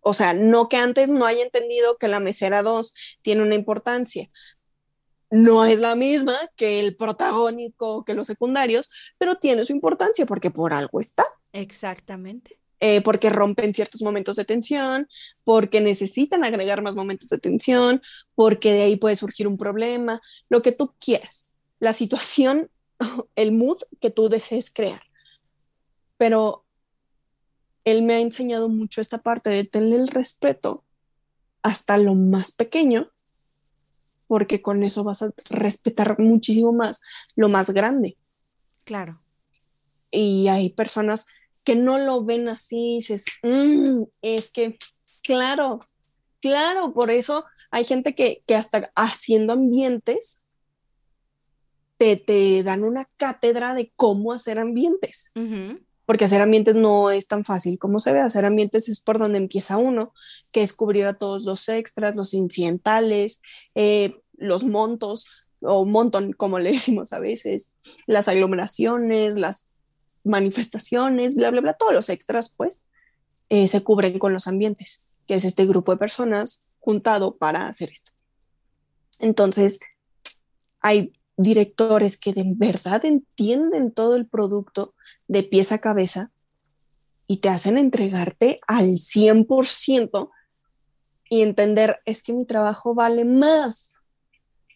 O 0.01 0.13
sea, 0.13 0.35
no 0.35 0.69
que 0.69 0.77
antes 0.77 1.09
no 1.09 1.25
haya 1.25 1.43
entendido 1.43 1.97
que 1.97 2.07
la 2.07 2.21
mesera 2.21 2.63
2 2.63 2.95
tiene 3.23 3.43
una 3.43 3.55
importancia. 3.55 4.31
No 5.31 5.65
es 5.65 5.81
la 5.81 5.95
misma 5.95 6.39
que 6.57 6.81
el 6.81 6.95
protagónico, 6.95 8.05
que 8.05 8.13
los 8.13 8.27
secundarios, 8.27 8.91
pero 9.17 9.37
tiene 9.37 9.65
su 9.65 9.73
importancia 9.73 10.27
porque 10.27 10.51
por 10.51 10.75
algo 10.75 11.01
está. 11.01 11.25
Exactamente. 11.53 12.59
Eh, 12.81 13.01
porque 13.01 13.31
rompen 13.31 13.75
ciertos 13.75 14.03
momentos 14.03 14.37
de 14.37 14.45
tensión, 14.45 15.09
porque 15.43 15.81
necesitan 15.81 16.45
agregar 16.45 16.83
más 16.83 16.97
momentos 16.97 17.31
de 17.31 17.39
tensión, 17.39 18.03
porque 18.35 18.75
de 18.75 18.83
ahí 18.83 18.97
puede 18.97 19.17
surgir 19.17 19.49
un 19.49 19.57
problema, 19.57 20.21
lo 20.51 20.61
que 20.61 20.73
tú 20.73 20.95
quieras, 21.01 21.49
la 21.81 21.95
situación, 21.95 22.71
el 23.37 23.53
mood 23.53 23.79
que 24.01 24.11
tú 24.11 24.29
desees 24.29 24.71
crear. 24.71 25.03
Pero 26.19 26.67
él 27.91 28.03
me 28.03 28.15
ha 28.15 28.21
enseñado 28.21 28.69
mucho 28.69 29.01
esta 29.01 29.19
parte 29.19 29.51
de 29.51 29.65
tener 29.65 30.01
el 30.01 30.09
respeto 30.09 30.85
hasta 31.63 31.99
lo 31.99 32.15
más 32.15 32.53
pequeño, 32.53 33.11
porque 34.27 34.63
con 34.63 34.83
eso 34.83 35.05
vas 35.05 35.23
a 35.23 35.31
respetar 35.49 36.19
muchísimo 36.19 36.73
más 36.73 37.01
lo 37.37 37.49
más 37.49 37.71
grande. 37.71 38.17
Claro. 38.85 39.21
Y 40.11 40.49
hay 40.49 40.71
personas 40.71 41.27
que 41.65 41.75
no 41.75 41.99
lo 41.99 42.25
ven 42.25 42.49
así, 42.49 42.97
dices, 42.97 43.27
mm, 43.43 44.05
es 44.23 44.51
que, 44.51 44.79
claro, 45.23 45.81
claro, 46.41 46.95
por 46.95 47.11
eso 47.11 47.45
hay 47.71 47.85
gente 47.85 48.15
que, 48.15 48.43
hasta 48.55 48.91
haciendo 48.95 49.53
ambientes 49.53 50.43
te, 51.99 52.17
te, 52.17 52.63
dan 52.63 52.85
una 52.85 53.07
cátedra 53.17 53.75
de 53.75 53.93
cómo 53.97 54.33
hacer 54.33 54.59
ambientes 54.59 55.33
porque 56.09 56.25
hacer 56.25 56.41
ambientes 56.41 56.75
no 56.75 57.11
es 57.11 57.29
tan 57.29 57.45
fácil 57.45 57.79
como 57.79 57.99
se 58.01 58.15
ve, 58.15 58.21
hacer 58.21 58.47
ambientes 58.47 58.89
es 58.89 58.99
por 58.99 59.19
donde 59.19 59.37
empieza 59.37 59.77
uno, 59.77 60.15
que 60.53 60.63
es 60.63 60.73
cubrir 60.73 61.05
a 61.05 61.13
todos 61.13 61.45
los 61.45 61.69
extras, 61.69 62.17
los 62.17 62.33
incidentales, 62.33 63.43
eh, 63.75 64.19
los 64.33 64.65
montos, 64.65 65.27
o 65.61 65.85
montón, 65.85 66.33
como 66.33 66.61
le 66.61 66.73
decimos 66.73 67.13
a 67.13 67.19
veces, 67.19 67.75
las 68.07 68.27
aglomeraciones, 68.27 69.37
las 69.37 69.67
manifestaciones, 70.25 71.37
bla, 71.37 71.51
bla, 71.51 71.61
bla, 71.61 71.75
todos 71.75 71.93
los 71.93 72.09
extras, 72.09 72.49
pues, 72.57 72.87
eh, 73.51 73.69
se 73.69 73.83
cubren 73.83 74.19
con 74.19 74.33
los 74.33 74.47
ambientes, 74.47 75.03
que 75.27 75.35
es 75.35 75.45
este 75.45 75.67
grupo 75.67 75.93
de 75.93 75.99
personas 75.99 76.65
juntado 76.79 77.37
para 77.37 77.67
hacer 77.67 77.91
esto. 77.91 78.13
Entonces, 79.19 79.79
hay 80.81 81.13
directores 81.39 82.19
que 82.19 82.33
de 82.33 82.45
verdad 82.45 83.05
entienden 83.05 83.93
todo 83.93 84.17
el 84.17 84.27
producto 84.27 84.95
de 85.29 85.45
pieza 85.45 85.77
a 85.77 85.79
cabeza 85.79 86.33
y 87.29 87.39
te 87.39 87.49
hacen 87.49 87.79
entregarte 87.79 88.61
al 88.67 88.87
100% 88.87 90.31
y 91.31 91.43
entender 91.43 92.01
es 92.05 92.23
que 92.23 92.33
mi 92.33 92.45
trabajo 92.45 92.95
vale 92.95 93.25
más. 93.25 93.99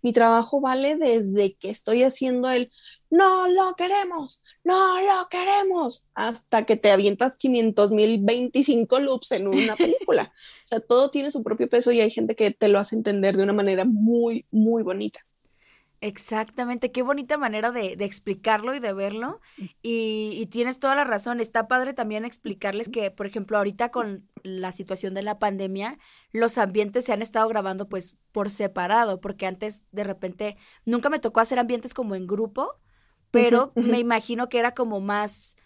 Mi 0.03 0.13
trabajo 0.13 0.61
vale 0.61 0.97
desde 0.97 1.55
que 1.55 1.71
estoy 1.71 2.03
haciendo 2.05 2.49
el 2.49 2.71
no 3.11 3.49
lo 3.49 3.75
queremos, 3.77 4.43
no 4.65 5.01
lo 5.01 5.29
queremos, 5.31 6.07
hasta 6.15 6.65
que 6.65 6.77
te 6.77 6.91
avientas 6.91 7.37
500 7.37 7.91
mil 7.91 8.19
25 8.23 9.01
loops 9.01 9.33
en 9.33 9.49
una 9.49 9.77
película. 9.77 10.33
o 10.65 10.69
sea, 10.69 10.81
todo 10.81 11.11
tiene 11.11 11.31
su 11.31 11.43
propio 11.43 11.69
peso 11.69 11.93
y 11.93 12.01
hay 12.01 12.11
gente 12.11 12.37
que 12.37 12.51
te 12.53 12.69
lo 12.69 12.79
hace 12.79 12.97
entender 12.97 13.37
de 13.37 13.43
una 13.43 13.53
manera 13.53 13.85
muy, 13.85 14.47
muy 14.51 14.83
bonita. 14.83 15.21
Exactamente, 16.03 16.91
qué 16.91 17.03
bonita 17.03 17.39
manera 17.39 17.71
de, 17.71 17.95
de 17.95 18.05
explicarlo 18.05 18.75
y 18.75 18.81
de 18.81 18.93
verlo. 18.93 19.41
Mm. 19.57 19.65
Y, 19.83 20.31
y, 20.35 20.47
tienes 20.47 20.81
toda 20.81 20.97
la 20.97 21.05
razón. 21.05 21.41
Está 21.41 21.69
padre 21.69 21.95
también 21.95 22.25
explicarles 22.25 22.89
que, 22.89 23.13
por 23.13 23.25
ejemplo, 23.25 23.57
ahorita 23.57 23.93
con 23.93 24.29
la 24.43 24.73
situación 24.73 25.15
de 25.15 25.23
la 25.23 25.39
pandemia, 25.39 26.01
los 26.33 26.59
ambientes 26.59 27.05
se 27.05 27.13
han 27.13 27.23
estado 27.23 27.49
grabando 27.49 27.89
pues 27.89 28.17
por 28.33 28.51
separado, 28.51 29.21
porque 29.21 29.47
antes 29.47 29.85
de 29.93 30.03
repente 30.03 30.57
nunca 30.85 31.09
me 31.09 31.21
tocó 31.21 31.39
hacer 31.39 31.61
ambientes 31.61 31.95
como 31.95 32.17
en 32.17 32.27
grupo, 32.27 32.81
pero 33.31 33.71
me 33.77 34.01
imagino 34.01 34.49
que 34.49 34.59
era 34.59 34.75
como 34.75 35.01
más 35.01 35.57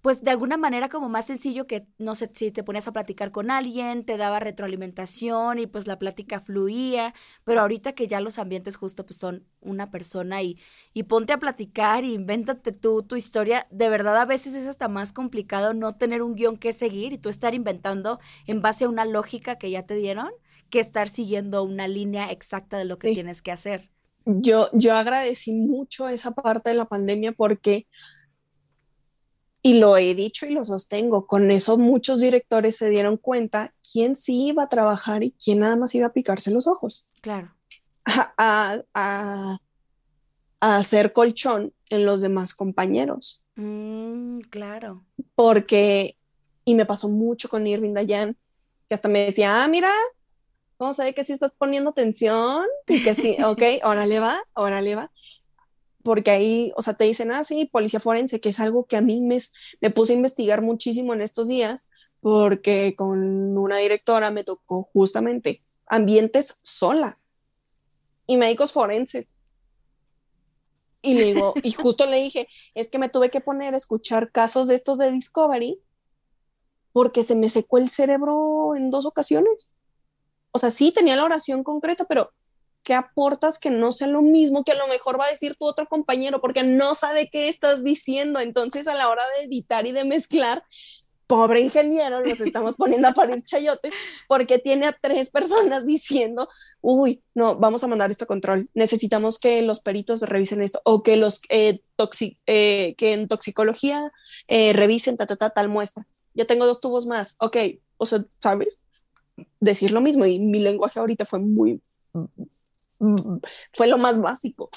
pues 0.00 0.22
de 0.22 0.30
alguna 0.30 0.56
manera 0.56 0.88
como 0.88 1.08
más 1.08 1.26
sencillo 1.26 1.66
que, 1.66 1.86
no 1.98 2.14
sé, 2.14 2.30
si 2.34 2.50
te 2.50 2.64
ponías 2.64 2.88
a 2.88 2.92
platicar 2.92 3.30
con 3.30 3.50
alguien, 3.50 4.04
te 4.04 4.16
daba 4.16 4.40
retroalimentación 4.40 5.58
y 5.58 5.66
pues 5.66 5.86
la 5.86 5.98
plática 5.98 6.40
fluía, 6.40 7.14
pero 7.44 7.60
ahorita 7.60 7.92
que 7.92 8.08
ya 8.08 8.20
los 8.20 8.38
ambientes 8.38 8.76
justo 8.76 9.04
pues 9.06 9.18
son 9.18 9.46
una 9.60 9.90
persona 9.90 10.42
y, 10.42 10.58
y 10.94 11.04
ponte 11.04 11.32
a 11.32 11.38
platicar 11.38 12.04
y 12.04 12.14
invéntate 12.14 12.72
tú 12.72 13.02
tu 13.02 13.16
historia, 13.16 13.66
de 13.70 13.88
verdad 13.88 14.16
a 14.18 14.24
veces 14.24 14.54
es 14.54 14.66
hasta 14.66 14.88
más 14.88 15.12
complicado 15.12 15.74
no 15.74 15.96
tener 15.96 16.22
un 16.22 16.34
guion 16.34 16.56
que 16.56 16.72
seguir 16.72 17.12
y 17.12 17.18
tú 17.18 17.28
estar 17.28 17.54
inventando 17.54 18.20
en 18.46 18.62
base 18.62 18.84
a 18.84 18.88
una 18.88 19.04
lógica 19.04 19.56
que 19.56 19.70
ya 19.70 19.84
te 19.86 19.94
dieron 19.94 20.30
que 20.70 20.80
estar 20.80 21.08
siguiendo 21.08 21.62
una 21.64 21.88
línea 21.88 22.30
exacta 22.30 22.78
de 22.78 22.84
lo 22.84 22.98
que 22.98 23.08
tienes 23.08 23.42
que 23.42 23.52
hacer. 23.52 23.90
yo, 24.24 24.68
yo 24.72 24.94
agradecí 24.94 25.54
mucho 25.54 26.08
esa 26.08 26.32
parte 26.32 26.70
de 26.70 26.76
la 26.76 26.86
pandemia 26.86 27.32
porque, 27.32 27.86
y 29.62 29.78
lo 29.78 29.96
he 29.96 30.14
dicho 30.14 30.46
y 30.46 30.50
lo 30.50 30.64
sostengo, 30.64 31.26
con 31.26 31.50
eso 31.50 31.76
muchos 31.76 32.20
directores 32.20 32.76
se 32.76 32.88
dieron 32.88 33.16
cuenta 33.16 33.74
quién 33.92 34.16
sí 34.16 34.46
iba 34.46 34.62
a 34.62 34.68
trabajar 34.68 35.22
y 35.22 35.32
quién 35.32 35.58
nada 35.58 35.76
más 35.76 35.94
iba 35.94 36.06
a 36.06 36.12
picarse 36.12 36.50
los 36.50 36.66
ojos. 36.66 37.08
Claro. 37.20 37.54
A, 38.06 38.82
a, 38.94 39.58
hacer 40.60 41.12
colchón 41.12 41.72
en 41.90 42.06
los 42.06 42.22
demás 42.22 42.54
compañeros. 42.54 43.42
Mm, 43.56 44.40
claro. 44.50 45.04
Porque, 45.34 46.16
y 46.64 46.74
me 46.74 46.86
pasó 46.86 47.08
mucho 47.08 47.48
con 47.48 47.66
Irving 47.66 47.94
Dayan, 47.94 48.36
que 48.88 48.94
hasta 48.94 49.08
me 49.08 49.24
decía, 49.24 49.62
ah, 49.62 49.68
mira, 49.68 49.90
vamos 50.78 50.98
a 50.98 51.04
ver 51.04 51.14
que 51.14 51.24
sí 51.24 51.32
estás 51.32 51.52
poniendo 51.56 51.90
atención 51.90 52.64
y 52.88 53.02
que 53.02 53.14
sí, 53.14 53.36
ok, 53.44 53.62
órale 53.84 54.18
va, 54.18 54.36
órale 54.54 54.96
va. 54.96 55.10
Porque 56.02 56.30
ahí, 56.30 56.72
o 56.76 56.82
sea, 56.82 56.94
te 56.94 57.04
dicen, 57.04 57.30
ah, 57.30 57.42
policía 57.70 58.00
forense, 58.00 58.40
que 58.40 58.48
es 58.48 58.60
algo 58.60 58.86
que 58.86 58.96
a 58.96 59.00
mí 59.00 59.20
me, 59.20 59.38
me 59.80 59.90
puse 59.90 60.12
a 60.12 60.16
investigar 60.16 60.62
muchísimo 60.62 61.12
en 61.14 61.20
estos 61.20 61.48
días, 61.48 61.88
porque 62.20 62.94
con 62.96 63.56
una 63.56 63.76
directora 63.76 64.30
me 64.30 64.44
tocó 64.44 64.84
justamente 64.92 65.62
ambientes 65.86 66.60
sola 66.62 67.18
y 68.26 68.36
médicos 68.36 68.72
forenses. 68.72 69.32
Y 71.02 71.14
le 71.14 71.24
digo, 71.24 71.54
y 71.62 71.72
justo 71.72 72.06
le 72.06 72.22
dije, 72.22 72.48
es 72.74 72.90
que 72.90 72.98
me 72.98 73.08
tuve 73.08 73.30
que 73.30 73.40
poner 73.40 73.74
a 73.74 73.78
escuchar 73.78 74.30
casos 74.30 74.68
de 74.68 74.74
estos 74.74 74.98
de 74.98 75.10
Discovery 75.12 75.80
porque 76.92 77.22
se 77.22 77.36
me 77.36 77.48
secó 77.48 77.78
el 77.78 77.88
cerebro 77.88 78.74
en 78.74 78.90
dos 78.90 79.06
ocasiones 79.06 79.70
o 80.52 80.58
sea, 80.58 80.70
sí 80.70 80.92
tenía 80.92 81.16
la 81.16 81.24
oración 81.24 81.62
concreta, 81.62 82.04
pero 82.04 82.32
¿qué 82.82 82.94
aportas 82.94 83.58
que 83.58 83.70
no 83.70 83.92
sea 83.92 84.08
lo 84.08 84.22
mismo 84.22 84.64
que 84.64 84.72
a 84.72 84.76
lo 84.76 84.88
mejor 84.88 85.18
va 85.20 85.26
a 85.26 85.30
decir 85.30 85.56
tu 85.56 85.66
otro 85.66 85.86
compañero? 85.86 86.40
Porque 86.40 86.62
no 86.62 86.94
sabe 86.94 87.28
qué 87.30 87.48
estás 87.48 87.84
diciendo. 87.84 88.40
Entonces, 88.40 88.88
a 88.88 88.94
la 88.94 89.08
hora 89.08 89.22
de 89.36 89.44
editar 89.44 89.86
y 89.86 89.92
de 89.92 90.04
mezclar, 90.04 90.64
pobre 91.26 91.60
ingeniero, 91.60 92.20
nos 92.20 92.40
estamos 92.40 92.74
poniendo 92.74 93.06
a 93.08 93.12
parir 93.14 93.44
chayotes 93.44 93.92
porque 94.26 94.58
tiene 94.58 94.86
a 94.86 94.92
tres 94.92 95.30
personas 95.30 95.86
diciendo, 95.86 96.48
uy, 96.80 97.22
no, 97.34 97.56
vamos 97.56 97.84
a 97.84 97.86
mandar 97.86 98.10
esto 98.10 98.24
a 98.24 98.26
control, 98.26 98.68
necesitamos 98.74 99.38
que 99.38 99.62
los 99.62 99.78
peritos 99.78 100.22
revisen 100.22 100.60
esto 100.60 100.80
o 100.84 101.04
que 101.04 101.16
los 101.16 101.42
eh, 101.48 101.82
eh, 102.46 102.94
que 102.96 103.12
en 103.12 103.28
toxicología 103.28 104.10
eh, 104.48 104.72
revisen 104.72 105.16
ta, 105.16 105.26
ta, 105.26 105.36
ta, 105.36 105.50
tal 105.50 105.68
muestra. 105.68 106.04
Ya 106.34 106.46
tengo 106.46 106.66
dos 106.66 106.80
tubos 106.80 107.06
más, 107.06 107.36
ok, 107.38 107.56
o 107.96 108.06
sea, 108.06 108.24
¿sabes? 108.40 108.78
decir 109.60 109.92
lo 109.92 110.00
mismo 110.00 110.26
y 110.26 110.40
mi 110.40 110.58
lenguaje 110.58 110.98
ahorita 110.98 111.24
fue 111.24 111.38
muy, 111.38 111.80
fue 113.72 113.86
lo 113.86 113.98
más 113.98 114.20
básico, 114.20 114.70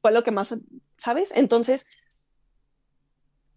fue 0.00 0.12
lo 0.12 0.22
que 0.22 0.30
más, 0.30 0.54
¿sabes? 0.96 1.32
Entonces, 1.34 1.86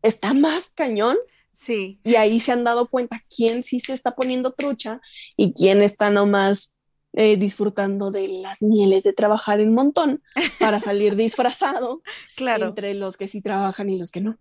está 0.02 0.34
más 0.34 0.72
cañón. 0.76 1.18
Sí. 1.54 2.00
Y 2.04 2.16
ahí 2.16 2.40
se 2.40 2.52
han 2.52 2.64
dado 2.64 2.88
cuenta 2.88 3.24
quién 3.36 3.62
sí 3.62 3.80
se 3.80 3.94
está 3.94 4.16
poniendo 4.16 4.54
trucha 4.54 5.02
y 5.38 5.54
quién 5.54 5.84
está 5.84 6.10
nomás 6.10 6.76
eh, 7.14 7.38
disfrutando 7.38 8.10
de 8.10 8.28
las 8.28 8.64
mieles 8.64 9.04
de 9.04 9.14
trabajar 9.14 9.60
en 9.62 9.72
montón 9.72 10.24
para 10.60 10.80
salir 10.80 11.16
disfrazado 11.16 12.02
claro. 12.36 12.70
entre 12.70 12.96
los 12.96 13.18
que 13.18 13.28
sí 13.28 13.40
trabajan 13.40 13.88
y 13.92 14.00
los 14.00 14.10
que 14.10 14.22
no. 14.22 14.40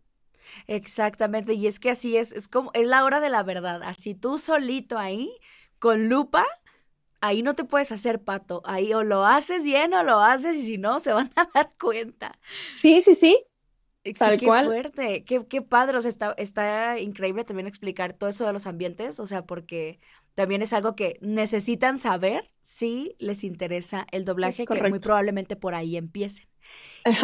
Exactamente, 0.67 1.53
y 1.53 1.67
es 1.67 1.79
que 1.79 1.91
así 1.91 2.17
es, 2.17 2.33
es 2.33 2.49
como, 2.49 2.71
es 2.73 2.87
la 2.87 3.05
hora 3.05 3.21
de 3.21 3.29
la 3.29 3.43
verdad, 3.43 3.83
así 3.83 4.15
tú 4.15 4.39
solito 4.39 4.99
ahí, 4.99 5.31
con 5.79 6.09
lupa, 6.09 6.47
ahí 7.23 7.43
no 7.43 7.55
te 7.55 7.65
puedes 7.65 7.91
hacer 7.91 8.23
pato. 8.23 8.61
Ahí 8.67 8.93
o 8.93 9.03
lo 9.03 9.25
haces 9.25 9.63
bien 9.63 9.95
o 9.95 10.03
lo 10.03 10.21
haces 10.21 10.57
y 10.57 10.63
si 10.63 10.77
no, 10.77 11.01
se 11.01 11.13
van 11.13 11.31
a 11.37 11.49
dar 11.55 11.73
cuenta. 11.81 12.39
Sí, 12.75 13.01
sí, 13.01 13.15
sí. 13.15 13.43
Tal 14.19 14.37
qué 14.37 14.47
fuerte, 14.47 15.25
qué, 15.25 15.47
qué 15.47 15.63
padre, 15.63 15.97
o 15.97 16.01
sea, 16.01 16.09
está, 16.09 16.35
está 16.37 16.99
increíble 16.99 17.45
también 17.45 17.69
explicar 17.69 18.13
todo 18.13 18.29
eso 18.29 18.45
de 18.45 18.53
los 18.53 18.67
ambientes, 18.67 19.21
o 19.21 19.27
sea, 19.27 19.47
porque 19.47 20.01
también 20.35 20.61
es 20.61 20.73
algo 20.73 20.97
que 20.97 21.19
necesitan 21.21 21.99
saber 21.99 22.51
si 22.63 23.15
les 23.21 23.45
interesa 23.45 24.05
el 24.11 24.25
doblaje, 24.25 24.67
que 24.67 24.83
muy 24.89 24.99
probablemente 24.99 25.55
por 25.55 25.77
ahí 25.77 25.97
empiecen. 25.97 26.49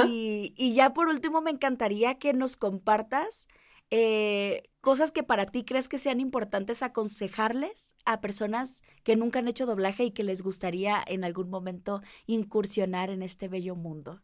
Y, 0.06 0.54
y, 0.56 0.74
ya 0.74 0.94
por 0.94 1.08
último, 1.08 1.40
me 1.40 1.50
encantaría 1.50 2.20
que 2.20 2.32
nos 2.32 2.56
compartas 2.56 3.48
eh, 3.90 4.62
cosas 4.88 5.12
que 5.12 5.22
para 5.22 5.44
ti 5.44 5.66
crees 5.66 5.86
que 5.86 5.98
sean 5.98 6.18
importantes 6.18 6.82
aconsejarles 6.82 7.94
a 8.06 8.22
personas 8.22 8.82
que 9.04 9.16
nunca 9.16 9.40
han 9.40 9.46
hecho 9.46 9.66
doblaje 9.66 10.04
y 10.04 10.12
que 10.12 10.24
les 10.24 10.40
gustaría 10.40 11.04
en 11.06 11.24
algún 11.24 11.50
momento 11.50 12.00
incursionar 12.26 13.10
en 13.10 13.22
este 13.22 13.48
bello 13.48 13.74
mundo? 13.74 14.22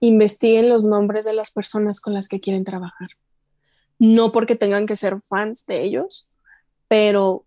Investiguen 0.00 0.68
los 0.68 0.82
nombres 0.82 1.26
de 1.26 1.32
las 1.32 1.52
personas 1.52 2.00
con 2.00 2.12
las 2.12 2.26
que 2.26 2.40
quieren 2.40 2.64
trabajar. 2.64 3.10
No 4.00 4.32
porque 4.32 4.56
tengan 4.56 4.84
que 4.84 4.96
ser 4.96 5.20
fans 5.20 5.64
de 5.66 5.84
ellos, 5.84 6.26
pero 6.88 7.46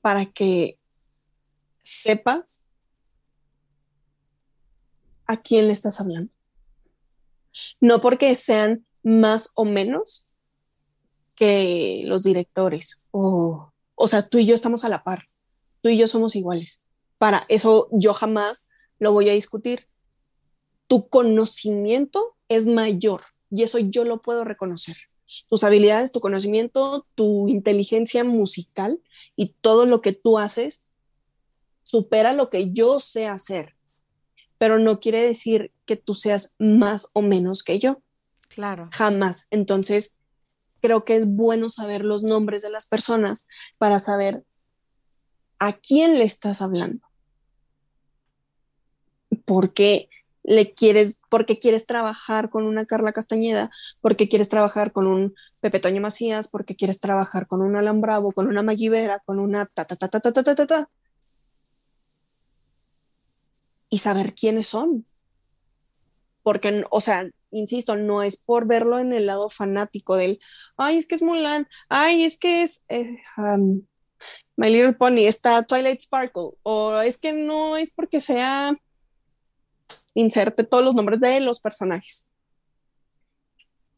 para 0.00 0.24
que 0.24 0.78
sepas 1.82 2.64
a 5.26 5.36
quién 5.36 5.66
le 5.66 5.74
estás 5.74 6.00
hablando. 6.00 6.32
No 7.78 8.00
porque 8.00 8.34
sean 8.34 8.86
más 9.02 9.52
o 9.54 9.66
menos, 9.66 10.30
que 11.34 12.02
los 12.04 12.22
directores. 12.22 13.02
O, 13.10 13.72
o 13.94 14.08
sea, 14.08 14.28
tú 14.28 14.38
y 14.38 14.46
yo 14.46 14.54
estamos 14.54 14.84
a 14.84 14.88
la 14.88 15.02
par. 15.02 15.28
Tú 15.82 15.88
y 15.88 15.96
yo 15.96 16.06
somos 16.06 16.36
iguales. 16.36 16.82
Para 17.18 17.44
eso 17.48 17.88
yo 17.92 18.14
jamás 18.14 18.68
lo 18.98 19.12
voy 19.12 19.28
a 19.28 19.34
discutir. 19.34 19.88
Tu 20.86 21.08
conocimiento 21.08 22.36
es 22.48 22.66
mayor 22.66 23.22
y 23.50 23.62
eso 23.62 23.78
yo 23.78 24.04
lo 24.04 24.20
puedo 24.20 24.44
reconocer. 24.44 24.96
Tus 25.48 25.64
habilidades, 25.64 26.12
tu 26.12 26.20
conocimiento, 26.20 27.06
tu 27.14 27.48
inteligencia 27.48 28.24
musical 28.24 29.00
y 29.36 29.54
todo 29.60 29.86
lo 29.86 30.00
que 30.00 30.12
tú 30.12 30.38
haces 30.38 30.84
supera 31.82 32.32
lo 32.32 32.50
que 32.50 32.72
yo 32.72 32.98
sé 32.98 33.26
hacer, 33.26 33.76
pero 34.58 34.78
no 34.78 35.00
quiere 35.00 35.24
decir 35.24 35.72
que 35.84 35.96
tú 35.96 36.14
seas 36.14 36.54
más 36.58 37.10
o 37.12 37.22
menos 37.22 37.62
que 37.62 37.78
yo. 37.78 38.02
Claro. 38.48 38.88
Jamás. 38.92 39.46
Entonces, 39.50 40.14
creo 40.84 41.06
que 41.06 41.16
es 41.16 41.26
bueno 41.26 41.70
saber 41.70 42.04
los 42.04 42.24
nombres 42.24 42.60
de 42.60 42.68
las 42.68 42.86
personas 42.86 43.48
para 43.78 43.98
saber 43.98 44.44
a 45.58 45.72
quién 45.72 46.18
le 46.18 46.24
estás 46.24 46.60
hablando. 46.60 47.08
¿Por 49.46 49.72
qué 49.72 50.10
le 50.42 50.74
quieres, 50.74 51.22
porque 51.30 51.58
quieres 51.58 51.86
trabajar 51.86 52.50
con 52.50 52.66
una 52.66 52.84
Carla 52.84 53.14
Castañeda? 53.14 53.70
porque 54.02 54.28
quieres 54.28 54.50
trabajar 54.50 54.92
con 54.92 55.06
un 55.06 55.34
Pepe 55.60 55.80
Toño 55.80 56.02
Macías? 56.02 56.48
porque 56.48 56.76
quieres 56.76 57.00
trabajar 57.00 57.46
con 57.46 57.62
un 57.62 57.76
Alan 57.76 58.02
Bravo, 58.02 58.32
con 58.32 58.46
una 58.46 58.62
Maggie 58.62 59.08
con 59.24 59.38
una 59.38 59.64
ta 59.64 59.86
ta 59.86 59.96
ta 59.96 60.08
ta 60.10 60.20
ta 60.20 60.32
ta 60.32 60.42
ta 60.42 60.54
ta? 60.54 60.66
ta? 60.66 60.90
Y 63.88 63.98
saber 64.00 64.34
quiénes 64.34 64.68
son. 64.68 65.06
Porque, 66.42 66.84
o 66.90 67.00
sea, 67.00 67.26
insisto, 67.54 67.96
no 67.96 68.22
es 68.22 68.36
por 68.36 68.66
verlo 68.66 68.98
en 68.98 69.12
el 69.12 69.26
lado 69.26 69.48
fanático 69.48 70.16
del, 70.16 70.40
ay, 70.76 70.96
es 70.96 71.06
que 71.06 71.14
es 71.14 71.22
Mulan, 71.22 71.66
ay, 71.88 72.24
es 72.24 72.36
que 72.36 72.62
es 72.62 72.84
eh, 72.88 73.18
um, 73.36 73.82
My 74.56 74.68
Little 74.68 74.94
Pony, 74.94 75.26
está 75.26 75.62
Twilight 75.62 76.00
Sparkle, 76.00 76.50
o 76.62 77.00
es 77.00 77.18
que 77.18 77.32
no 77.32 77.76
es 77.76 77.90
porque 77.90 78.20
sea, 78.20 78.76
inserte 80.14 80.64
todos 80.64 80.84
los 80.84 80.94
nombres 80.94 81.20
de 81.20 81.40
los 81.40 81.60
personajes. 81.60 82.28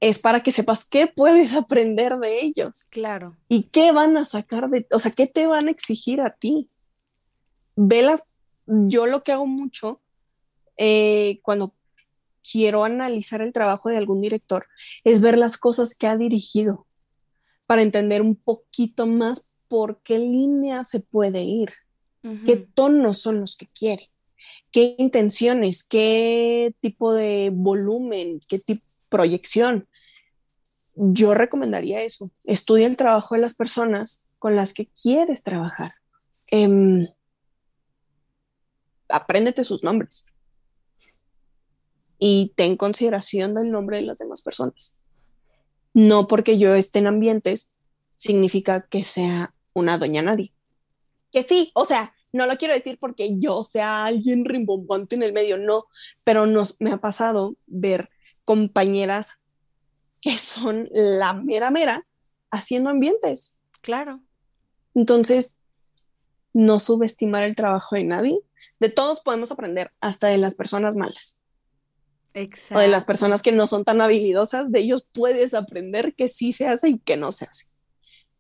Es 0.01 0.19
para 0.19 0.43
que 0.43 0.53
sepas 0.53 0.87
qué 0.87 1.07
puedes 1.07 1.55
aprender 1.55 2.19
de 2.19 2.41
ellos. 2.41 2.87
Claro. 2.91 3.37
Y 3.49 3.65
qué 3.65 3.93
van 3.93 4.17
a 4.17 4.25
sacar 4.25 4.69
de, 4.69 4.87
o 4.91 4.99
sea, 4.99 5.11
qué 5.13 5.27
te 5.27 5.47
van 5.47 5.69
a 5.69 5.71
exigir 5.71 6.21
a 6.21 6.31
ti. 6.31 6.71
Velas, 7.77 8.31
yo 8.67 9.07
lo 9.07 9.23
que 9.23 9.33
hago 9.33 9.47
mucho 9.47 10.01
eh, 10.77 11.41
cuando 11.43 11.75
quiero 12.51 12.85
analizar 12.85 13.41
el 13.41 13.53
trabajo 13.53 13.89
de 13.89 13.97
algún 13.97 14.21
director 14.21 14.67
es 15.05 15.21
ver 15.21 15.39
las 15.39 15.59
cosas 15.59 15.97
que 15.97 16.07
ha 16.07 16.17
dirigido 16.17 16.87
para 17.67 17.83
entender 17.83 18.23
un 18.23 18.37
poquito 18.37 19.07
más 19.07 19.49
por 19.69 20.01
qué 20.03 20.19
línea 20.19 20.85
se 20.85 21.01
puede 21.01 21.43
ir, 21.43 21.71
qué 22.45 22.57
tonos 22.57 23.19
son 23.19 23.41
los 23.41 23.57
que 23.57 23.67
quiere, 23.67 24.11
qué 24.71 24.95
intenciones, 24.99 25.85
qué 25.85 26.75
tipo 26.81 27.13
de 27.15 27.51
volumen, 27.53 28.41
qué 28.49 28.59
tipo 28.59 28.81
de 28.81 29.05
proyección. 29.09 29.89
Yo 30.95 31.35
recomendaría 31.35 32.03
eso. 32.03 32.31
Estudia 32.45 32.87
el 32.87 32.97
trabajo 32.97 33.35
de 33.35 33.41
las 33.41 33.55
personas 33.55 34.23
con 34.39 34.57
las 34.57 34.73
que 34.73 34.89
quieres 35.01 35.43
trabajar. 35.43 35.95
Eh, 36.51 37.09
apréndete 39.09 39.65
sus 39.65 39.83
nombres 39.83 40.25
y 42.19 42.53
ten 42.57 42.77
consideración 42.77 43.53
del 43.53 43.71
nombre 43.71 43.99
de 43.99 44.05
las 44.05 44.19
demás 44.19 44.43
personas. 44.43 44.97
No 45.95 46.27
porque 46.27 46.59
yo 46.59 46.75
esté 46.75 46.99
en 46.99 47.07
ambientes 47.07 47.71
significa 48.17 48.87
que 48.89 49.05
sea 49.05 49.55
una 49.73 49.99
doña 49.99 50.23
nadie. 50.23 50.53
Que 51.33 51.43
sí, 51.43 51.71
o 51.75 51.85
sea, 51.85 52.15
No 52.33 52.45
lo 52.45 52.57
quiero 52.57 52.75
decir 52.75 52.99
porque 52.99 53.39
yo 53.39 53.65
sea 53.65 54.05
alguien 54.05 54.45
rimbombante 54.45 55.15
en 55.15 55.23
el 55.23 55.33
medio, 55.33 55.57
no, 55.57 55.87
pero 56.23 56.45
nos, 56.45 56.77
me 56.81 56.93
ha 56.93 56.99
pasado 56.99 57.57
ver 57.67 58.11
compañeras 58.45 59.31
que 60.21 60.37
son 60.37 60.89
la 60.93 61.33
mera 61.33 61.71
mera 61.71 62.07
haciendo 62.51 62.91
ambientes. 62.91 63.57
Claro. 63.81 64.21
Entonces, 64.95 65.57
no 66.53 66.79
subestimar 66.79 67.43
el 67.43 67.55
trabajo 67.55 67.97
de 67.97 68.05
nadie. 68.05 68.39
De 68.81 68.89
todos 68.89 69.21
podemos 69.21 69.53
aprender, 69.53 69.93
hasta 70.01 70.29
de 70.29 70.39
las 70.39 70.55
personas 70.55 70.97
malas. 70.97 71.39
Exacto. 72.37 72.79
O 72.79 72.83
de 72.83 72.89
las 72.89 73.07
personas 73.07 73.41
que 73.41 73.51
no 73.51 73.67
son 73.67 73.83
tan 73.83 74.03
habilidosas, 74.03 74.71
de 74.71 74.81
ellos 74.81 75.09
puedes 75.13 75.55
aprender 75.55 76.15
que 76.15 76.29
sí 76.29 76.53
se 76.53 76.69
hace 76.69 76.91
y 76.91 76.99
que 76.99 77.17
no 77.17 77.33
se 77.33 77.47
hace. 77.47 77.65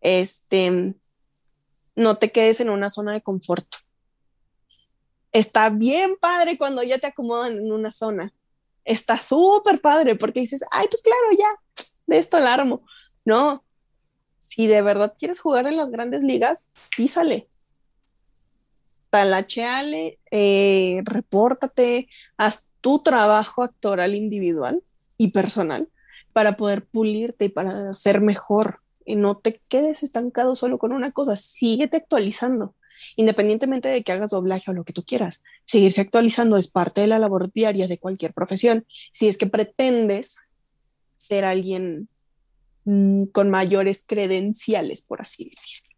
Este, 0.02 0.94
no 1.94 2.18
te 2.18 2.30
quedes 2.30 2.60
en 2.60 2.68
una 2.68 2.90
zona 2.90 3.14
de 3.14 3.22
confort. 3.22 3.66
Está 5.32 5.70
bien 5.70 6.16
padre 6.20 6.58
cuando 6.58 6.82
ya 6.82 6.98
te 6.98 7.06
acomodan 7.06 7.52
en 7.52 7.72
una 7.72 7.90
zona. 7.90 8.34
Está 8.84 9.16
súper 9.16 9.80
padre 9.80 10.14
porque 10.14 10.40
dices, 10.40 10.62
ay, 10.72 10.88
pues 10.90 11.00
claro, 11.00 11.22
ya, 11.36 11.84
de 12.06 12.18
esto 12.18 12.36
alarmo. 12.36 12.84
No, 13.24 13.64
si 14.38 14.66
de 14.66 14.82
verdad 14.82 15.14
quieres 15.18 15.40
jugar 15.40 15.66
en 15.66 15.76
las 15.76 15.90
grandes 15.90 16.22
ligas, 16.22 16.68
písale. 16.94 17.48
Talacheale, 19.16 20.18
eh, 20.30 21.00
repórtate, 21.04 22.08
haz 22.36 22.68
tu 22.80 23.02
trabajo 23.02 23.62
actoral 23.62 24.14
individual 24.14 24.82
y 25.16 25.28
personal 25.28 25.88
para 26.32 26.52
poder 26.52 26.84
pulirte 26.84 27.46
y 27.46 27.48
para 27.48 27.94
ser 27.94 28.20
mejor. 28.20 28.80
Y 29.04 29.16
no 29.16 29.36
te 29.38 29.60
quedes 29.68 30.02
estancado 30.02 30.54
solo 30.54 30.78
con 30.78 30.92
una 30.92 31.12
cosa, 31.12 31.36
síguete 31.36 31.96
actualizando. 31.96 32.74
Independientemente 33.16 33.88
de 33.88 34.02
que 34.02 34.12
hagas 34.12 34.30
doblaje 34.30 34.70
o 34.70 34.74
lo 34.74 34.84
que 34.84 34.92
tú 34.92 35.04
quieras, 35.04 35.42
seguirse 35.64 36.00
actualizando 36.00 36.56
es 36.56 36.70
parte 36.70 37.02
de 37.02 37.06
la 37.06 37.18
labor 37.18 37.52
diaria 37.52 37.88
de 37.88 37.98
cualquier 37.98 38.34
profesión. 38.34 38.86
Si 39.12 39.28
es 39.28 39.38
que 39.38 39.46
pretendes 39.46 40.40
ser 41.14 41.44
alguien 41.44 42.08
Mm, 42.86 43.24
con 43.32 43.50
mayores 43.50 44.04
credenciales, 44.06 45.02
por 45.02 45.20
así 45.20 45.50
decirlo. 45.50 45.90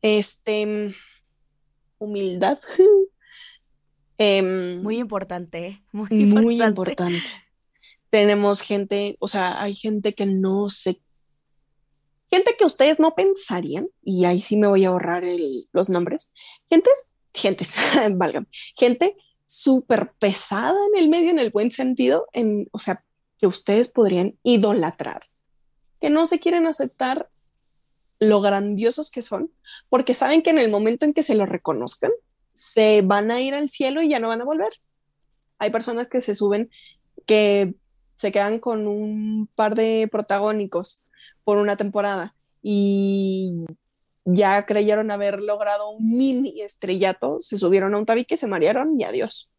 Este, 0.00 0.94
humildad. 2.02 2.58
Em, 4.18 4.80
muy 4.82 4.98
importante, 4.98 5.66
¿eh? 5.66 5.82
muy 5.90 6.06
importante. 6.10 6.44
Muy 6.44 6.62
importante. 6.62 7.22
Tenemos 8.08 8.60
gente, 8.60 9.16
o 9.18 9.26
sea, 9.26 9.60
hay 9.60 9.74
gente 9.74 10.12
que 10.12 10.26
no 10.26 10.70
se... 10.70 11.00
Gente 12.30 12.54
que 12.56 12.64
ustedes 12.64 13.00
no 13.00 13.14
pensarían, 13.16 13.88
y 14.02 14.26
ahí 14.26 14.40
sí 14.40 14.56
me 14.56 14.68
voy 14.68 14.84
a 14.84 14.88
ahorrar 14.88 15.24
los 15.72 15.88
nombres. 15.88 16.30
Gentes, 16.68 17.10
gentes, 17.34 17.74
válgame, 18.12 18.46
gente 18.76 19.16
súper 19.44 20.12
pesada 20.20 20.78
en 20.92 21.02
el 21.02 21.08
medio, 21.08 21.30
en 21.30 21.40
el 21.40 21.50
buen 21.50 21.72
sentido, 21.72 22.26
en, 22.32 22.68
o 22.70 22.78
sea, 22.78 23.04
que 23.38 23.48
ustedes 23.48 23.88
podrían 23.88 24.38
idolatrar 24.44 25.26
que 26.02 26.10
no 26.10 26.26
se 26.26 26.40
quieren 26.40 26.66
aceptar 26.66 27.30
lo 28.22 28.40
grandiosos 28.40 29.10
que 29.10 29.20
son, 29.20 29.50
porque 29.88 30.14
saben 30.14 30.42
que 30.42 30.50
en 30.50 30.58
el 30.58 30.70
momento 30.70 31.04
en 31.04 31.12
que 31.12 31.24
se 31.24 31.34
lo 31.34 31.44
reconozcan, 31.44 32.12
se 32.52 33.02
van 33.02 33.32
a 33.32 33.40
ir 33.40 33.52
al 33.52 33.68
cielo 33.68 34.00
y 34.00 34.08
ya 34.08 34.20
no 34.20 34.28
van 34.28 34.40
a 34.40 34.44
volver. 34.44 34.72
Hay 35.58 35.70
personas 35.70 36.06
que 36.06 36.22
se 36.22 36.32
suben, 36.32 36.70
que 37.26 37.74
se 38.14 38.30
quedan 38.30 38.60
con 38.60 38.86
un 38.86 39.48
par 39.56 39.74
de 39.74 40.08
protagónicos 40.10 41.02
por 41.42 41.56
una 41.56 41.76
temporada 41.76 42.36
y 42.62 43.64
ya 44.24 44.66
creyeron 44.66 45.10
haber 45.10 45.40
logrado 45.40 45.90
un 45.90 46.16
mini 46.16 46.62
estrellato, 46.62 47.40
se 47.40 47.58
subieron 47.58 47.92
a 47.96 47.98
un 47.98 48.06
tabique, 48.06 48.36
se 48.36 48.46
marearon 48.46 49.00
y 49.00 49.04
adiós. 49.04 49.50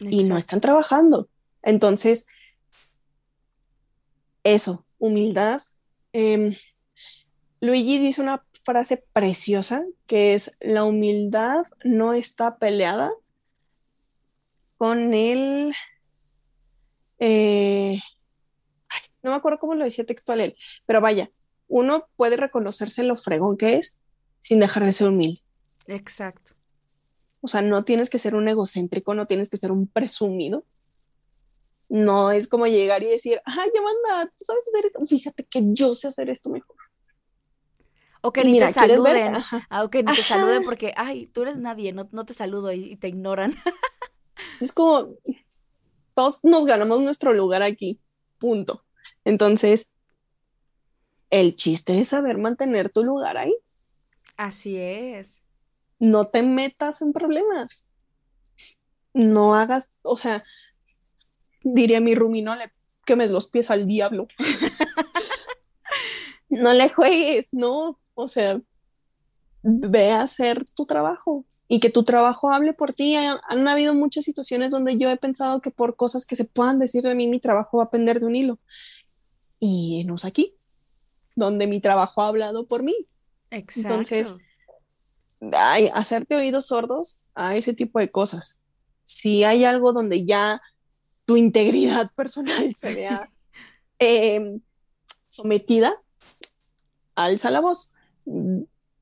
Y 0.00 0.24
no 0.24 0.38
están 0.38 0.62
trabajando. 0.62 1.28
Entonces, 1.62 2.26
eso, 4.44 4.86
humildad. 4.98 5.60
Em, 6.14 6.54
Luigi 7.60 7.98
dice 7.98 8.20
una 8.20 8.44
frase 8.64 9.04
preciosa 9.12 9.84
que 10.06 10.34
es, 10.34 10.56
la 10.60 10.84
humildad 10.84 11.64
no 11.84 12.14
está 12.14 12.58
peleada 12.58 13.12
con 14.76 15.14
el... 15.14 15.74
Eh, 17.18 18.00
no 19.22 19.30
me 19.30 19.36
acuerdo 19.36 19.58
cómo 19.58 19.74
lo 19.74 19.84
decía 19.84 20.06
textual 20.06 20.40
él, 20.40 20.56
pero 20.86 21.00
vaya, 21.00 21.30
uno 21.66 22.08
puede 22.16 22.36
reconocerse 22.36 23.02
lo 23.02 23.16
fregón 23.16 23.56
que 23.56 23.76
es 23.76 23.96
sin 24.40 24.60
dejar 24.60 24.84
de 24.84 24.92
ser 24.92 25.08
humilde. 25.08 25.42
Exacto. 25.86 26.52
O 27.40 27.48
sea, 27.48 27.62
no 27.62 27.84
tienes 27.84 28.10
que 28.10 28.18
ser 28.18 28.34
un 28.34 28.48
egocéntrico, 28.48 29.14
no 29.14 29.26
tienes 29.26 29.48
que 29.48 29.56
ser 29.56 29.72
un 29.72 29.86
presumido, 29.86 30.64
no 31.88 32.30
es 32.30 32.48
como 32.48 32.66
llegar 32.66 33.02
y 33.02 33.08
decir, 33.08 33.40
ay, 33.44 33.70
Amanda, 33.78 34.32
tú 34.36 34.44
sabes 34.44 34.66
hacer 34.68 34.86
esto. 34.86 35.06
Fíjate 35.06 35.44
que 35.44 35.60
yo 35.72 35.94
sé 35.94 36.08
hacer 36.08 36.30
esto 36.30 36.50
mejor. 36.50 36.76
O 38.20 38.32
que 38.32 38.44
ni 38.44 38.58
te 38.58 38.72
saluden. 38.72 39.36
Ah, 39.70 39.84
o 39.84 39.90
que 39.90 40.02
ni 40.02 40.14
te 40.14 40.22
saluden 40.22 40.64
porque, 40.64 40.92
ay, 40.96 41.26
tú 41.26 41.42
eres 41.42 41.58
nadie, 41.58 41.92
no, 41.92 42.24
te 42.24 42.34
saludo 42.34 42.72
y, 42.72 42.96
te 42.96 43.08
ignoran. 43.08 43.54
es 44.60 44.72
como, 44.72 45.08
todos 46.14 46.44
nos 46.44 46.64
ganamos 46.64 47.00
nuestro 47.00 47.32
lugar 47.32 47.62
aquí, 47.62 48.00
punto. 48.38 48.84
Entonces, 49.24 49.92
el 51.30 51.54
chiste 51.54 52.00
es 52.00 52.08
saber 52.08 52.38
mantener 52.38 52.90
tu 52.90 53.04
lugar 53.04 53.36
ahí. 53.36 53.54
Así 54.36 54.76
es. 54.76 55.42
No 55.98 56.28
te 56.28 56.42
metas 56.42 57.02
en 57.02 57.12
problemas. 57.12 57.86
No 59.12 59.54
hagas, 59.54 59.94
o 60.02 60.16
sea, 60.16 60.44
diría 61.62 62.00
mi 62.00 62.14
Rumi, 62.14 62.42
no 62.42 62.54
le 62.54 62.72
quemes 63.04 63.30
los 63.30 63.48
pies 63.48 63.70
al 63.70 63.86
diablo. 63.86 64.28
no 66.48 66.72
le 66.72 66.88
juegues, 66.88 67.52
no, 67.52 67.98
o 68.20 68.26
sea, 68.26 68.60
ve 69.62 70.10
a 70.10 70.22
hacer 70.22 70.64
tu 70.74 70.86
trabajo 70.86 71.44
y 71.68 71.78
que 71.78 71.88
tu 71.88 72.02
trabajo 72.02 72.50
hable 72.52 72.72
por 72.72 72.92
ti. 72.92 73.14
Han, 73.14 73.68
habido 73.68 73.94
muchas 73.94 74.24
situaciones 74.24 74.72
donde 74.72 74.98
yo 74.98 75.08
he 75.08 75.16
pensado 75.16 75.60
que 75.60 75.70
por 75.70 75.94
cosas 75.94 76.26
que 76.26 76.34
se 76.34 76.44
puedan 76.44 76.80
decir 76.80 77.04
de 77.04 77.14
mí, 77.14 77.28
mi 77.28 77.38
trabajo 77.38 77.78
va 77.78 77.84
a 77.84 77.90
pender 77.90 78.18
de 78.18 78.26
un 78.26 78.34
hilo. 78.34 78.58
Y 79.60 80.02
no 80.04 80.16
es 80.16 80.24
aquí, 80.24 80.56
donde 81.36 81.68
mi 81.68 81.80
trabajo 81.80 82.22
ha 82.22 82.26
hablado 82.28 82.66
por 82.66 82.82
mí. 82.82 82.96
Exacto. 83.50 83.88
Entonces, 83.88 84.38
hay, 85.52 85.88
hacerte 85.94 86.34
oídos 86.34 86.66
sordos 86.66 87.22
a 87.36 87.54
ese 87.54 87.72
tipo 87.72 88.00
de 88.00 88.10
cosas. 88.10 88.58
Si 89.04 89.44
hay 89.44 89.64
algo 89.64 89.92
donde 89.92 90.26
ya 90.26 90.60
tu 91.24 91.36
integridad 91.36 92.10
personal 92.16 92.74
se 92.74 92.94
vea 92.94 93.30
em, 94.00 94.60
sometida, 95.28 96.02
alza 97.14 97.52
la 97.52 97.60
voz. 97.60 97.92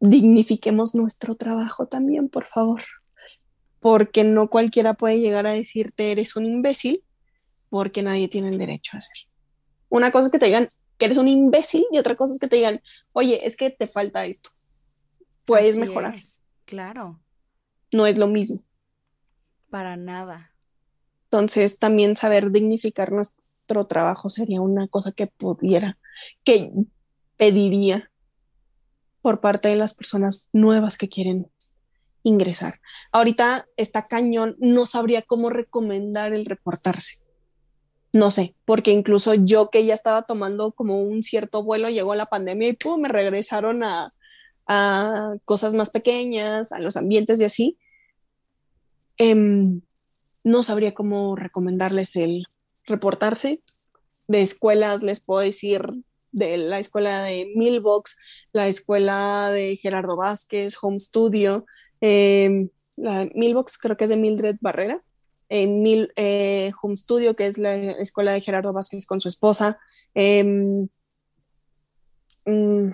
Dignifiquemos 0.01 0.95
nuestro 0.95 1.35
trabajo 1.35 1.87
también, 1.87 2.29
por 2.29 2.47
favor, 2.47 2.83
porque 3.81 4.25
no 4.25 4.51
cualquiera 4.51 4.95
puede 4.95 5.21
llegar 5.21 5.47
a 5.47 5.53
decirte 5.53 6.13
eres 6.13 6.37
un 6.37 6.45
imbécil, 6.45 7.03
porque 7.71 8.03
nadie 8.03 8.29
tiene 8.29 8.49
el 8.49 8.59
derecho 8.59 8.97
a 8.97 8.99
hacerlo. 8.99 9.31
Una 9.89 10.11
cosa 10.11 10.27
es 10.27 10.33
que 10.33 10.39
te 10.39 10.47
digan 10.47 10.67
que 10.99 11.05
eres 11.05 11.19
un 11.19 11.29
imbécil 11.29 11.85
y 11.91 11.99
otra 11.99 12.17
cosa 12.17 12.35
es 12.35 12.41
que 12.41 12.49
te 12.49 12.57
digan, 12.57 12.83
oye, 13.13 13.47
es 13.47 13.57
que 13.57 13.71
te 13.71 13.87
falta 13.87 14.27
esto. 14.27 14.51
Puedes 15.45 15.77
mejorar. 15.77 16.15
Claro. 16.65 17.21
No 17.93 18.07
es 18.07 18.19
lo 18.19 18.27
mismo. 18.27 18.61
Para 19.71 19.97
nada. 19.97 20.53
Entonces, 21.25 21.79
también 21.79 22.17
saber 22.17 22.51
dignificar 22.51 23.13
nuestro 23.13 23.87
trabajo 23.87 24.29
sería 24.29 24.61
una 24.61 24.89
cosa 24.89 25.13
que 25.13 25.27
pudiera, 25.27 25.99
que 26.45 26.73
pediría 27.37 28.11
por 29.27 29.41
parte 29.41 29.67
de 29.67 29.75
las 29.75 29.93
personas 29.93 30.51
nuevas 30.53 30.99
que 30.99 31.09
quieren 31.09 31.51
ingresar. 32.23 32.79
Ahorita 33.11 33.67
está 33.77 34.07
cañón, 34.07 34.55
no 34.61 34.87
sabría 34.87 35.23
cómo 35.23 35.51
recomendar 35.51 36.33
el 36.33 36.45
reportarse. 36.45 37.19
No 38.13 38.31
sé, 38.31 38.55
porque 38.65 38.93
incluso 38.93 39.35
yo 39.35 39.69
que 39.69 39.85
ya 39.85 39.95
estaba 39.95 40.23
tomando 40.23 40.71
como 40.71 41.03
un 41.03 41.25
cierto 41.25 41.65
vuelo, 41.65 41.91
llegó 41.91 42.15
la 42.15 42.27
pandemia 42.27 42.69
y 42.69 42.75
pum, 42.75 43.01
me 43.01 43.09
regresaron 43.09 43.83
a, 43.83 44.11
a 44.69 45.35
cosas 45.45 45.75
más 45.75 45.91
pequeñas, 45.91 46.71
a 46.71 46.79
los 46.79 46.97
ambientes 46.97 47.41
y 47.41 47.45
así. 47.47 47.79
Em, 49.17 49.81
no 50.45 50.63
sabría 50.63 50.95
cómo 50.95 51.35
recomendarles 51.35 52.15
el 52.15 52.47
reportarse. 52.85 53.61
De 54.29 54.41
escuelas 54.41 55.03
les 55.03 55.21
puedo 55.21 55.41
decir 55.41 55.83
de 56.37 56.59
la 56.59 56.79
escuela 56.79 57.23
de 57.23 57.53
Milbox, 57.57 58.19
la 58.53 58.69
escuela 58.69 59.51
de 59.51 59.77
Gerardo 59.77 60.17
Vázquez, 60.17 60.77
Home 60.83 61.01
Studio, 61.01 61.65
em, 62.01 62.69
la 62.97 63.29
Milbox 63.35 63.79
creo 63.79 63.97
que 63.97 64.05
es 64.05 64.11
de 64.11 64.17
Mildred 64.17 64.57
Barrera, 64.61 65.03
Mil, 65.49 66.13
eh, 66.17 66.73
Home 66.83 66.97
Studio, 66.97 67.37
que 67.37 67.47
es 67.47 67.57
la 67.57 67.75
escuela 67.75 68.33
de 68.33 68.41
Gerardo 68.41 68.73
Vázquez 68.73 69.07
con 69.07 69.21
su 69.21 69.29
esposa, 69.29 69.79
em, 70.15 70.89
mm, 72.45 72.91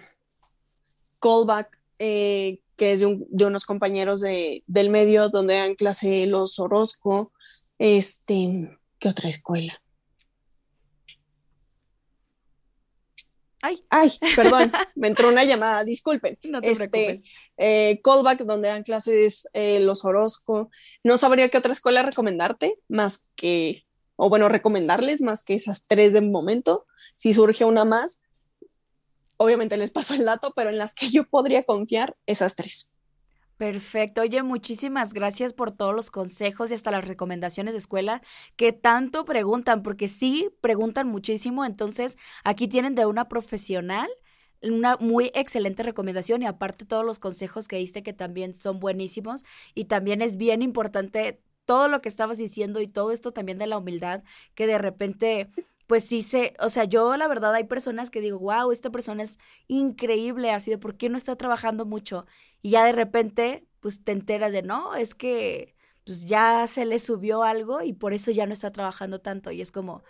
Callback, 1.21 1.79
eh, 1.99 2.61
que 2.77 2.93
es 2.93 3.01
de, 3.01 3.47
unos 3.47 3.65
compañeros 3.65 4.21
de, 4.21 4.65
del 4.67 4.91
medio 4.91 5.29
donde 5.31 5.55
dan 5.55 5.75
clase 5.75 6.27
los 6.27 6.59
Orozco, 6.59 7.33
este, 7.79 8.79
¿qué 8.99 9.09
otra 9.09 9.29
escuela? 9.29 9.83
Ay. 13.65 13.85
Ay, 13.91 14.11
perdón, 14.35 14.73
me 14.97 15.07
entró 15.07 15.29
una 15.29 15.45
llamada, 15.45 15.85
disculpen. 15.85 16.37
No 16.43 16.61
te 16.61 16.73
este, 16.73 16.89
preocupes. 16.89 17.31
Eh, 17.57 18.01
callback, 18.03 18.41
donde 18.41 18.69
dan 18.69 18.83
clases 18.83 19.49
eh, 19.53 19.79
los 19.81 20.05
Orozco. 20.05 20.69
No 21.05 21.17
sabría 21.17 21.49
qué 21.49 21.59
otra 21.59 21.73
escuela 21.73 22.03
recomendarte, 22.03 22.77
más 22.89 23.29
que, 23.37 23.87
o 24.17 24.29
bueno, 24.29 24.49
recomendarles 24.49 25.23
más 25.23 25.45
que 25.45 25.55
esas 25.55 25.85
tres 25.87 26.13
de 26.13 26.21
momento. 26.21 26.87
Si 27.15 27.33
surge 27.33 27.65
una 27.65 27.85
más, 27.85 28.23
obviamente 29.37 29.77
les 29.77 29.93
paso 29.93 30.15
el 30.15 30.25
dato, 30.25 30.53
pero 30.57 30.71
en 30.71 30.79
las 30.79 30.95
que 30.95 31.09
yo 31.09 31.29
podría 31.29 31.63
confiar, 31.63 32.17
esas 32.27 32.57
tres. 32.57 32.92
Perfecto. 33.63 34.23
Oye, 34.23 34.43
muchísimas 34.43 35.13
gracias 35.13 35.53
por 35.53 35.71
todos 35.71 35.95
los 35.95 36.11
consejos 36.11 36.73
y 36.73 36.75
hasta 36.75 36.91
las 36.91 37.07
recomendaciones 37.07 37.75
de 37.75 37.79
escuela 37.79 38.21
que 38.57 38.73
tanto 38.73 39.25
preguntan, 39.25 39.85
porque 39.85 40.09
sí 40.09 40.51
preguntan 40.61 41.07
muchísimo. 41.07 41.65
Entonces, 41.65 42.19
aquí 42.43 42.67
tienen 42.67 42.97
de 42.97 43.07
una 43.07 43.29
profesional 43.29 44.11
una 44.63 44.97
muy 44.97 45.31
excelente 45.35 45.85
recomendación 45.85 46.43
y 46.43 46.47
aparte 46.47 46.85
todos 46.87 47.05
los 47.05 47.21
consejos 47.21 47.69
que 47.69 47.77
diste 47.77 48.03
que 48.03 48.13
también 48.13 48.53
son 48.53 48.81
buenísimos 48.81 49.45
y 49.77 49.85
también 49.85 50.23
es 50.23 50.37
bien 50.37 50.61
importante 50.61 51.41
todo 51.65 51.87
lo 51.87 52.03
que 52.03 52.09
estabas 52.09 52.39
diciendo 52.39 52.81
y 52.81 52.89
todo 52.89 53.13
esto 53.13 53.31
también 53.31 53.59
de 53.59 53.69
la 53.69 53.79
humildad 53.79 54.25
que 54.57 54.67
de 54.67 54.79
repente 54.79 55.51
pues 55.87 56.05
sí 56.05 56.23
sé, 56.23 56.55
o 56.61 56.69
sea, 56.71 56.85
yo 56.85 57.17
la 57.17 57.29
verdad 57.29 57.55
hay 57.55 57.65
personas 57.65 58.11
que 58.11 58.21
digo, 58.21 58.39
wow, 58.39 58.73
esta 58.73 58.91
persona 58.91 59.23
es 59.23 59.39
increíble, 59.69 60.51
así 60.53 60.71
de 60.71 60.79
por 60.79 60.97
qué 60.97 61.09
no 61.09 61.17
está 61.17 61.37
trabajando 61.37 61.85
mucho. 61.87 62.27
Y 62.63 62.71
ya 62.71 62.85
de 62.87 62.93
repente, 62.93 63.67
pues 63.81 64.05
te 64.05 64.13
enteras 64.13 64.53
de, 64.53 64.63
no, 64.63 64.95
es 64.95 65.15
que 65.15 65.75
pues 66.05 66.25
ya 66.27 66.67
se 66.67 66.85
le 66.85 66.99
subió 66.99 67.43
algo 67.45 67.83
y 67.83 67.93
por 67.93 68.13
eso 68.13 68.31
ya 68.31 68.47
no 68.47 68.53
está 68.53 68.73
trabajando 68.73 69.21
tanto. 69.21 69.51
Y 69.53 69.61
es 69.61 69.71
como, 69.73 70.03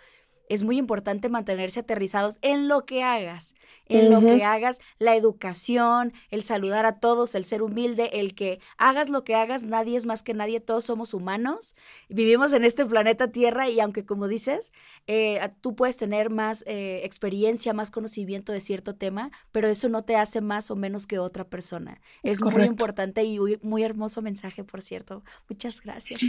es 0.49 0.63
muy 0.63 0.77
importante 0.77 1.29
mantenerse 1.29 1.81
aterrizados 1.81 2.37
en 2.41 2.67
lo 2.67 2.85
que 2.85 3.03
hagas, 3.03 3.55
en 3.87 4.09
lo 4.09 4.21
que 4.21 4.43
hagas, 4.43 4.79
la 4.99 5.15
educación, 5.15 6.13
el 6.29 6.43
saludar 6.43 6.85
a 6.85 6.99
todos, 6.99 7.35
el 7.35 7.43
ser 7.43 7.61
humilde, 7.61 8.09
el 8.13 8.35
que 8.35 8.59
hagas 8.77 9.09
lo 9.09 9.23
que 9.23 9.35
hagas, 9.35 9.63
nadie 9.63 9.97
es 9.97 10.05
más 10.05 10.23
que 10.23 10.33
nadie, 10.33 10.59
todos 10.59 10.85
somos 10.85 11.13
humanos, 11.13 11.75
vivimos 12.09 12.53
en 12.53 12.65
este 12.65 12.85
planeta 12.85 13.31
Tierra 13.31 13.69
y 13.69 13.79
aunque 13.79 14.05
como 14.05 14.27
dices, 14.27 14.71
eh, 15.07 15.39
tú 15.61 15.75
puedes 15.75 15.97
tener 15.97 16.29
más 16.29 16.63
eh, 16.67 17.01
experiencia, 17.03 17.73
más 17.73 17.91
conocimiento 17.91 18.51
de 18.51 18.59
cierto 18.59 18.95
tema, 18.95 19.31
pero 19.51 19.67
eso 19.67 19.89
no 19.89 20.03
te 20.03 20.15
hace 20.15 20.41
más 20.41 20.71
o 20.71 20.75
menos 20.75 21.07
que 21.07 21.19
otra 21.19 21.45
persona. 21.45 22.01
Es, 22.21 22.41
muy 22.41 22.63
importante 22.63 23.23
y 23.23 23.39
muy, 23.61 23.83
hermoso 23.83 24.21
mensaje, 24.21 24.63
por 24.63 24.81
cierto. 24.81 25.23
Muchas 25.49 25.81
gracias. 25.81 26.21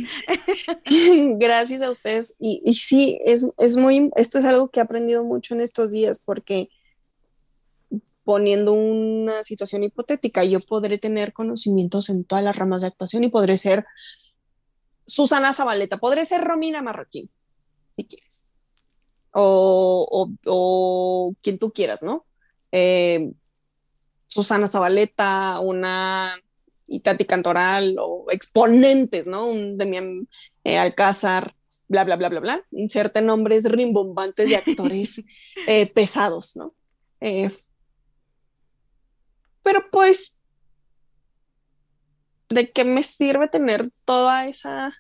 gracias 1.39 1.83
a 1.83 1.91
ustedes. 1.91 2.35
Y, 2.39 2.63
y 2.65 2.75
sí, 2.75 3.19
es, 3.25 3.53
es 3.59 3.77
muy 3.77 4.04
esto 4.17 4.39
es 4.39 4.45
algo 4.45 4.69
que 4.69 4.81
he 4.81 4.83
aprendido 4.83 5.25
mucho 5.25 5.55
en 5.55 5.61
estos 5.61 5.91
días 5.91 6.19
porque 6.19 6.69
poniendo 8.25 8.73
una 8.73 9.43
situación 9.43 9.85
hipotética, 9.85 10.45
yo 10.45 10.61
podré 10.61 10.99
tener 10.99 11.33
conocimientos 11.33 12.09
en 12.09 12.25
todas 12.25 12.43
las 12.43 12.57
ramas 12.57 12.81
de 12.81 12.89
actuación 12.89 13.23
y 13.23 13.29
podré 13.29 13.59
ser 13.59 13.85
Susana 15.07 15.53
Zabaleta, 15.53 15.99
podré 15.99 16.25
ser 16.25 16.43
Romina 16.43 16.83
Marroquín, 16.83 17.31
si 17.95 18.05
quieres. 18.05 18.47
O, 19.33 20.31
o, 20.47 21.35
quien 21.43 21.59
tú 21.59 21.73
quieras, 21.73 22.03
¿no? 22.03 22.25
Eh, 22.73 23.33
Susana 24.29 24.69
Zabaleta, 24.69 25.61
una 25.61 26.37
Itati 26.87 27.25
Cantoral 27.25 27.97
o 27.99 28.27
exponentes, 28.31 29.27
¿no? 29.27 29.47
Un 29.47 29.77
Demian 29.77 30.29
eh, 30.63 30.79
Alcázar, 30.79 31.55
bla, 31.95 32.05
bla, 32.05 32.17
bla, 32.17 32.29
bla, 32.29 32.41
bla, 32.41 32.67
inserte 32.73 33.23
nombres 33.23 33.65
rimbombantes 33.65 34.49
de 34.49 34.57
actores 34.57 35.25
eh, 35.69 35.87
pesados, 35.87 36.57
¿no? 36.57 36.75
Eh, 37.21 37.51
pero 39.63 39.81
pues, 39.91 40.37
¿de 42.49 42.71
qué 42.71 42.85
me 42.85 43.05
sirve 43.05 43.49
tener 43.49 43.91
toda 44.05 44.49
esa 44.49 44.93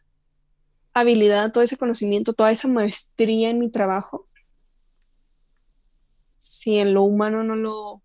habilidad, 0.92 1.52
todo 1.52 1.64
ese 1.64 1.76
conocimiento, 1.76 2.32
toda 2.32 2.52
esa 2.52 2.68
maestría 2.68 3.50
en 3.50 3.58
mi 3.58 3.70
trabajo? 3.70 4.28
Si 6.36 6.78
en 6.78 6.94
lo 6.94 7.02
humano 7.02 7.42
no 7.42 7.56
lo, 7.56 8.02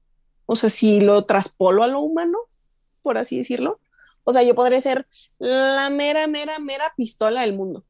o 0.47 0.55
sea, 0.55 0.69
si 0.69 0.99
lo 1.01 1.25
traspolo 1.25 1.83
a 1.83 1.87
lo 1.87 1.99
humano, 1.99 2.39
por 3.03 3.17
así 3.17 3.37
decirlo. 3.37 3.79
O 4.23 4.33
sea, 4.33 4.43
yo 4.43 4.55
podré 4.55 4.81
ser 4.81 5.07
la 5.37 5.89
mera, 5.89 6.27
mera, 6.27 6.59
mera 6.59 6.91
pistola 6.97 7.41
del 7.41 7.55
mundo 7.55 7.85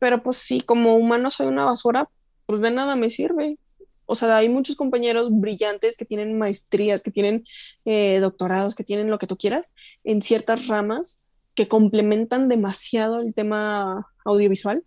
pero 0.00 0.24
pues 0.24 0.38
sí, 0.38 0.60
como 0.62 0.96
humano 0.96 1.30
soy 1.30 1.46
una 1.46 1.64
basura, 1.64 2.08
pues 2.46 2.60
de 2.60 2.72
nada 2.72 2.96
me 2.96 3.10
sirve. 3.10 3.58
O 4.06 4.16
sea, 4.16 4.36
hay 4.36 4.48
muchos 4.48 4.74
compañeros 4.74 5.28
brillantes 5.30 5.96
que 5.96 6.04
tienen 6.04 6.36
maestrías, 6.36 7.04
que 7.04 7.12
tienen 7.12 7.44
eh, 7.84 8.18
doctorados, 8.18 8.74
que 8.74 8.82
tienen 8.82 9.08
lo 9.08 9.18
que 9.18 9.28
tú 9.28 9.36
quieras 9.36 9.72
en 10.02 10.20
ciertas 10.20 10.66
ramas 10.66 11.20
que 11.54 11.68
complementan 11.68 12.48
demasiado 12.48 13.20
el 13.20 13.34
tema 13.34 14.08
audiovisual 14.24 14.82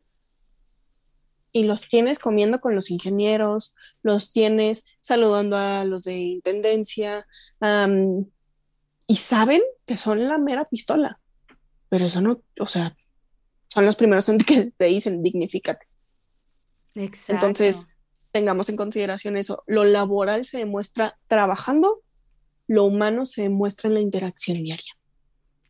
y 1.53 1.63
los 1.63 1.87
tienes 1.87 2.19
comiendo 2.19 2.59
con 2.59 2.73
los 2.73 2.89
ingenieros, 2.89 3.75
los 4.01 4.31
tienes 4.31 4.85
saludando 4.99 5.55
a 5.55 5.85
los 5.85 6.03
de 6.03 6.17
intendencia 6.17 7.27
y 9.07 9.15
saben 9.15 9.61
que 9.85 9.97
son 9.97 10.27
la 10.27 10.39
mera 10.39 10.65
pistola, 10.65 11.19
pero 11.89 12.05
eso 12.05 12.21
no, 12.21 12.41
o 12.59 12.67
sea, 12.67 12.95
son 13.73 13.85
los 13.85 13.95
primeros 13.95 14.29
en 14.29 14.37
que 14.45 14.71
te 14.77 14.85
dicen 14.85 15.23
dignifícate. 15.23 15.87
Exacto. 16.95 17.47
Entonces, 17.47 17.87
tengamos 18.31 18.69
en 18.69 18.75
consideración 18.75 19.35
eso. 19.35 19.63
Lo 19.65 19.83
laboral 19.83 20.45
se 20.45 20.59
demuestra 20.59 21.17
trabajando, 21.27 22.03
lo 22.67 22.83
humano 22.85 23.25
se 23.25 23.43
demuestra 23.43 23.87
en 23.87 23.95
la 23.95 24.01
interacción 24.01 24.63
diaria. 24.63 24.93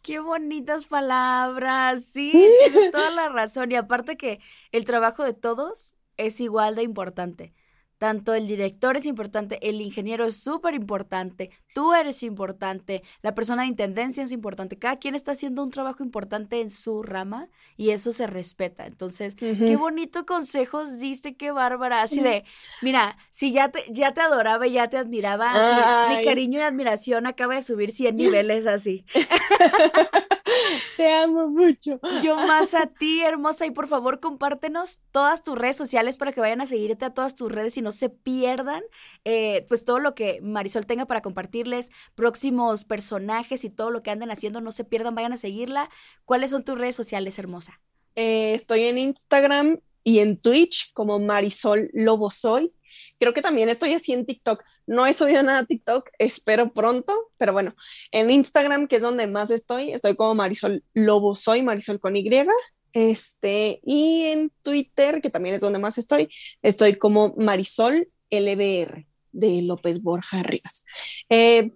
Qué 0.01 0.19
bonitas 0.19 0.85
palabras, 0.85 2.03
sí, 2.03 2.31
tienes 2.71 2.91
toda 2.91 3.09
la 3.11 3.29
razón. 3.29 3.71
Y 3.71 3.75
aparte 3.75 4.17
que 4.17 4.41
el 4.73 4.83
trabajo 4.83 5.23
de 5.23 5.33
todos 5.33 5.95
es 6.17 6.41
igual 6.41 6.75
de 6.75 6.83
importante. 6.83 7.53
Tanto 7.97 8.33
el 8.33 8.47
director 8.47 8.97
es 8.97 9.05
importante, 9.05 9.59
el 9.61 9.81
ingeniero 9.81 10.25
es 10.25 10.37
súper 10.37 10.73
importante, 10.73 11.51
tú 11.73 11.93
eres 11.93 12.23
importante, 12.23 13.03
la 13.21 13.33
persona 13.33 13.63
de 13.63 13.69
intendencia 13.69 14.23
es 14.23 14.31
importante, 14.31 14.77
cada 14.77 14.97
quien 14.97 15.15
está 15.15 15.31
haciendo 15.31 15.63
un 15.63 15.71
trabajo 15.71 16.03
importante 16.03 16.61
en 16.61 16.69
su 16.69 17.03
rama 17.03 17.49
y 17.77 17.91
eso 17.91 18.11
se 18.11 18.27
respeta. 18.27 18.85
Entonces, 18.85 19.35
qué 19.35 19.75
bonito 19.77 20.25
consejos 20.25 20.97
diste, 20.99 21.35
qué 21.35 21.51
bárbara, 21.51 22.01
así 22.01 22.21
de, 22.21 22.43
mira, 22.81 23.17
si 23.31 23.51
ya 23.51 23.69
te, 23.69 23.83
ya 23.89 24.13
te 24.13 24.21
adoraba 24.21 24.67
y 24.67 24.73
ya 24.73 24.89
te 24.89 24.97
admiraba, 24.97 25.53
mi 26.09 26.23
cariño 26.23 26.59
y 26.59 26.63
admiración 26.63 27.27
acaba 27.27 27.55
de 27.55 27.61
subir 27.61 27.91
100 27.91 28.15
niveles 28.15 28.67
así. 28.67 29.05
Te 31.03 31.11
amo 31.11 31.49
mucho. 31.49 31.99
Yo 32.23 32.37
más 32.47 32.73
a 32.73 32.87
ti, 32.87 33.23
hermosa. 33.23 33.65
Y 33.65 33.71
por 33.71 33.87
favor, 33.89 34.21
compártenos 34.21 35.01
todas 35.11 35.43
tus 35.43 35.57
redes 35.57 35.75
sociales 35.75 36.15
para 36.15 36.31
que 36.31 36.39
vayan 36.39 36.61
a 36.61 36.65
seguirte 36.65 37.03
a 37.03 37.13
todas 37.13 37.35
tus 37.35 37.51
redes 37.51 37.77
y 37.77 37.81
no 37.81 37.91
se 37.91 38.07
pierdan 38.07 38.81
eh, 39.25 39.65
pues 39.67 39.83
todo 39.83 39.99
lo 39.99 40.15
que 40.15 40.39
Marisol 40.41 40.85
tenga 40.85 41.05
para 41.05 41.21
compartirles, 41.21 41.91
próximos 42.15 42.85
personajes 42.85 43.65
y 43.65 43.69
todo 43.69 43.91
lo 43.91 44.01
que 44.01 44.11
anden 44.11 44.31
haciendo. 44.31 44.61
No 44.61 44.71
se 44.71 44.85
pierdan, 44.85 45.13
vayan 45.13 45.33
a 45.33 45.37
seguirla. 45.37 45.89
¿Cuáles 46.23 46.51
son 46.51 46.63
tus 46.63 46.79
redes 46.79 46.95
sociales, 46.95 47.37
hermosa? 47.37 47.81
Eh, 48.15 48.53
estoy 48.53 48.85
en 48.85 48.97
Instagram 48.97 49.81
y 50.05 50.19
en 50.19 50.37
Twitch 50.37 50.93
como 50.93 51.19
Marisol 51.19 51.89
Lobo 51.91 52.29
Soy. 52.29 52.71
Creo 53.19 53.33
que 53.33 53.41
también 53.41 53.69
estoy 53.69 53.93
así 53.93 54.13
en 54.13 54.25
TikTok. 54.25 54.63
No 54.87 55.05
he 55.05 55.13
subido 55.13 55.43
nada 55.43 55.59
a 55.59 55.65
TikTok, 55.65 56.09
espero 56.19 56.73
pronto, 56.73 57.31
pero 57.37 57.53
bueno, 57.53 57.73
en 58.11 58.31
Instagram, 58.31 58.87
que 58.87 58.97
es 58.97 59.01
donde 59.01 59.27
más 59.27 59.51
estoy, 59.51 59.91
estoy 59.91 60.15
como 60.15 60.35
Marisol 60.35 60.83
Lobo 60.93 61.35
Soy, 61.35 61.61
Marisol 61.61 61.99
con 61.99 62.15
Y. 62.15 62.29
Este, 62.93 63.79
y 63.83 64.25
en 64.25 64.51
Twitter, 64.61 65.21
que 65.21 65.29
también 65.29 65.55
es 65.55 65.61
donde 65.61 65.79
más 65.79 65.97
estoy, 65.97 66.29
estoy 66.61 66.95
como 66.95 67.33
Marisol 67.37 68.07
LBR 68.29 69.05
de 69.31 69.61
López 69.63 70.01
Borja 70.01 70.43
Rivas. 70.43 70.85
Eh, 71.29 71.71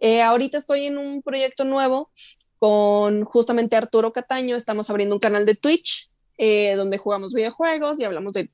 eh, 0.00 0.22
ahorita 0.22 0.58
estoy 0.58 0.86
en 0.86 0.98
un 0.98 1.22
proyecto 1.22 1.64
nuevo 1.64 2.10
con 2.58 3.24
justamente 3.24 3.76
Arturo 3.76 4.12
Cataño. 4.12 4.56
Estamos 4.56 4.88
abriendo 4.88 5.14
un 5.14 5.20
canal 5.20 5.44
de 5.44 5.54
Twitch 5.54 6.10
eh, 6.38 6.74
donde 6.76 6.98
jugamos 6.98 7.34
videojuegos 7.34 8.00
y 8.00 8.04
hablamos 8.04 8.32
de 8.34 8.50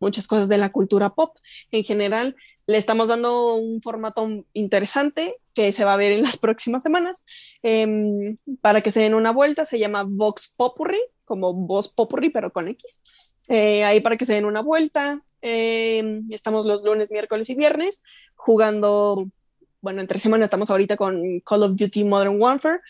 muchas 0.00 0.26
cosas 0.26 0.48
de 0.48 0.58
la 0.58 0.70
cultura 0.70 1.10
pop 1.10 1.36
en 1.70 1.84
general. 1.84 2.34
Le 2.66 2.78
estamos 2.78 3.08
dando 3.08 3.54
un 3.54 3.80
formato 3.80 4.28
interesante 4.52 5.36
que 5.54 5.72
se 5.72 5.84
va 5.84 5.94
a 5.94 5.96
ver 5.96 6.12
en 6.12 6.22
las 6.22 6.36
próximas 6.38 6.82
semanas 6.82 7.24
em, 7.62 8.36
para 8.60 8.82
que 8.82 8.90
se 8.90 9.00
den 9.00 9.14
una 9.14 9.30
vuelta. 9.30 9.64
Se 9.64 9.78
llama 9.78 10.04
Vox 10.06 10.52
Popurri, 10.56 11.00
como 11.24 11.52
Vox 11.54 11.88
Popurri, 11.88 12.30
pero 12.30 12.52
con 12.52 12.68
X. 12.68 13.00
Eh, 13.48 13.84
ahí 13.84 14.00
para 14.00 14.16
que 14.16 14.26
se 14.26 14.34
den 14.34 14.46
una 14.46 14.62
vuelta. 14.62 15.20
Em, 15.42 16.26
estamos 16.30 16.66
los 16.66 16.82
lunes, 16.82 17.10
miércoles 17.10 17.48
y 17.50 17.54
viernes 17.54 18.02
jugando 18.34 19.30
bueno, 19.82 20.00
entre 20.00 20.18
semana 20.18 20.44
estamos 20.44 20.70
ahorita 20.70 20.96
con 20.96 21.40
Call 21.40 21.62
of 21.62 21.76
Duty 21.76 22.04
Modern 22.04 22.40
Warfare 22.40 22.80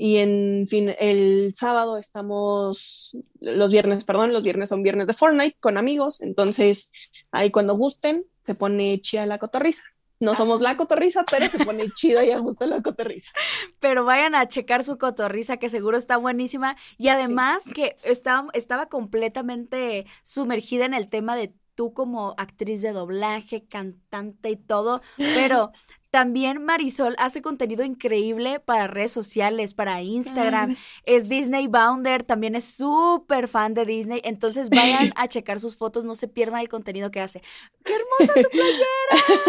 y 0.00 0.18
en 0.18 0.66
fin, 0.68 0.94
el 1.00 1.52
sábado 1.56 1.98
estamos, 1.98 3.18
los 3.40 3.72
viernes, 3.72 4.04
perdón, 4.04 4.32
los 4.32 4.44
viernes 4.44 4.68
son 4.68 4.84
viernes 4.84 5.08
de 5.08 5.12
Fortnite 5.12 5.56
con 5.58 5.76
amigos, 5.76 6.22
entonces 6.22 6.92
ahí 7.32 7.50
cuando 7.50 7.76
gusten 7.76 8.24
se 8.40 8.54
pone 8.54 9.00
chida 9.00 9.26
la 9.26 9.38
cotorriza. 9.38 9.82
No 10.20 10.36
somos 10.36 10.60
la 10.60 10.76
cotorriza, 10.76 11.24
pero 11.28 11.48
se 11.48 11.64
pone 11.64 11.90
chido 11.94 12.22
y 12.22 12.30
a 12.30 12.38
gusto 12.38 12.64
la 12.66 12.80
cotorriza. 12.80 13.32
Pero 13.80 14.04
vayan 14.04 14.36
a 14.36 14.46
checar 14.46 14.84
su 14.84 14.98
cotorriza, 14.98 15.56
que 15.56 15.68
seguro 15.68 15.98
está 15.98 16.16
buenísima. 16.16 16.76
Y 16.96 17.08
además 17.08 17.64
que 17.74 17.96
estaba, 18.04 18.48
estaba 18.52 18.86
completamente 18.86 20.06
sumergida 20.22 20.84
en 20.84 20.94
el 20.94 21.08
tema 21.08 21.34
de 21.34 21.54
tú 21.78 21.94
como 21.94 22.34
actriz 22.38 22.82
de 22.82 22.90
doblaje, 22.90 23.64
cantante 23.64 24.50
y 24.50 24.56
todo, 24.56 25.00
pero 25.16 25.70
también 26.10 26.64
Marisol 26.64 27.14
hace 27.18 27.40
contenido 27.40 27.84
increíble 27.84 28.58
para 28.58 28.88
redes 28.88 29.12
sociales, 29.12 29.74
para 29.74 30.02
Instagram. 30.02 30.76
Es 31.04 31.28
Disney 31.28 31.68
Bounder, 31.68 32.24
también 32.24 32.56
es 32.56 32.64
súper 32.64 33.46
fan 33.46 33.74
de 33.74 33.86
Disney. 33.86 34.20
Entonces 34.24 34.70
vayan 34.70 35.12
a 35.14 35.28
checar 35.28 35.60
sus 35.60 35.76
fotos, 35.76 36.02
no 36.02 36.16
se 36.16 36.26
pierdan 36.26 36.62
el 36.62 36.68
contenido 36.68 37.12
que 37.12 37.20
hace. 37.20 37.42
¡Qué 37.84 37.92
hermosa 37.94 38.42
tu 38.42 38.50
playera! 38.50 39.44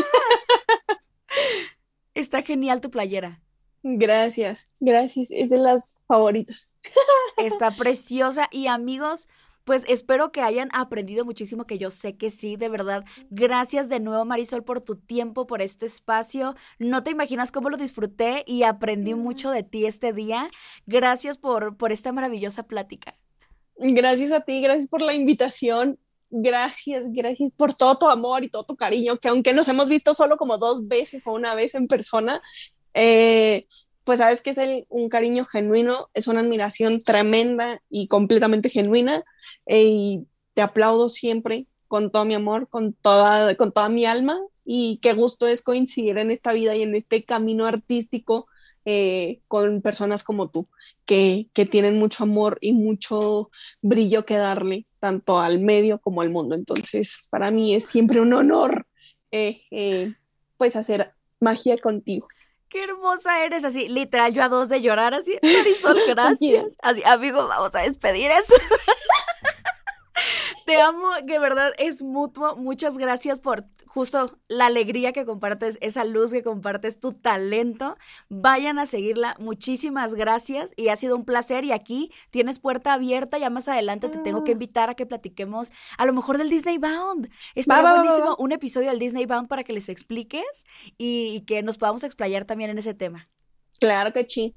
Está 2.14 2.44
genial 2.44 2.80
tu 2.80 2.92
playera. 2.92 3.42
Gracias, 3.82 4.70
gracias. 4.80 5.32
Es 5.32 5.50
de 5.50 5.58
las 5.58 6.00
favoritas. 6.08 6.70
Está 7.38 7.72
preciosa. 7.72 8.50
Y 8.52 8.68
amigos, 8.68 9.28
pues 9.70 9.84
espero 9.88 10.32
que 10.32 10.42
hayan 10.42 10.70
aprendido 10.74 11.26
muchísimo, 11.26 11.68
que 11.68 11.78
yo 11.78 11.92
sé 11.92 12.18
que 12.18 12.32
sí, 12.32 12.56
de 12.56 12.70
verdad. 12.70 13.06
Gracias 13.30 13.88
de 13.88 14.00
nuevo, 14.00 14.26
Marisol, 14.26 14.64
por 14.64 14.82
tu 14.82 14.96
tiempo, 14.96 15.46
por 15.46 15.62
este 15.62 15.86
espacio. 15.86 16.56
No 16.80 17.04
te 17.04 17.12
imaginas 17.12 17.52
cómo 17.52 17.70
lo 17.70 17.78
disfruté 17.78 18.44
y 18.48 18.64
aprendí 18.64 19.14
mucho 19.14 19.52
de 19.52 19.62
ti 19.62 19.86
este 19.86 20.12
día. 20.12 20.50
Gracias 20.88 21.38
por, 21.38 21.78
por 21.78 21.92
esta 21.92 22.12
maravillosa 22.12 22.64
plática. 22.64 23.16
Gracias 23.78 24.32
a 24.32 24.42
ti, 24.42 24.60
gracias 24.60 24.90
por 24.90 25.04
la 25.04 25.14
invitación. 25.14 26.00
Gracias, 26.32 27.06
gracias 27.12 27.52
por 27.56 27.76
todo 27.76 28.00
tu 28.00 28.10
amor 28.10 28.44
y 28.44 28.50
todo 28.50 28.64
tu 28.64 28.76
cariño, 28.76 29.20
que 29.20 29.28
aunque 29.28 29.54
nos 29.54 29.68
hemos 29.68 29.88
visto 29.88 30.16
solo 30.16 30.38
como 30.38 30.58
dos 30.58 30.88
veces 30.88 31.28
o 31.28 31.32
una 31.34 31.54
vez 31.54 31.76
en 31.76 31.88
persona, 31.88 32.42
eh, 32.96 33.68
pues 34.10 34.18
sabes 34.18 34.42
que 34.42 34.50
es 34.50 34.60
un 34.90 35.08
cariño 35.08 35.46
genuino, 35.46 36.10
es 36.16 36.28
una 36.28 36.40
admiración 36.40 36.98
tremenda 36.98 37.80
y 37.92 38.08
completamente 38.08 38.68
genuina 38.68 39.24
eh, 39.68 39.84
y 39.86 40.26
te 40.56 40.64
aplaudo 40.64 41.10
siempre 41.10 41.68
con 41.88 42.12
todo 42.12 42.26
mi 42.26 42.34
amor, 42.34 42.68
con 42.70 42.94
toda, 42.94 43.56
con 43.56 43.72
toda 43.72 43.88
mi 43.88 44.06
alma 44.06 44.40
y 44.66 44.98
qué 45.04 45.14
gusto 45.14 45.46
es 45.46 45.62
coincidir 45.62 46.18
en 46.18 46.32
esta 46.32 46.54
vida 46.54 46.76
y 46.76 46.82
en 46.82 46.96
este 46.96 47.24
camino 47.24 47.68
artístico 47.68 48.48
eh, 48.84 49.42
con 49.48 49.84
personas 49.84 50.24
como 50.24 50.50
tú, 50.50 50.68
que, 51.06 51.46
que, 51.54 51.68
tienen 51.68 52.00
mucho 52.00 52.24
amor 52.24 52.58
y 52.62 52.74
mucho 52.74 53.52
brillo 53.84 54.26
que 54.26 54.38
darle 54.38 54.88
tanto 55.00 55.40
al 55.40 55.60
medio 55.60 56.02
como 56.02 56.22
al 56.22 56.32
mundo. 56.32 56.56
Entonces, 56.56 57.28
para 57.30 57.52
mí 57.52 57.76
es 57.76 57.86
siempre 57.86 58.22
un 58.22 58.34
honor 58.34 58.88
eh, 59.30 60.16
pues 60.58 60.76
hacer 60.76 61.12
magia 61.40 61.78
contigo 61.78 62.28
qué 62.70 62.84
hermosa 62.84 63.44
eres, 63.44 63.64
así, 63.64 63.88
literal, 63.88 64.34
yo 64.34 64.44
a 64.44 64.50
dos 64.50 64.70
de 64.70 64.82
llorar, 64.82 65.14
así, 65.14 65.38
Marisol, 65.44 66.00
gracias. 66.08 66.76
Así, 66.82 67.02
amigos, 67.06 67.48
vamos 67.48 67.74
a 67.76 67.80
despedir 67.82 68.32
eso. 68.32 68.54
Te 70.70 70.80
amo, 70.80 71.08
de 71.24 71.40
verdad 71.40 71.72
es 71.80 72.04
mutuo. 72.04 72.56
Muchas 72.56 73.00
gracias 73.00 73.40
por 73.40 73.66
justo 73.88 74.38
la 74.48 74.68
alegría 74.68 75.14
que 75.14 75.26
compartes, 75.26 75.80
esa 75.82 76.04
luz 76.04 76.32
que 76.32 76.44
compartes, 76.44 77.00
tu 77.00 77.12
talento. 77.14 77.98
Vayan 78.30 78.78
a 78.78 78.86
seguirla. 78.86 79.36
Muchísimas 79.40 80.14
gracias 80.14 80.74
y 80.76 80.90
ha 80.90 80.96
sido 80.96 81.16
un 81.16 81.26
placer. 81.26 81.66
Y 81.66 81.72
aquí 81.72 82.12
tienes 82.30 82.60
puerta 82.60 82.94
abierta. 82.94 83.40
Ya 83.40 83.50
más 83.50 83.68
adelante 83.68 84.10
te 84.10 84.20
tengo 84.20 84.44
que 84.44 84.52
ah. 84.52 84.54
invitar 84.54 84.92
a 84.92 84.94
que 84.94 85.08
platiquemos 85.08 85.72
a 85.98 86.06
lo 86.06 86.14
mejor 86.14 86.38
del 86.38 86.52
Disney 86.52 86.78
Bound. 86.78 87.32
Está 87.56 87.82
buenísimo 87.82 88.36
un 88.38 88.52
episodio 88.52 88.90
del 88.90 89.00
Disney 89.00 89.26
Bound 89.26 89.48
para 89.48 89.64
que 89.64 89.74
les 89.74 89.90
expliques 89.90 90.66
y, 91.00 91.42
que 91.48 91.64
nos 91.64 91.80
podamos 91.80 92.04
explayar 92.04 92.46
también 92.46 92.70
en 92.70 92.78
ese 92.78 92.94
tema. 92.94 93.28
Claro 93.80 94.14
que 94.14 94.24
sí. 94.30 94.56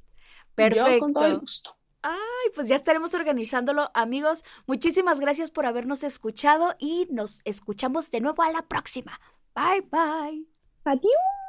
Perfecto. 0.54 0.98
con 0.98 1.14
todo 1.14 1.24
el 1.24 1.38
gusto. 1.38 1.74
Ay, 2.02 2.50
pues 2.54 2.68
ya 2.68 2.74
estaremos 2.74 3.14
organizándolo, 3.14 3.90
amigos. 3.94 4.44
Muchísimas 4.66 5.20
gracias 5.20 5.50
por 5.50 5.66
habernos 5.66 6.02
escuchado 6.02 6.74
y 6.78 7.06
nos 7.10 7.42
escuchamos 7.44 8.10
de 8.10 8.20
nuevo 8.20 8.42
a 8.42 8.50
la 8.50 8.62
próxima. 8.62 9.20
Bye, 9.54 9.82
bye. 9.82 10.46
Adiós. 10.84 11.41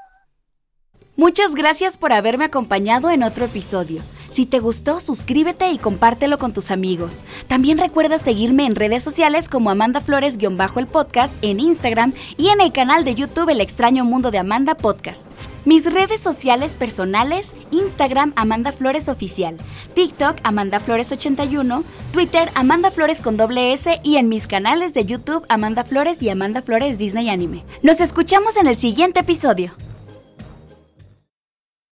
Muchas 1.15 1.53
gracias 1.53 1.99
por 1.99 2.11
haberme 2.11 2.45
acompañado 2.45 3.11
en 3.11 3.21
otro 3.21 3.45
episodio. 3.45 4.01
Si 4.31 4.47
te 4.47 4.59
gustó, 4.59 4.99
suscríbete 4.99 5.69
y 5.69 5.77
compártelo 5.77 6.39
con 6.39 6.53
tus 6.53 6.71
amigos. 6.71 7.23
También 7.47 7.77
recuerda 7.77 8.17
seguirme 8.17 8.65
en 8.65 8.73
redes 8.73 9.03
sociales 9.03 9.47
como 9.47 9.69
Amanda 9.69 10.01
Flores-el 10.01 10.87
podcast 10.87 11.35
en 11.43 11.59
Instagram 11.59 12.13
y 12.35 12.47
en 12.47 12.61
el 12.61 12.71
canal 12.71 13.05
de 13.05 13.13
YouTube 13.13 13.49
El 13.49 13.61
extraño 13.61 14.05
mundo 14.05 14.31
de 14.31 14.39
Amanda 14.39 14.73
Podcast. 14.73 15.27
Mis 15.65 15.85
redes 15.93 16.19
sociales 16.19 16.77
personales, 16.77 17.53
Instagram 17.69 18.33
Amanda 18.35 18.71
Flores 18.71 19.07
Oficial, 19.07 19.57
TikTok 19.93 20.37
Amanda 20.41 20.79
Flores 20.79 21.11
81, 21.11 21.83
Twitter 22.11 22.49
Amanda 22.55 22.89
Flores 22.89 23.21
con 23.21 23.37
doble 23.37 23.71
S 23.71 23.99
y 24.03 24.17
en 24.17 24.29
mis 24.29 24.47
canales 24.47 24.95
de 24.95 25.05
YouTube 25.05 25.45
Amanda 25.47 25.83
Flores 25.83 26.23
y 26.23 26.29
Amanda 26.29 26.63
Flores 26.63 26.97
Disney 26.97 27.29
Anime. 27.29 27.63
Nos 27.83 28.01
escuchamos 28.01 28.57
en 28.57 28.65
el 28.65 28.75
siguiente 28.75 29.19
episodio. 29.19 29.75